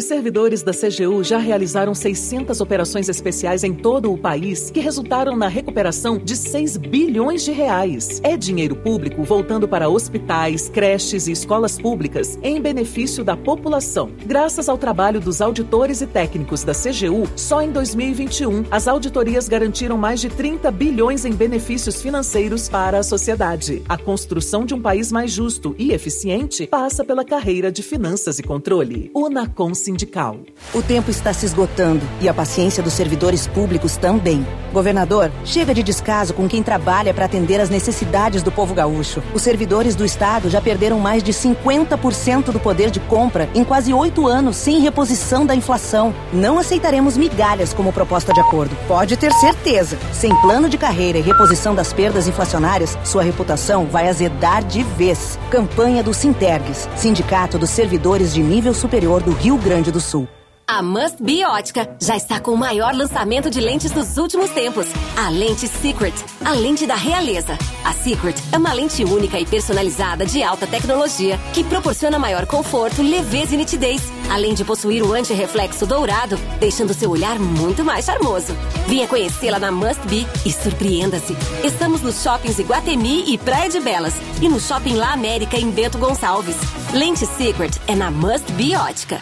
Os 0.00 0.06
servidores 0.06 0.62
da 0.62 0.72
CGU 0.72 1.22
já 1.22 1.36
realizaram 1.36 1.94
600 1.94 2.62
operações 2.62 3.10
especiais 3.10 3.62
em 3.62 3.74
todo 3.74 4.10
o 4.10 4.16
país 4.16 4.70
que 4.70 4.80
resultaram 4.80 5.36
na 5.36 5.46
recuperação 5.46 6.16
de 6.16 6.34
6 6.36 6.78
bilhões 6.78 7.44
de 7.44 7.52
reais. 7.52 8.18
É 8.24 8.34
dinheiro 8.34 8.74
público 8.74 9.22
voltando 9.22 9.68
para 9.68 9.90
hospitais, 9.90 10.70
creches 10.70 11.28
e 11.28 11.32
escolas 11.32 11.78
públicas 11.78 12.38
em 12.42 12.58
benefício 12.62 13.22
da 13.22 13.36
população. 13.36 14.10
Graças 14.24 14.70
ao 14.70 14.78
trabalho 14.78 15.20
dos 15.20 15.42
auditores 15.42 16.00
e 16.00 16.06
técnicos 16.06 16.64
da 16.64 16.72
CGU, 16.72 17.28
só 17.36 17.60
em 17.60 17.70
2021 17.70 18.64
as 18.70 18.88
auditorias 18.88 19.48
garantiram 19.48 19.98
mais 19.98 20.18
de 20.18 20.30
30 20.30 20.70
bilhões 20.70 21.26
em 21.26 21.32
benefícios 21.32 22.00
financeiros 22.00 22.70
para 22.70 23.00
a 23.00 23.02
sociedade. 23.02 23.82
A 23.86 23.98
construção 23.98 24.64
de 24.64 24.72
um 24.72 24.80
país 24.80 25.12
mais 25.12 25.30
justo 25.30 25.74
e 25.78 25.92
eficiente 25.92 26.66
passa 26.66 27.04
pela 27.04 27.22
carreira 27.22 27.70
de 27.70 27.82
finanças 27.82 28.38
e 28.38 28.42
controle. 28.42 29.10
Unacons 29.14 29.89
sindical. 29.90 30.38
O 30.72 30.80
tempo 30.80 31.10
está 31.10 31.32
se 31.32 31.44
esgotando 31.44 32.06
e 32.20 32.28
a 32.28 32.34
paciência 32.34 32.82
dos 32.82 32.92
servidores 32.92 33.46
públicos 33.46 33.96
também. 33.96 34.46
Governador, 34.72 35.32
chega 35.44 35.74
de 35.74 35.82
descaso 35.82 36.32
com 36.32 36.48
quem 36.48 36.62
trabalha 36.62 37.12
para 37.12 37.24
atender 37.24 37.60
as 37.60 37.68
necessidades 37.68 38.42
do 38.42 38.52
povo 38.52 38.72
gaúcho. 38.72 39.20
Os 39.34 39.42
servidores 39.42 39.96
do 39.96 40.04
Estado 40.04 40.48
já 40.48 40.60
perderam 40.60 41.00
mais 41.00 41.24
de 41.24 41.32
50% 41.32 42.52
do 42.52 42.60
poder 42.60 42.90
de 42.90 43.00
compra 43.00 43.48
em 43.52 43.64
quase 43.64 43.92
oito 43.92 44.28
anos 44.28 44.56
sem 44.56 44.78
reposição 44.78 45.44
da 45.44 45.56
inflação. 45.56 46.14
Não 46.32 46.58
aceitaremos 46.58 47.16
migalhas 47.16 47.74
como 47.74 47.92
proposta 47.92 48.32
de 48.32 48.40
acordo. 48.40 48.76
Pode 48.86 49.16
ter 49.16 49.32
certeza. 49.32 49.98
Sem 50.12 50.32
plano 50.40 50.68
de 50.68 50.78
carreira 50.78 51.18
e 51.18 51.22
reposição 51.22 51.74
das 51.74 51.92
perdas 51.92 52.28
inflacionárias, 52.28 52.96
sua 53.02 53.24
reputação 53.24 53.86
vai 53.86 54.08
azedar 54.08 54.62
de 54.62 54.84
vez. 54.84 55.36
Campanha 55.50 56.02
do 56.02 56.14
Sintergues, 56.14 56.88
Sindicato 56.94 57.58
dos 57.58 57.70
Servidores 57.70 58.32
de 58.32 58.40
Nível 58.40 58.72
Superior 58.72 59.20
do 59.20 59.32
Rio 59.32 59.56
Grande 59.56 59.79
Grande 59.80 59.92
do 59.92 60.00
Sul. 60.00 60.28
A 60.66 60.82
Must 60.82 61.22
Be 61.22 61.42
Ótica 61.42 61.96
já 62.00 62.16
está 62.16 62.38
com 62.38 62.52
o 62.52 62.56
maior 62.56 62.94
lançamento 62.94 63.50
de 63.50 63.60
lentes 63.60 63.90
dos 63.90 64.18
últimos 64.18 64.50
tempos. 64.50 64.86
A 65.16 65.30
lente 65.30 65.66
Secret, 65.66 66.12
a 66.44 66.52
lente 66.52 66.86
da 66.86 66.94
realeza. 66.94 67.58
A 67.82 67.92
Secret 67.94 68.36
é 68.52 68.58
uma 68.58 68.74
lente 68.74 69.02
única 69.02 69.40
e 69.40 69.46
personalizada 69.46 70.26
de 70.26 70.42
alta 70.42 70.66
tecnologia 70.66 71.38
que 71.54 71.64
proporciona 71.64 72.18
maior 72.18 72.46
conforto, 72.46 73.02
leveza 73.02 73.54
e 73.54 73.56
nitidez, 73.56 74.02
além 74.30 74.52
de 74.52 74.64
possuir 74.64 75.02
o 75.02 75.14
anti-reflexo 75.14 75.86
dourado, 75.86 76.36
deixando 76.60 76.92
seu 76.92 77.10
olhar 77.10 77.38
muito 77.38 77.82
mais 77.82 78.04
charmoso. 78.04 78.54
Venha 78.86 79.08
conhecê-la 79.08 79.58
na 79.58 79.72
Must 79.72 80.06
Be 80.08 80.26
e 80.44 80.52
surpreenda-se. 80.52 81.34
Estamos 81.64 82.02
nos 82.02 82.22
shoppings 82.22 82.58
Iguatemi 82.58 83.32
e 83.32 83.38
Praia 83.38 83.70
de 83.70 83.80
Belas 83.80 84.14
e 84.42 84.48
no 84.48 84.60
Shopping 84.60 84.94
La 84.94 85.14
América 85.14 85.56
em 85.56 85.70
Bento 85.70 85.96
Gonçalves. 85.96 86.56
Lente 86.92 87.26
Secret 87.26 87.80
é 87.88 87.96
na 87.96 88.10
Must 88.10 88.52
Be 88.52 88.76
Ótica 88.76 89.20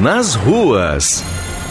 nas 0.00 0.34
ruas. 0.34 1.22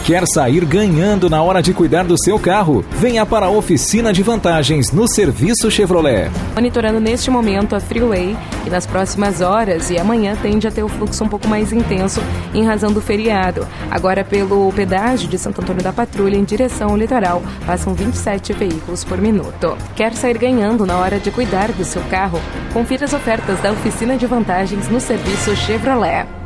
Quer 0.04 0.24
sair 0.26 0.64
ganhando 0.64 1.28
na 1.28 1.42
hora 1.42 1.62
de 1.62 1.74
cuidar 1.74 2.04
do 2.04 2.16
seu 2.16 2.38
carro? 2.38 2.84
Venha 2.92 3.26
para 3.26 3.46
a 3.46 3.50
oficina 3.50 4.12
de 4.12 4.22
vantagens 4.22 4.92
no 4.92 5.06
serviço 5.08 5.70
Chevrolet. 5.70 6.30
Monitorando 6.54 7.00
neste 7.00 7.30
momento 7.30 7.76
a 7.76 7.80
Freeway, 7.80 8.36
que 8.64 8.70
nas 8.70 8.86
próximas 8.86 9.40
horas 9.40 9.90
e 9.90 9.98
amanhã 9.98 10.36
tende 10.40 10.66
a 10.66 10.70
ter 10.70 10.82
o 10.82 10.88
fluxo 10.88 11.24
um 11.24 11.28
pouco 11.28 11.46
mais 11.48 11.72
intenso 11.72 12.22
em 12.54 12.64
razão 12.64 12.92
do 12.92 13.00
feriado. 13.00 13.66
Agora, 13.90 14.24
pelo 14.24 14.72
pedágio 14.72 15.28
de 15.28 15.38
Santo 15.38 15.60
Antônio 15.60 15.82
da 15.82 15.92
Patrulha 15.92 16.36
em 16.36 16.44
direção 16.44 16.90
ao 16.90 16.96
litoral, 16.96 17.42
passam 17.66 17.94
27 17.94 18.52
veículos 18.52 19.04
por 19.04 19.18
minuto. 19.18 19.76
Quer 19.94 20.14
sair 20.14 20.38
ganhando 20.38 20.86
na 20.86 20.96
hora 20.96 21.18
de 21.18 21.30
cuidar 21.30 21.72
do 21.72 21.84
seu 21.84 22.02
carro? 22.04 22.40
Confira 22.72 23.04
as 23.04 23.12
ofertas 23.12 23.60
da 23.60 23.72
oficina 23.72 24.16
de 24.16 24.26
vantagens 24.26 24.88
no 24.88 25.00
serviço 25.00 25.54
Chevrolet. 25.56 26.39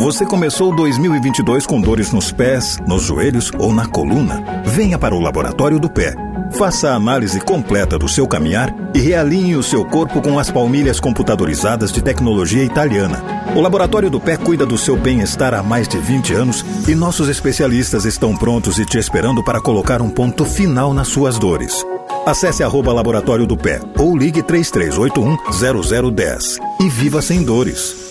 Você 0.00 0.24
começou 0.24 0.74
2022 0.74 1.66
com 1.66 1.78
dores 1.78 2.10
nos 2.10 2.32
pés, 2.32 2.78
nos 2.86 3.02
joelhos 3.02 3.52
ou 3.58 3.70
na 3.70 3.84
coluna? 3.84 4.42
Venha 4.64 4.98
para 4.98 5.14
o 5.14 5.20
Laboratório 5.20 5.78
do 5.78 5.90
Pé. 5.90 6.14
Faça 6.52 6.88
a 6.88 6.94
análise 6.94 7.38
completa 7.38 7.98
do 7.98 8.08
seu 8.08 8.26
caminhar 8.26 8.74
e 8.94 8.98
realinhe 8.98 9.56
o 9.56 9.62
seu 9.62 9.84
corpo 9.84 10.22
com 10.22 10.38
as 10.38 10.50
palmilhas 10.50 10.98
computadorizadas 10.98 11.92
de 11.92 12.00
tecnologia 12.00 12.64
italiana. 12.64 13.22
O 13.54 13.60
Laboratório 13.60 14.08
do 14.08 14.18
Pé 14.18 14.38
cuida 14.38 14.64
do 14.64 14.78
seu 14.78 14.96
bem-estar 14.96 15.52
há 15.52 15.62
mais 15.62 15.86
de 15.86 15.98
20 15.98 16.32
anos 16.32 16.64
e 16.88 16.94
nossos 16.94 17.28
especialistas 17.28 18.06
estão 18.06 18.34
prontos 18.34 18.78
e 18.78 18.86
te 18.86 18.96
esperando 18.96 19.44
para 19.44 19.60
colocar 19.60 20.00
um 20.00 20.08
ponto 20.08 20.46
final 20.46 20.94
nas 20.94 21.08
suas 21.08 21.38
dores. 21.38 21.84
Acesse 22.24 22.64
arroba 22.64 22.90
Laboratório 22.90 23.46
do 23.46 23.56
Pé 23.56 23.82
ou 23.98 24.16
ligue 24.16 24.42
3381 24.42 26.10
0010 26.10 26.58
e 26.80 26.88
viva 26.88 27.20
sem 27.20 27.42
dores. 27.42 28.09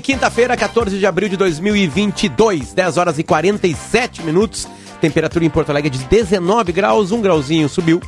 Quinta-feira, 0.00 0.56
14 0.56 0.98
de 0.98 1.06
abril 1.06 1.28
de 1.28 1.36
2022, 1.36 2.72
10 2.72 2.96
horas 2.96 3.18
e 3.18 3.22
47 3.22 4.22
minutos. 4.22 4.66
Temperatura 5.00 5.44
em 5.44 5.50
Porto 5.50 5.70
Alegre 5.70 5.90
de 5.90 5.98
19 6.04 6.72
graus, 6.72 7.12
um 7.12 7.20
grauzinho 7.20 7.68
subiu. 7.68 8.00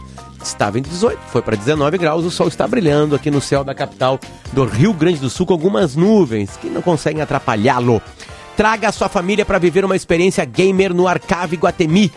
Estava 0.42 0.78
em 0.78 0.82
18, 0.82 1.18
foi 1.28 1.42
para 1.42 1.56
19 1.56 1.98
graus. 1.98 2.24
O 2.24 2.30
sol 2.30 2.48
está 2.48 2.66
brilhando 2.66 3.14
aqui 3.14 3.30
no 3.30 3.40
céu 3.40 3.62
da 3.62 3.74
capital 3.74 4.18
do 4.52 4.64
Rio 4.64 4.92
Grande 4.92 5.18
do 5.18 5.28
Sul 5.28 5.46
com 5.46 5.52
algumas 5.52 5.94
nuvens 5.94 6.56
que 6.56 6.68
não 6.68 6.80
conseguem 6.80 7.22
atrapalhá-lo. 7.22 8.00
Traga 8.56 8.88
a 8.88 8.92
sua 8.92 9.08
família 9.08 9.44
para 9.44 9.58
viver 9.58 9.84
uma 9.84 9.96
experiência 9.96 10.44
gamer 10.44 10.94
no 10.94 11.06
Arcave 11.06 11.56
Guatemi. 11.56 12.12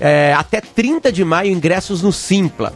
É, 0.00 0.34
até 0.36 0.60
30 0.60 1.12
de 1.12 1.24
maio, 1.24 1.52
ingressos 1.52 2.02
no 2.02 2.12
Simpla. 2.12 2.72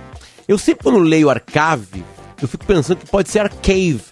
Eu 0.47 0.59
sempre 0.59 0.85
quando 0.85 0.99
leio 0.99 1.31
Arcave, 1.31 2.05
eu 2.41 2.49
fico 2.49 2.65
pensando 2.65 2.99
que 2.99 3.07
pode 3.07 3.29
ser 3.29 3.41
Arcave 3.41 4.03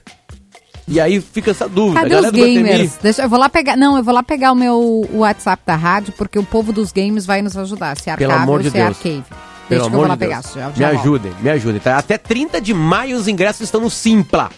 E 0.91 1.01
aí 1.01 1.21
fica 1.21 1.53
essa 1.53 1.69
dúvida. 1.69 2.01
Cadê 2.01 2.17
os 2.17 2.31
gamers? 2.33 2.99
Deixa, 3.01 3.23
eu 3.23 3.29
vou 3.29 3.39
lá 3.39 3.49
pegar. 3.49 3.77
Não, 3.77 3.97
eu 3.97 4.03
vou 4.03 4.13
lá 4.13 4.25
pegar 4.25 4.51
o 4.51 4.57
meu 4.57 5.09
WhatsApp 5.13 5.63
da 5.65 5.77
rádio, 5.77 6.13
porque 6.19 6.37
o 6.37 6.43
povo 6.43 6.73
dos 6.73 6.91
games 6.91 7.25
vai 7.25 7.41
nos 7.41 7.57
ajudar. 7.57 7.97
Se 7.97 8.11
é 8.11 8.17
Pelo 8.17 8.33
amor 8.33 8.61
de 8.61 8.71
se 8.71 8.77
é 8.77 8.85
Deus. 8.85 8.97
arcave. 8.97 9.23
Pelo 9.23 9.29
Deixa 9.69 9.69
que 9.69 9.75
eu 9.75 9.85
amor 9.87 9.99
vou 10.01 10.09
lá 10.09 10.15
de 10.15 10.19
pegar. 10.19 10.41
Deus. 10.43 10.55
Já, 10.55 10.61
já 10.61 10.69
me 10.89 10.95
volto. 10.95 11.01
ajudem, 11.01 11.33
me 11.41 11.51
ajudem. 11.51 11.81
Tá? 11.81 11.97
Até 11.97 12.19
30 12.19 12.61
de 12.61 12.75
maio 12.75 13.17
os 13.17 13.29
ingressos 13.29 13.61
estão 13.63 13.81
no 13.81 13.89
Simpla. 13.89 14.51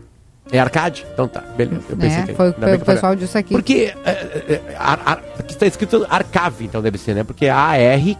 É 0.51 0.59
arcade? 0.59 1.05
Então 1.13 1.27
tá, 1.27 1.41
beleza. 1.41 1.83
Eu 1.89 1.97
pensei 1.97 2.19
né? 2.21 2.27
que 2.27 2.33
Foi 2.33 2.49
o 2.49 2.53
que 2.53 2.75
o 2.75 2.85
pessoal 2.85 3.15
disse 3.15 3.37
aqui. 3.37 3.53
Porque 3.53 3.93
é, 4.05 4.09
é, 4.09 4.53
é, 4.53 4.61
está 5.47 5.67
escrito 5.67 6.07
arcave, 6.09 6.63
então 6.65 6.81
deve 6.81 6.97
ser, 6.97 7.13
né? 7.13 7.23
Porque 7.25 7.45
é 7.45 7.51
A-R-K-A-V-E. 7.51 8.19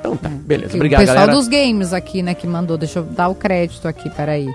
Então 0.00 0.16
tá, 0.16 0.28
beleza. 0.28 0.74
Obrigado, 0.74 1.00
o 1.00 1.02
pessoal 1.02 1.26
galera. 1.26 1.36
dos 1.38 1.46
games 1.46 1.92
aqui, 1.92 2.22
né, 2.22 2.34
que 2.34 2.46
mandou. 2.46 2.76
Deixa 2.76 2.98
eu 3.00 3.04
dar 3.04 3.28
o 3.28 3.34
crédito 3.34 3.86
aqui, 3.86 4.08
peraí. 4.10 4.48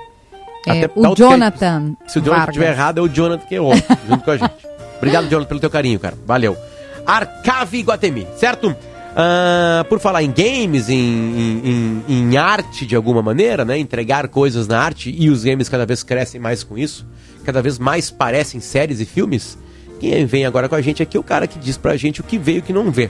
É, 0.68 0.90
o 0.96 1.16
Jonathan. 1.16 1.96
Se 2.08 2.18
o 2.20 2.22
Jonathan 2.24 2.46
estiver 2.50 2.72
errado, 2.72 2.98
é 2.98 3.02
o 3.02 3.08
Jonathan 3.08 3.46
que 3.46 3.54
errou, 3.56 3.74
junto 4.10 4.24
com 4.26 4.32
a 4.32 4.38
gente. 4.38 4.52
Obrigado, 4.98 5.30
Jonathan, 5.30 5.48
pelo 5.48 5.60
teu 5.60 5.70
carinho, 5.70 6.00
cara. 6.00 6.18
Valeu. 6.26 6.58
Arcave 7.06 7.82
Guatemi, 7.84 8.28
certo? 8.36 8.76
Ah, 9.16 9.86
por 9.88 10.00
falar 10.00 10.24
em 10.24 10.32
games, 10.32 10.90
em, 10.90 10.96
em, 10.98 12.04
em- 12.10 12.30
em 12.32 12.38
arte 12.38 12.86
de 12.86 12.96
alguma 12.96 13.22
maneira, 13.22 13.64
né? 13.64 13.78
Entregar 13.78 14.28
coisas 14.28 14.68
na 14.68 14.80
arte 14.80 15.14
e 15.18 15.30
os 15.30 15.44
games 15.44 15.70
cada 15.70 15.86
vez 15.86 16.02
crescem 16.04 16.42
mais 16.42 16.64
com 16.64 16.78
isso, 16.78 17.06
cada 17.46 17.62
vez 17.62 17.78
mais 17.80 18.10
parecem 18.10 18.60
séries 18.60 19.00
e 19.00 19.06
filmes. 19.06 19.58
Quem 20.00 20.26
vem 20.26 20.46
agora 20.46 20.68
com 20.68 20.76
a 20.76 20.82
gente 20.82 21.02
aqui 21.02 21.16
é 21.16 21.20
o 21.20 21.24
cara 21.24 21.48
que 21.48 21.58
diz 21.60 21.78
pra 21.78 21.96
gente 21.96 22.20
o 22.20 22.24
que 22.24 22.38
veio 22.38 22.58
e 22.58 22.60
o 22.60 22.64
que 22.64 22.74
não 22.74 22.92
vê. 22.92 23.10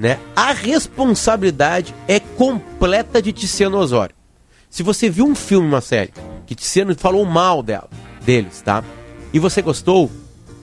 Né? 0.00 0.18
A 0.34 0.52
responsabilidade 0.54 1.94
é 2.08 2.18
completa 2.18 3.20
de 3.20 3.32
Tiziano 3.34 3.76
Osório. 3.76 4.14
Se 4.70 4.82
você 4.82 5.10
viu 5.10 5.26
um 5.26 5.34
filme, 5.34 5.68
uma 5.68 5.82
série, 5.82 6.10
que 6.46 6.54
Tiziano 6.54 6.94
falou 6.96 7.26
mal 7.26 7.62
dela, 7.62 7.90
deles, 8.22 8.62
tá? 8.62 8.82
E 9.30 9.38
você 9.38 9.60
gostou, 9.60 10.10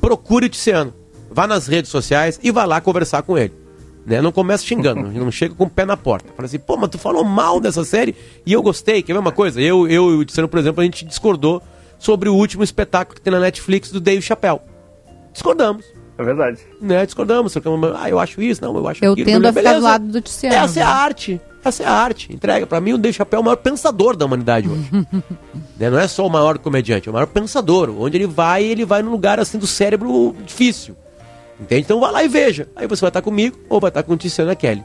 procure 0.01 0.47
o 0.47 0.49
Tiziano. 0.49 0.91
Vá 1.29 1.45
nas 1.45 1.67
redes 1.67 1.91
sociais 1.91 2.39
e 2.41 2.49
vá 2.49 2.65
lá 2.65 2.81
conversar 2.81 3.21
com 3.21 3.37
ele. 3.37 3.53
Né? 4.07 4.21
Não 4.21 4.31
começa 4.31 4.65
xingando, 4.65 5.03
não- 5.11 5.29
chega 5.29 5.53
com 5.53 5.65
o 5.65 5.69
pé 5.69 5.85
na 5.85 5.95
porta. 5.95 6.33
Fala 6.35 6.47
assim, 6.47 6.57
pô, 6.57 6.75
mas 6.75 6.89
tu 6.89 6.97
falou 6.97 7.23
mal 7.23 7.59
dessa 7.59 7.85
série 7.85 8.15
e 8.43 8.51
eu 8.51 8.63
gostei. 8.63 9.03
Quer 9.03 9.13
ver 9.13 9.19
uma 9.19 9.31
coisa? 9.31 9.61
Eu, 9.61 9.87
eu 9.87 10.09
e 10.13 10.15
o 10.15 10.25
Tiziano, 10.25 10.47
por 10.49 10.57
exemplo, 10.57 10.81
a 10.81 10.83
gente 10.83 11.05
discordou 11.05 11.61
sobre 11.99 12.27
o 12.27 12.33
último 12.33 12.63
espetáculo 12.63 13.13
que 13.15 13.21
tem 13.21 13.31
na 13.31 13.39
Netflix 13.39 13.91
do 13.91 14.01
Dave 14.01 14.21
Chappelle. 14.23 14.61
Discordamos. 15.31 15.85
É 16.17 16.23
verdade. 16.23 16.59
Né? 16.81 17.05
Discordamos. 17.05 17.51
trocamos, 17.53 17.91
Ah, 17.95 18.09
eu 18.09 18.19
acho 18.19 18.41
isso, 18.41 18.61
não, 18.63 18.75
eu 18.75 18.87
acho 18.87 19.03
Eu 19.05 19.13
aquilo. 19.13 19.25
tendo 19.25 19.45
a 19.45 19.49
ficar 19.49 19.61
beleza. 19.61 19.79
do 19.79 19.83
lado 19.83 20.07
do 20.07 20.21
Tiziano. 20.21 20.55
Essa 20.55 20.79
é 20.79 20.83
a 20.83 20.89
arte. 20.89 21.41
Essa 21.63 21.83
é 21.83 21.85
a 21.85 21.91
arte. 21.91 22.33
Entrega. 22.33 22.65
Pra 22.65 22.79
mim, 22.81 22.93
o 22.93 22.97
Dave 22.97 23.15
Chappelle 23.15 23.39
é 23.39 23.41
o 23.41 23.45
maior 23.45 23.57
pensador 23.57 24.15
da 24.15 24.25
humanidade 24.25 24.67
hoje. 24.69 24.89
Né? 25.79 25.91
Não 25.91 25.99
é 25.99 26.07
só 26.07 26.25
o 26.25 26.29
maior 26.29 26.57
comediante, 26.57 27.07
é 27.07 27.11
o 27.11 27.13
maior 27.13 27.27
pensador. 27.27 27.89
Onde 27.99 28.17
ele 28.17 28.25
vai, 28.25 28.63
ele 28.63 28.83
vai 28.83 29.03
num 29.03 29.11
lugar 29.11 29.39
assim 29.39 29.59
do 29.59 29.67
cérebro 29.67 30.35
difícil. 30.43 30.95
Entende? 31.59 31.81
Então 31.81 31.99
vá 31.99 32.09
lá 32.09 32.23
e 32.23 32.27
veja. 32.27 32.67
Aí 32.75 32.87
você 32.87 33.01
vai 33.01 33.09
estar 33.09 33.21
comigo 33.21 33.55
ou 33.69 33.79
vai 33.79 33.89
estar 33.89 34.01
com 34.01 34.13
o 34.13 34.17
Tiziano 34.17 34.49
e 34.49 34.53
a 34.53 34.55
Kelly. 34.55 34.83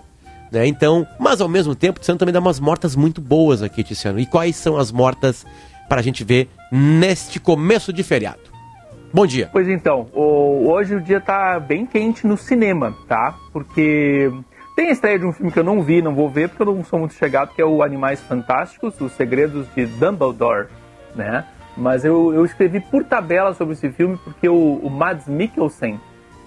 Né? 0.51 0.67
Então, 0.67 1.07
mas 1.19 1.41
ao 1.41 1.49
mesmo 1.49 1.75
tempo, 1.75 1.99
o 1.99 2.01
Tiziano 2.01 2.19
também 2.19 2.33
dá 2.35 2.41
umas 2.41 2.61
mortas 2.61 2.95
muito 2.95 3.23
boas 3.23 3.63
aqui, 3.63 3.83
Tiziano. 3.83 4.21
E 4.21 4.27
quais 4.27 4.55
são 4.57 4.77
as 4.77 4.93
mortas 4.93 5.47
para 5.89 6.01
a 6.01 6.03
gente 6.03 6.23
ver 6.25 6.51
neste 6.71 7.41
começo 7.41 7.91
de 7.91 8.03
feriado? 8.03 8.41
Bom 9.13 9.27
dia. 9.27 9.49
Pois 9.53 9.69
então, 9.69 10.07
o- 10.15 10.69
hoje 10.71 10.95
o 10.95 11.01
dia 11.01 11.21
tá 11.21 11.61
bem 11.61 11.85
quente 11.85 12.27
no 12.27 12.37
cinema, 12.37 12.95
tá? 13.07 13.35
Porque 13.53 14.31
tem 14.75 14.89
a 14.89 14.93
estreia 14.93 15.19
de 15.19 15.27
um 15.27 15.33
filme 15.33 15.53
que 15.53 15.59
eu 15.59 15.65
não 15.65 15.83
vi, 15.83 16.01
não 16.01 16.15
vou 16.15 16.31
ver 16.31 16.49
porque 16.49 16.63
eu 16.63 16.75
não 16.75 16.83
sou 16.85 16.99
muito 16.99 17.15
chegado, 17.15 17.53
que 17.55 17.61
é 17.61 17.65
o 17.65 17.83
Animais 17.83 18.21
Fantásticos, 18.23 18.99
Os 19.01 19.13
Segredos 19.13 19.67
de 19.75 19.85
Dumbledore, 19.85 20.69
né? 21.15 21.45
Mas 21.77 22.05
eu, 22.05 22.33
eu 22.33 22.45
escrevi 22.45 22.81
por 22.81 23.05
tabela 23.05 23.53
sobre 23.55 23.75
esse 23.75 23.91
filme 23.91 24.19
porque 24.25 24.49
o, 24.49 24.81
o 24.83 24.89
Mads 24.91 25.27
Mikkelsen, 25.29 26.01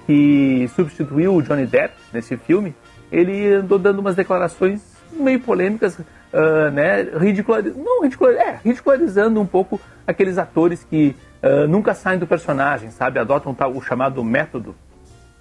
que 0.07 0.67
substituiu 0.75 1.35
o 1.35 1.41
Johnny 1.43 1.65
Depp 1.67 1.93
nesse 2.11 2.35
filme, 2.37 2.75
ele 3.11 3.53
andou 3.53 3.77
dando 3.77 3.99
umas 3.99 4.15
declarações 4.15 4.81
meio 5.13 5.39
polêmicas, 5.39 5.99
ah, 6.33 6.71
né? 6.71 7.03
Ridicula- 7.15 7.61
não, 7.61 8.01
ridicula- 8.01 8.33
é, 8.33 8.59
ridicularizando 8.63 9.39
um 9.39 9.45
pouco 9.45 9.79
aqueles 10.07 10.37
atores 10.39 10.83
que 10.83 11.15
ah, 11.41 11.67
nunca 11.67 11.93
saem 11.93 12.19
do 12.19 12.27
personagem, 12.27 12.91
sabe? 12.91 13.19
Adotam 13.19 13.55
o 13.73 13.81
chamado 13.81 14.23
método. 14.23 14.75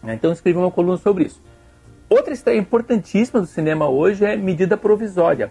né? 0.02 0.14
Então 0.14 0.32
escrevi 0.32 0.58
uma 0.58 0.70
coluna 0.70 0.96
sobre 0.98 1.24
isso. 1.24 1.42
Outra 2.08 2.32
estreia 2.32 2.58
importantíssima 2.58 3.40
do 3.40 3.46
cinema 3.46 3.88
hoje 3.88 4.24
é 4.24 4.36
Medida 4.36 4.76
Provisória, 4.76 5.50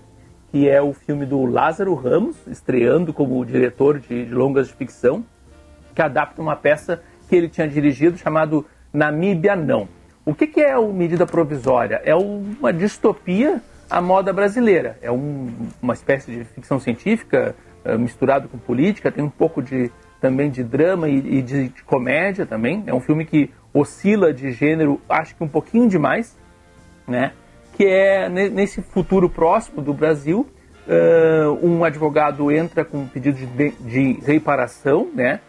que 0.52 0.70
é 0.70 0.82
o 0.82 0.94
filme 0.94 1.26
do 1.26 1.46
Lázaro 1.46 1.94
Ramos, 1.96 2.36
estreando 2.48 3.12
como 3.12 3.44
diretor 3.44 4.00
de, 4.00 4.26
de 4.26 4.34
longas 4.34 4.68
de 4.68 4.74
ficção, 4.74 5.26
que 5.96 6.02
adapta 6.02 6.42
uma 6.42 6.56
peça 6.56 7.02
que 7.28 7.36
ele 7.36 7.50
tinha 7.50 7.68
dirigido 7.68 8.18
chamado 8.18 8.66
Namíbia 8.94 9.56
Não. 9.56 9.88
O 10.26 10.34
que, 10.34 10.48
que 10.48 10.62
é 10.62 10.78
o 10.78 10.94
Medida 10.94 11.26
Provisória? 11.26 12.02
É 12.06 12.16
uma 12.16 12.72
distopia 12.72 13.62
à 13.90 14.00
moda 14.00 14.32
brasileira. 14.32 14.98
É 15.02 15.12
um- 15.12 15.52
uma 15.82 15.94
espécie 15.94 16.32
de 16.32 16.44
ficção 16.46 16.80
científica 16.80 17.56
eh, 17.84 17.98
misturado 17.98 18.48
com 18.48 18.58
política, 18.58 19.12
tem 19.12 19.24
um 19.24 19.30
pouco 19.30 19.62
de 19.62 19.92
também 20.24 20.50
de 20.50 20.64
drama 20.64 21.10
e, 21.10 21.18
e 21.18 21.42
de, 21.42 21.68
de 21.68 21.84
comédia 21.84 22.46
também. 22.46 22.82
É 22.88 22.94
um 22.94 23.02
filme 23.02 23.26
que 23.26 23.52
oscila 23.74 24.34
de 24.34 24.54
gênero, 24.54 25.02
acho 25.10 25.36
que 25.36 25.44
um 25.44 25.50
pouquinho 25.50 25.90
demais, 25.90 26.40
né? 27.06 27.34
Que 27.74 27.86
é 27.86 28.30
ne- 28.30 28.50
nesse 28.50 28.82
futuro 28.82 29.30
próximo 29.30 29.82
do 29.82 29.94
Brasil, 29.94 30.48
ãh, 30.88 31.52
um 31.62 31.84
advogado 31.84 32.50
entra 32.50 32.86
com 32.86 33.00
um 33.00 33.08
pedido 33.08 33.36
de, 33.38 33.72
de- 33.72 34.20
reparação, 34.26 35.10
né? 35.14 35.42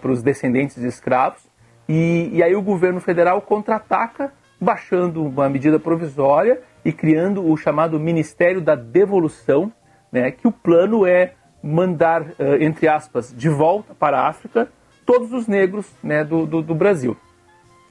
para 0.00 0.10
os 0.10 0.20
descendentes 0.20 0.74
de 0.80 0.88
escravos 0.88 1.42
e, 1.88 2.28
e 2.32 2.42
aí 2.42 2.56
o 2.56 2.60
governo 2.62 2.98
federal 3.00 3.40
contra-ataca, 3.40 4.32
baixando 4.60 5.22
uma 5.24 5.48
medida 5.48 5.78
provisória 5.78 6.60
e 6.84 6.92
criando 6.92 7.48
o 7.48 7.56
chamado 7.56 8.00
Ministério 8.00 8.60
da 8.60 8.74
Devolução, 8.74 9.72
né? 10.10 10.32
Que 10.32 10.48
o 10.48 10.50
plano 10.50 11.06
é 11.06 11.34
mandar, 11.62 12.22
ãh, 12.38 12.62
entre 12.64 12.88
aspas, 12.88 13.34
de 13.36 13.48
volta 13.48 13.94
para 13.94 14.18
a 14.20 14.28
África 14.28 14.68
todos 15.04 15.32
os 15.32 15.46
negros, 15.46 15.86
né? 16.02 16.24
do, 16.24 16.46
do- 16.46 16.62
do 16.62 16.74
Brasil. 16.74 17.16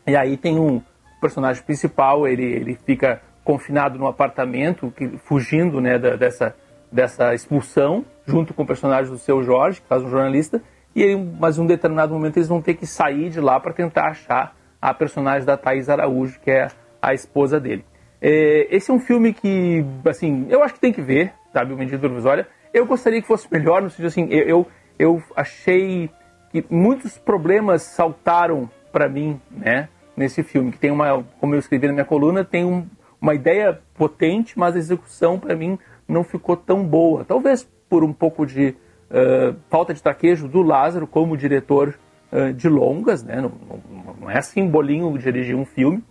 E 0.08 0.16
aí 0.16 0.38
tem 0.38 0.58
um 0.60 0.82
personagem 1.22 1.62
principal, 1.64 2.28
ele, 2.28 2.44
ele 2.44 2.76
fica 2.86 3.22
confinado 3.44 3.98
num 4.00 4.08
apartamento, 4.08 4.92
que, 4.96 5.08
fugindo 5.26 5.82
né, 5.82 5.98
da- 6.00 6.16
dessa, 6.16 6.56
dessa 6.92 7.34
expulsão, 7.34 8.06
junto 8.26 8.54
com 8.54 8.64
o 8.64 8.66
personagem 8.66 9.12
do 9.12 9.18
seu 9.18 9.44
Jorge, 9.44 9.82
que 9.82 9.88
faz 9.88 10.04
um 10.04 10.10
jornalista, 10.10 10.62
e 10.96 11.04
aí, 11.04 11.16
mas 11.16 11.58
em 11.58 11.62
um 11.62 11.66
determinado 11.68 12.14
momento 12.14 12.38
eles 12.38 12.48
vão 12.48 12.62
ter 12.62 12.74
que 12.76 12.88
sair 12.88 13.30
de 13.30 13.40
lá 13.40 13.60
para 13.60 13.74
tentar 13.74 14.08
achar 14.08 14.56
a 14.82 14.94
personagem 14.94 15.46
da 15.46 15.58
Thais 15.58 15.90
Araújo, 15.90 16.40
que 16.40 16.50
é 16.50 16.68
a 17.02 17.14
esposa 17.14 17.60
dele. 17.60 17.84
É, 18.22 18.68
esse 18.76 18.90
é 18.92 18.94
um 18.94 19.00
filme 19.00 19.34
que, 19.34 19.86
assim, 20.06 20.48
eu 20.50 20.64
acho 20.64 20.74
que 20.74 20.80
tem 20.80 20.92
que 20.94 21.02
ver, 21.02 21.34
sabe, 21.54 21.74
o 21.74 21.78
Medida 21.78 22.00
Provisória. 22.00 22.48
Eu 22.74 22.86
gostaria 22.86 23.22
que 23.22 23.28
fosse 23.28 23.48
melhor, 23.52 23.82
no 23.82 23.90
sentido 23.90 24.08
assim, 24.08 24.28
eu, 24.30 24.68
eu, 24.98 25.24
achei 25.36 26.10
que 26.52 26.64
muitos 26.70 27.18
problemas 27.18 27.82
saltaram 27.84 28.70
para 28.92 29.08
mim, 29.08 29.40
né, 29.52 29.90
nesse 30.16 30.44
filme, 30.44 30.72
que 30.72 30.78
tem 30.78 30.92
uma, 30.92 31.24
como 31.40 31.56
eu 31.56 31.60
escrevi 31.60 31.88
na 31.88 31.94
minha 31.94 32.06
coluna, 32.06 32.44
tem 32.44 32.66
um, 32.66 32.86
uma 33.22 33.34
ideia 33.34 33.80
potente, 33.96 34.58
mas 34.58 34.76
a 34.76 34.80
execução 34.80 35.40
para 35.40 35.56
mim 35.56 35.78
não 36.08 36.24
ficou 36.24 36.56
tão 36.58 36.84
boa. 36.84 37.24
Talvez 37.24 37.68
por 37.90 38.04
um 38.04 38.14
pouco 38.14 38.46
de 38.46 38.76
uh, 39.10 39.56
falta 39.70 39.94
de 39.94 40.02
traquejo 40.02 40.48
do 40.48 40.62
Lázaro 40.62 41.08
como 41.08 41.38
diretor 41.38 41.98
uh, 42.32 42.54
de 42.54 42.70
longas, 42.70 43.24
né? 43.24 43.42
Não, 43.42 43.52
não, 43.68 44.16
não, 44.22 44.30
é 44.30 44.38
assim 44.38 44.68
bolinho 44.68 45.18
dirigir 45.18 45.56
um 45.56 45.66
filme, 45.66 46.04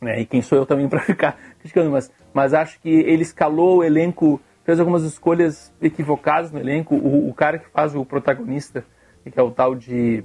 né? 0.00 0.20
E 0.20 0.26
quem 0.26 0.42
sou 0.42 0.58
eu 0.58 0.66
também 0.66 0.88
para 0.88 1.00
ficar 1.04 1.36
criticando, 1.58 1.90
mas, 1.90 2.10
mas 2.32 2.54
acho 2.54 2.80
que 2.80 2.88
ele 2.88 3.22
escalou 3.22 3.78
o 3.78 3.84
elenco, 3.84 4.40
fez 4.70 4.78
algumas 4.78 5.02
escolhas 5.02 5.72
equivocadas 5.82 6.52
no 6.52 6.60
elenco. 6.60 6.94
O, 6.94 7.28
o 7.28 7.34
cara 7.34 7.58
que 7.58 7.68
faz 7.70 7.92
o 7.96 8.04
protagonista, 8.04 8.84
que 9.24 9.38
é 9.38 9.42
o 9.42 9.50
tal 9.50 9.74
de 9.74 10.22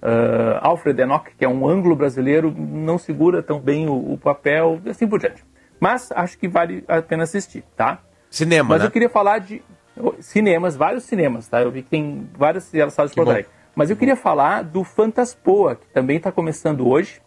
uh, 0.00 0.58
Alfred 0.60 1.02
Enoch, 1.02 1.30
que 1.36 1.44
é 1.44 1.48
um 1.48 1.68
ângulo 1.68 1.96
brasileiro, 1.96 2.54
não 2.56 2.98
segura 2.98 3.42
tão 3.42 3.58
bem 3.58 3.88
o, 3.88 4.12
o 4.12 4.16
papel 4.16 4.80
e 4.84 4.90
assim 4.90 5.08
por 5.08 5.18
diante. 5.18 5.44
Mas 5.80 6.12
acho 6.12 6.38
que 6.38 6.46
vale 6.46 6.84
a 6.86 7.02
pena 7.02 7.24
assistir, 7.24 7.64
tá? 7.76 8.00
Cinema, 8.30 8.68
Mas 8.68 8.82
né? 8.82 8.86
eu 8.86 8.92
queria 8.92 9.08
falar 9.08 9.38
de 9.38 9.60
cinemas, 10.20 10.76
vários 10.76 11.02
cinemas, 11.02 11.48
tá? 11.48 11.60
Eu 11.60 11.72
vi 11.72 11.82
que 11.82 11.90
tem 11.90 12.28
várias 12.38 12.70
salas 12.92 13.10
de 13.10 13.16
Porto 13.16 13.44
Mas 13.74 13.90
eu 13.90 13.96
queria 13.96 14.14
falar 14.14 14.62
do 14.62 14.84
Fantaspoa, 14.84 15.74
que 15.74 15.86
também 15.88 16.18
está 16.18 16.30
começando 16.30 16.86
hoje, 16.86 17.20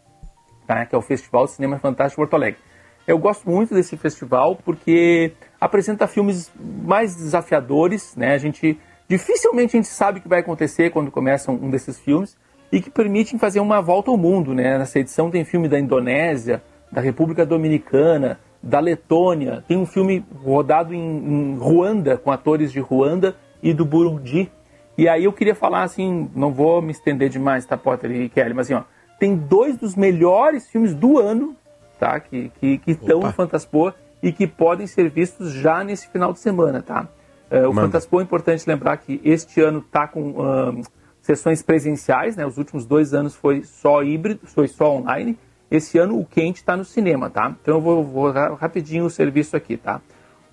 tá? 0.65 0.85
que 0.85 0.95
é 0.95 0.97
o 0.97 1.01
Festival 1.01 1.43
de 1.43 1.51
Cinema 1.51 1.77
Fantástico 1.77 2.21
Porto 2.21 2.35
Alegre. 2.35 2.61
Eu 3.05 3.17
gosto 3.17 3.49
muito 3.49 3.73
desse 3.73 3.97
festival 3.97 4.55
porque 4.55 5.33
apresenta 5.63 6.07
filmes 6.07 6.51
mais 6.59 7.15
desafiadores, 7.15 8.15
né? 8.17 8.33
A 8.33 8.37
gente 8.37 8.77
dificilmente 9.07 9.77
a 9.77 9.79
gente 9.81 9.87
sabe 9.87 10.19
o 10.19 10.21
que 10.21 10.27
vai 10.27 10.39
acontecer 10.39 10.89
quando 10.91 11.09
começa 11.09 11.51
um 11.51 11.69
desses 11.69 11.97
filmes 11.99 12.37
e 12.69 12.81
que 12.81 12.89
permitem 12.89 13.39
fazer 13.39 13.61
uma 13.61 13.81
volta 13.81 14.11
ao 14.11 14.17
mundo, 14.17 14.53
né? 14.53 14.77
Nessa 14.77 14.99
edição 14.99 15.31
tem 15.31 15.45
filme 15.45 15.69
da 15.69 15.79
Indonésia, 15.79 16.61
da 16.91 16.99
República 16.99 17.45
Dominicana, 17.45 18.39
da 18.61 18.79
Letônia, 18.79 19.63
tem 19.65 19.77
um 19.77 19.85
filme 19.85 20.25
rodado 20.35 20.93
em, 20.93 20.99
em 20.99 21.57
Ruanda, 21.57 22.17
com 22.17 22.31
atores 22.31 22.71
de 22.71 22.79
Ruanda 22.79 23.35
e 23.61 23.73
do 23.73 23.85
Burundi. 23.85 24.51
E 24.97 25.07
aí 25.07 25.23
eu 25.23 25.33
queria 25.33 25.55
falar 25.55 25.83
assim, 25.83 26.29
não 26.35 26.51
vou 26.51 26.81
me 26.81 26.91
estender 26.91 27.29
demais, 27.29 27.65
tá, 27.65 27.77
Potter 27.77 28.11
e 28.11 28.29
Kelly, 28.29 28.53
mas 28.53 28.67
assim, 28.67 28.73
ó, 28.73 28.83
tem 29.17 29.35
dois 29.35 29.77
dos 29.77 29.95
melhores 29.95 30.67
filmes 30.69 30.93
do 30.93 31.19
ano, 31.19 31.55
tá, 31.99 32.19
que, 32.19 32.51
que, 32.59 32.81
estão 32.85 33.21
no 33.21 33.31
Fantaspoa 33.31 33.95
e 34.23 34.31
que 34.31 34.47
podem 34.47 34.87
ser 34.87 35.09
vistos 35.09 35.51
já 35.51 35.83
nesse 35.83 36.07
final 36.07 36.31
de 36.31 36.39
semana, 36.39 36.81
tá? 36.81 37.09
Uh, 37.51 37.67
o 37.67 37.73
Fantaspoa 37.73 38.21
é 38.21 38.23
importante 38.23 38.63
lembrar 38.65 38.95
que 38.95 39.19
este 39.23 39.59
ano 39.59 39.81
tá 39.81 40.07
com 40.07 40.31
uh, 40.31 40.81
sessões 41.21 41.61
presenciais, 41.61 42.37
né? 42.37 42.45
Os 42.45 42.57
últimos 42.57 42.85
dois 42.85 43.13
anos 43.13 43.35
foi 43.35 43.63
só 43.63 44.01
híbrido, 44.01 44.47
foi 44.47 44.69
só 44.69 44.95
online. 44.95 45.37
Esse 45.69 45.97
ano 45.97 46.17
o 46.17 46.25
quente 46.25 46.61
está 46.61 46.77
no 46.77 46.85
cinema, 46.85 47.29
tá? 47.29 47.53
Então 47.61 47.75
eu 47.75 47.81
vou, 47.81 48.03
vou 48.03 48.31
rapidinho 48.31 49.05
o 49.05 49.09
serviço 49.09 49.57
aqui, 49.57 49.75
tá? 49.75 49.99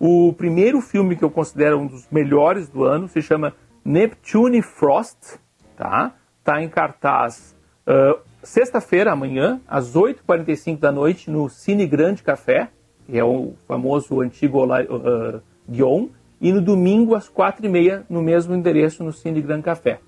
O 0.00 0.32
primeiro 0.32 0.80
filme 0.80 1.14
que 1.14 1.22
eu 1.22 1.30
considero 1.30 1.78
um 1.78 1.86
dos 1.86 2.08
melhores 2.10 2.68
do 2.68 2.84
ano 2.84 3.06
se 3.06 3.22
chama 3.22 3.54
Neptune 3.84 4.62
Frost, 4.62 5.38
tá? 5.76 6.12
Tá 6.42 6.60
em 6.60 6.68
cartaz 6.68 7.54
uh, 7.86 8.18
sexta-feira, 8.42 9.12
amanhã, 9.12 9.60
às 9.68 9.94
8h45 9.94 10.78
da 10.78 10.90
noite, 10.90 11.30
no 11.30 11.48
Cine 11.48 11.86
Grande 11.86 12.22
Café, 12.22 12.68
é 13.18 13.24
o 13.24 13.54
famoso 13.66 14.20
antigo 14.20 14.64
uh, 14.64 15.40
Guion, 15.68 16.08
e 16.40 16.52
no 16.52 16.60
domingo, 16.60 17.14
às 17.14 17.28
4h30, 17.28 18.04
no 18.08 18.22
mesmo 18.22 18.54
endereço, 18.54 19.04
no 19.04 19.12
Cine 19.12 19.42
Grande 19.42 19.62
Café. 19.62 20.00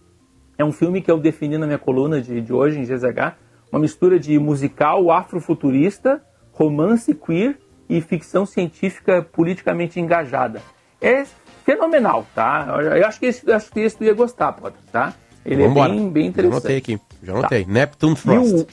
É 0.57 0.64
um 0.64 0.72
filme 0.72 1.03
que 1.03 1.11
eu 1.11 1.18
defini 1.18 1.59
na 1.59 1.66
minha 1.66 1.78
coluna 1.78 2.20
de, 2.20 2.40
de 2.40 2.53
hoje, 2.53 2.78
em 2.78 2.84
GZH, 2.84 3.34
uma 3.70 3.80
mistura 3.80 4.18
de 4.18 4.38
musical 4.38 5.11
afrofuturista, 5.11 6.22
romance 6.53 7.14
queer 7.14 7.59
e 7.88 8.00
ficção 8.00 8.46
científica 8.46 9.22
politicamente 9.22 10.00
engajada. 10.00 10.62
É 11.00 11.24
fenomenal, 11.64 12.26
tá? 12.34 12.66
Eu 12.96 13.07
acho 13.07 13.18
que 13.18 13.26
esse, 13.26 13.50
acho 13.50 13.70
que 13.70 13.80
esse 13.80 13.96
tu 13.96 14.05
ia 14.05 14.14
gostar, 14.14 14.53
Potter, 14.53 14.80
tá? 14.90 15.14
Ele 15.44 15.66
Vamos 15.66 15.84
é 15.84 15.88
bem, 15.88 16.11
bem 16.11 16.26
interessante. 16.28 16.53
Já 16.53 16.59
anotei 16.59 16.76
aqui, 16.76 17.00
já 17.22 17.32
anotei. 17.32 17.64
Tá. 17.64 17.72
Neptune 17.72 18.16
Frost. 18.16 18.66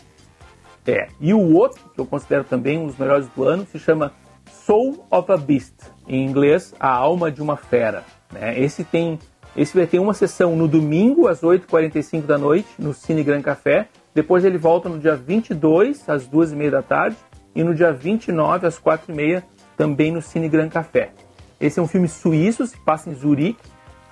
É, 0.89 1.07
e 1.19 1.33
o 1.33 1.53
outro, 1.53 1.79
que 1.93 1.99
eu 2.01 2.05
considero 2.05 2.43
também 2.43 2.79
um 2.79 2.87
dos 2.87 2.97
melhores 2.97 3.27
do 3.27 3.43
ano, 3.43 3.67
se 3.71 3.77
chama 3.77 4.11
Soul 4.51 5.05
of 5.11 5.31
a 5.31 5.37
Beast. 5.37 5.75
Em 6.07 6.25
inglês, 6.25 6.73
A 6.79 6.89
Alma 6.89 7.31
de 7.31 7.41
uma 7.41 7.55
Fera. 7.55 8.03
Né? 8.33 8.59
Esse 8.59 8.83
tem 8.83 9.19
esse 9.55 9.75
vai 9.75 9.87
ter 9.87 9.99
uma 9.99 10.13
sessão 10.13 10.55
no 10.55 10.67
domingo, 10.67 11.27
às 11.27 11.41
8h45 11.41 12.21
da 12.21 12.37
noite, 12.37 12.67
no 12.77 12.93
Cine 12.93 13.23
Gran 13.23 13.41
Café, 13.41 13.87
depois 14.13 14.45
ele 14.45 14.57
volta 14.57 14.87
no 14.87 14.99
dia 14.99 15.15
22, 15.15 16.07
às 16.07 16.27
2h30 16.27 16.69
da 16.69 16.81
tarde, 16.81 17.17
e 17.55 17.63
no 17.63 17.73
dia 17.73 17.91
29, 17.91 18.67
às 18.67 18.79
4h30, 18.79 19.43
também 19.75 20.11
no 20.11 20.21
Cine 20.21 20.47
Gran 20.47 20.69
Café. 20.69 21.11
Esse 21.59 21.79
é 21.79 21.83
um 21.83 21.87
filme 21.87 22.07
suíço, 22.07 22.65
se 22.65 22.77
passa 22.77 23.09
em 23.09 23.15
Zurique. 23.15 23.59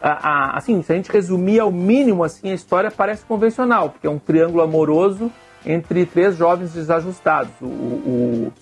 Assim, 0.01 0.82
se 0.82 0.91
a 0.91 0.95
gente 0.95 1.11
resumir 1.11 1.59
ao 1.59 1.71
mínimo, 1.71 2.23
assim, 2.23 2.51
a 2.51 2.53
história 2.53 2.91
parece 2.91 3.23
convencional, 3.25 3.89
porque 3.89 4.05
é 4.05 4.09
um 4.09 4.19
triângulo 4.19 4.61
amoroso 4.61 5.32
entre 5.68 6.05
três 6.05 6.38
jovens 6.38 6.74
desajustados. 6.74 7.51
O, 7.61 7.65
o, 7.65 8.53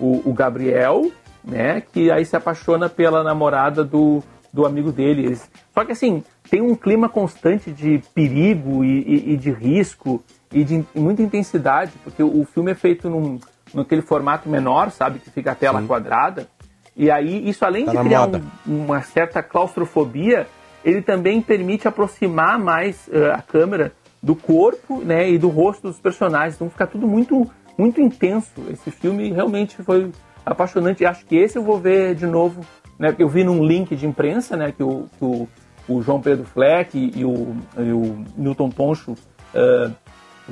o, 0.00 0.30
o 0.30 0.32
Gabriel, 0.32 1.10
né, 1.44 1.80
que 1.80 2.10
aí 2.10 2.24
se 2.24 2.36
apaixona 2.36 2.88
pela 2.88 3.22
namorada 3.22 3.84
do, 3.84 4.22
do 4.52 4.66
amigo 4.66 4.90
dele. 4.90 5.26
Eles, 5.26 5.48
só 5.72 5.84
que 5.84 5.92
assim, 5.92 6.22
tem 6.50 6.60
um 6.60 6.74
clima 6.74 7.08
constante 7.08 7.70
de 7.70 8.02
perigo 8.14 8.84
e, 8.84 9.00
e, 9.00 9.32
e 9.34 9.36
de 9.36 9.50
risco 9.52 10.22
e 10.52 10.64
de 10.64 10.84
muita 10.94 11.22
intensidade, 11.22 11.92
porque 12.02 12.22
o 12.22 12.44
filme 12.44 12.72
é 12.72 12.74
feito 12.74 13.08
num, 13.08 13.38
naquele 13.72 14.02
formato 14.02 14.48
menor, 14.48 14.90
sabe, 14.90 15.20
que 15.20 15.30
fica 15.30 15.52
a 15.52 15.54
tela 15.54 15.80
Sim. 15.80 15.86
quadrada. 15.86 16.48
E 16.96 17.10
aí, 17.10 17.48
isso 17.48 17.64
além 17.64 17.84
tá 17.84 17.92
de 17.92 17.98
criar 17.98 18.26
um, 18.26 18.42
uma 18.66 19.00
certa 19.02 19.42
claustrofobia, 19.42 20.48
ele 20.84 21.02
também 21.02 21.40
permite 21.40 21.86
aproximar 21.86 22.58
mais 22.58 23.08
uh, 23.08 23.34
a 23.34 23.42
câmera 23.42 23.92
do 24.22 24.34
corpo 24.34 25.00
né, 25.00 25.30
e 25.30 25.38
do 25.38 25.48
rosto 25.48 25.88
dos 25.88 25.98
personagens. 25.98 26.54
Então 26.54 26.70
fica 26.70 26.86
tudo 26.86 27.06
muito, 27.06 27.48
muito 27.76 28.00
intenso. 28.00 28.52
Esse 28.70 28.90
filme 28.90 29.32
realmente 29.32 29.76
foi 29.82 30.10
apaixonante. 30.44 31.04
Acho 31.04 31.24
que 31.24 31.36
esse 31.36 31.56
eu 31.56 31.62
vou 31.62 31.78
ver 31.78 32.14
de 32.14 32.26
novo. 32.26 32.64
Né, 32.98 33.14
eu 33.18 33.28
vi 33.28 33.44
num 33.44 33.64
link 33.64 33.94
de 33.94 34.06
imprensa 34.06 34.56
né, 34.56 34.72
que, 34.72 34.82
o, 34.82 35.06
que 35.18 35.24
o, 35.24 35.48
o 35.88 36.02
João 36.02 36.20
Pedro 36.20 36.44
Fleck 36.44 37.12
e 37.14 37.24
o, 37.24 37.56
e 37.76 37.92
o 37.92 38.24
Newton 38.36 38.70
Poncho 38.70 39.12
uh, 39.12 39.94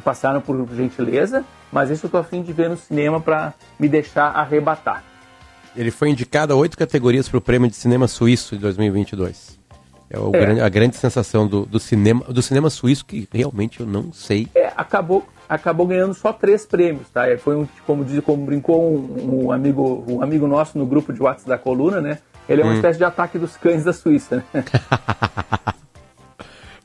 passaram 0.02 0.40
por 0.40 0.66
gentileza, 0.74 1.44
mas 1.72 1.90
esse 1.90 2.04
eu 2.04 2.10
tô 2.10 2.18
afim 2.18 2.42
de 2.42 2.52
ver 2.52 2.70
no 2.70 2.76
cinema 2.76 3.20
para 3.20 3.52
me 3.78 3.88
deixar 3.88 4.28
arrebatar. 4.28 5.02
Ele 5.74 5.90
foi 5.90 6.08
indicado 6.10 6.52
a 6.52 6.56
oito 6.56 6.76
categorias 6.76 7.28
para 7.28 7.38
o 7.38 7.40
Prêmio 7.40 7.68
de 7.68 7.76
Cinema 7.76 8.08
Suíço 8.08 8.56
de 8.56 8.62
2022. 8.62 9.58
É, 10.10 10.16
é. 10.16 10.30
Grande, 10.30 10.60
a 10.60 10.68
grande 10.68 10.96
sensação 10.96 11.46
do, 11.46 11.66
do, 11.66 11.78
cinema, 11.78 12.24
do 12.24 12.40
cinema 12.42 12.70
suíço 12.70 13.04
que 13.04 13.28
realmente 13.32 13.80
eu 13.80 13.86
não 13.86 14.12
sei. 14.12 14.48
É, 14.54 14.72
acabou, 14.76 15.26
acabou 15.48 15.86
ganhando 15.86 16.14
só 16.14 16.32
três 16.32 16.64
prêmios, 16.64 17.08
tá? 17.12 17.24
Foi 17.38 17.56
um, 17.56 17.66
como, 17.86 18.04
diz, 18.04 18.22
como 18.22 18.44
brincou 18.44 18.82
um, 18.82 19.46
um, 19.46 19.52
amigo, 19.52 20.04
um 20.08 20.22
amigo 20.22 20.46
nosso 20.46 20.78
no 20.78 20.86
grupo 20.86 21.12
de 21.12 21.22
WhatsApp 21.22 21.48
da 21.48 21.58
coluna, 21.58 22.00
né? 22.00 22.18
Ele 22.48 22.62
é 22.62 22.64
uma 22.64 22.72
hum. 22.72 22.76
espécie 22.76 22.98
de 22.98 23.04
ataque 23.04 23.38
dos 23.38 23.56
cães 23.56 23.82
da 23.84 23.92
Suíça. 23.92 24.44
Né? 24.52 24.64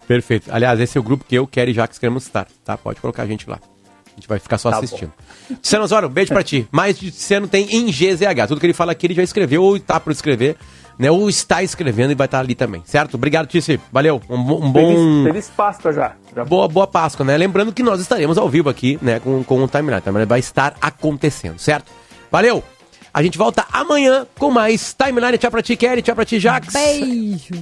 Perfeito. 0.07 0.51
Aliás, 0.51 0.79
esse 0.79 0.97
é 0.97 1.01
o 1.01 1.03
grupo 1.03 1.23
que 1.23 1.35
eu 1.35 1.45
quero 1.45 1.69
e 1.69 1.73
Jacques 1.73 1.99
queremos 1.99 2.25
estar, 2.25 2.47
tá? 2.65 2.77
Pode 2.77 2.99
colocar 2.99 3.23
a 3.23 3.27
gente 3.27 3.49
lá. 3.49 3.59
A 4.07 4.15
gente 4.15 4.27
vai 4.27 4.39
ficar 4.39 4.57
só 4.57 4.69
tá 4.69 4.77
assistindo. 4.77 5.13
Tiziano 5.61 5.85
Osório, 5.85 6.09
beijo 6.09 6.33
pra 6.33 6.43
ti. 6.43 6.67
Mais 6.69 6.99
de 6.99 7.11
Tiziano 7.11 7.47
tem 7.47 7.73
em 7.73 7.85
GZH. 7.89 8.47
Tudo 8.47 8.59
que 8.59 8.65
ele 8.65 8.73
fala 8.73 8.91
aqui 8.91 9.07
ele 9.07 9.13
já 9.13 9.23
escreveu 9.23 9.63
ou 9.63 9.79
tá 9.79 9.99
por 9.99 10.11
escrever, 10.11 10.57
né? 11.01 11.09
Ou 11.09 11.27
está 11.27 11.63
escrevendo 11.63 12.11
e 12.11 12.15
vai 12.15 12.25
estar 12.25 12.39
ali 12.39 12.53
também, 12.53 12.83
certo? 12.85 13.15
Obrigado, 13.15 13.47
Tici. 13.47 13.79
Valeu. 13.91 14.21
Um, 14.29 14.35
um 14.35 14.71
bom... 14.71 14.93
Feliz, 14.93 15.23
feliz 15.23 15.49
Páscoa 15.49 15.91
já. 15.91 16.13
já. 16.35 16.45
Boa, 16.45 16.67
boa 16.67 16.85
Páscoa, 16.85 17.25
né? 17.25 17.35
Lembrando 17.35 17.73
que 17.73 17.81
nós 17.81 17.99
estaremos 17.99 18.37
ao 18.37 18.47
vivo 18.47 18.69
aqui, 18.69 18.99
né? 19.01 19.19
Com, 19.19 19.43
com 19.43 19.63
o 19.63 19.67
Timeline. 19.67 19.97
O 19.97 20.01
Timeline 20.01 20.27
vai 20.27 20.39
estar 20.39 20.75
acontecendo, 20.79 21.57
certo? 21.57 21.91
Valeu! 22.29 22.63
A 23.11 23.23
gente 23.23 23.35
volta 23.35 23.65
amanhã 23.73 24.27
com 24.37 24.51
mais 24.51 24.93
Timeline. 24.93 25.39
Tchau 25.39 25.49
pra 25.49 25.63
ti, 25.63 25.75
Kelly. 25.75 26.03
Tchau 26.03 26.15
pra 26.15 26.23
ti, 26.23 26.39
Jax. 26.39 26.71
Beijo. 26.71 27.55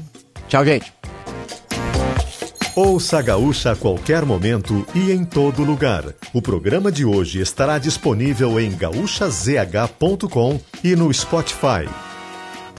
Tchau, 0.50 0.66
gente. 0.66 0.94
Ouça 2.76 3.20
a 3.20 3.22
Gaúcha 3.22 3.72
a 3.72 3.76
qualquer 3.76 4.26
momento 4.26 4.86
e 4.94 5.12
em 5.12 5.24
todo 5.24 5.64
lugar. 5.64 6.04
O 6.34 6.42
programa 6.42 6.92
de 6.92 7.06
hoje 7.06 7.40
estará 7.40 7.78
disponível 7.78 8.60
em 8.60 8.72
gaúchazh.com 8.76 10.60
e 10.84 10.96
no 10.96 11.12
Spotify. 11.14 12.09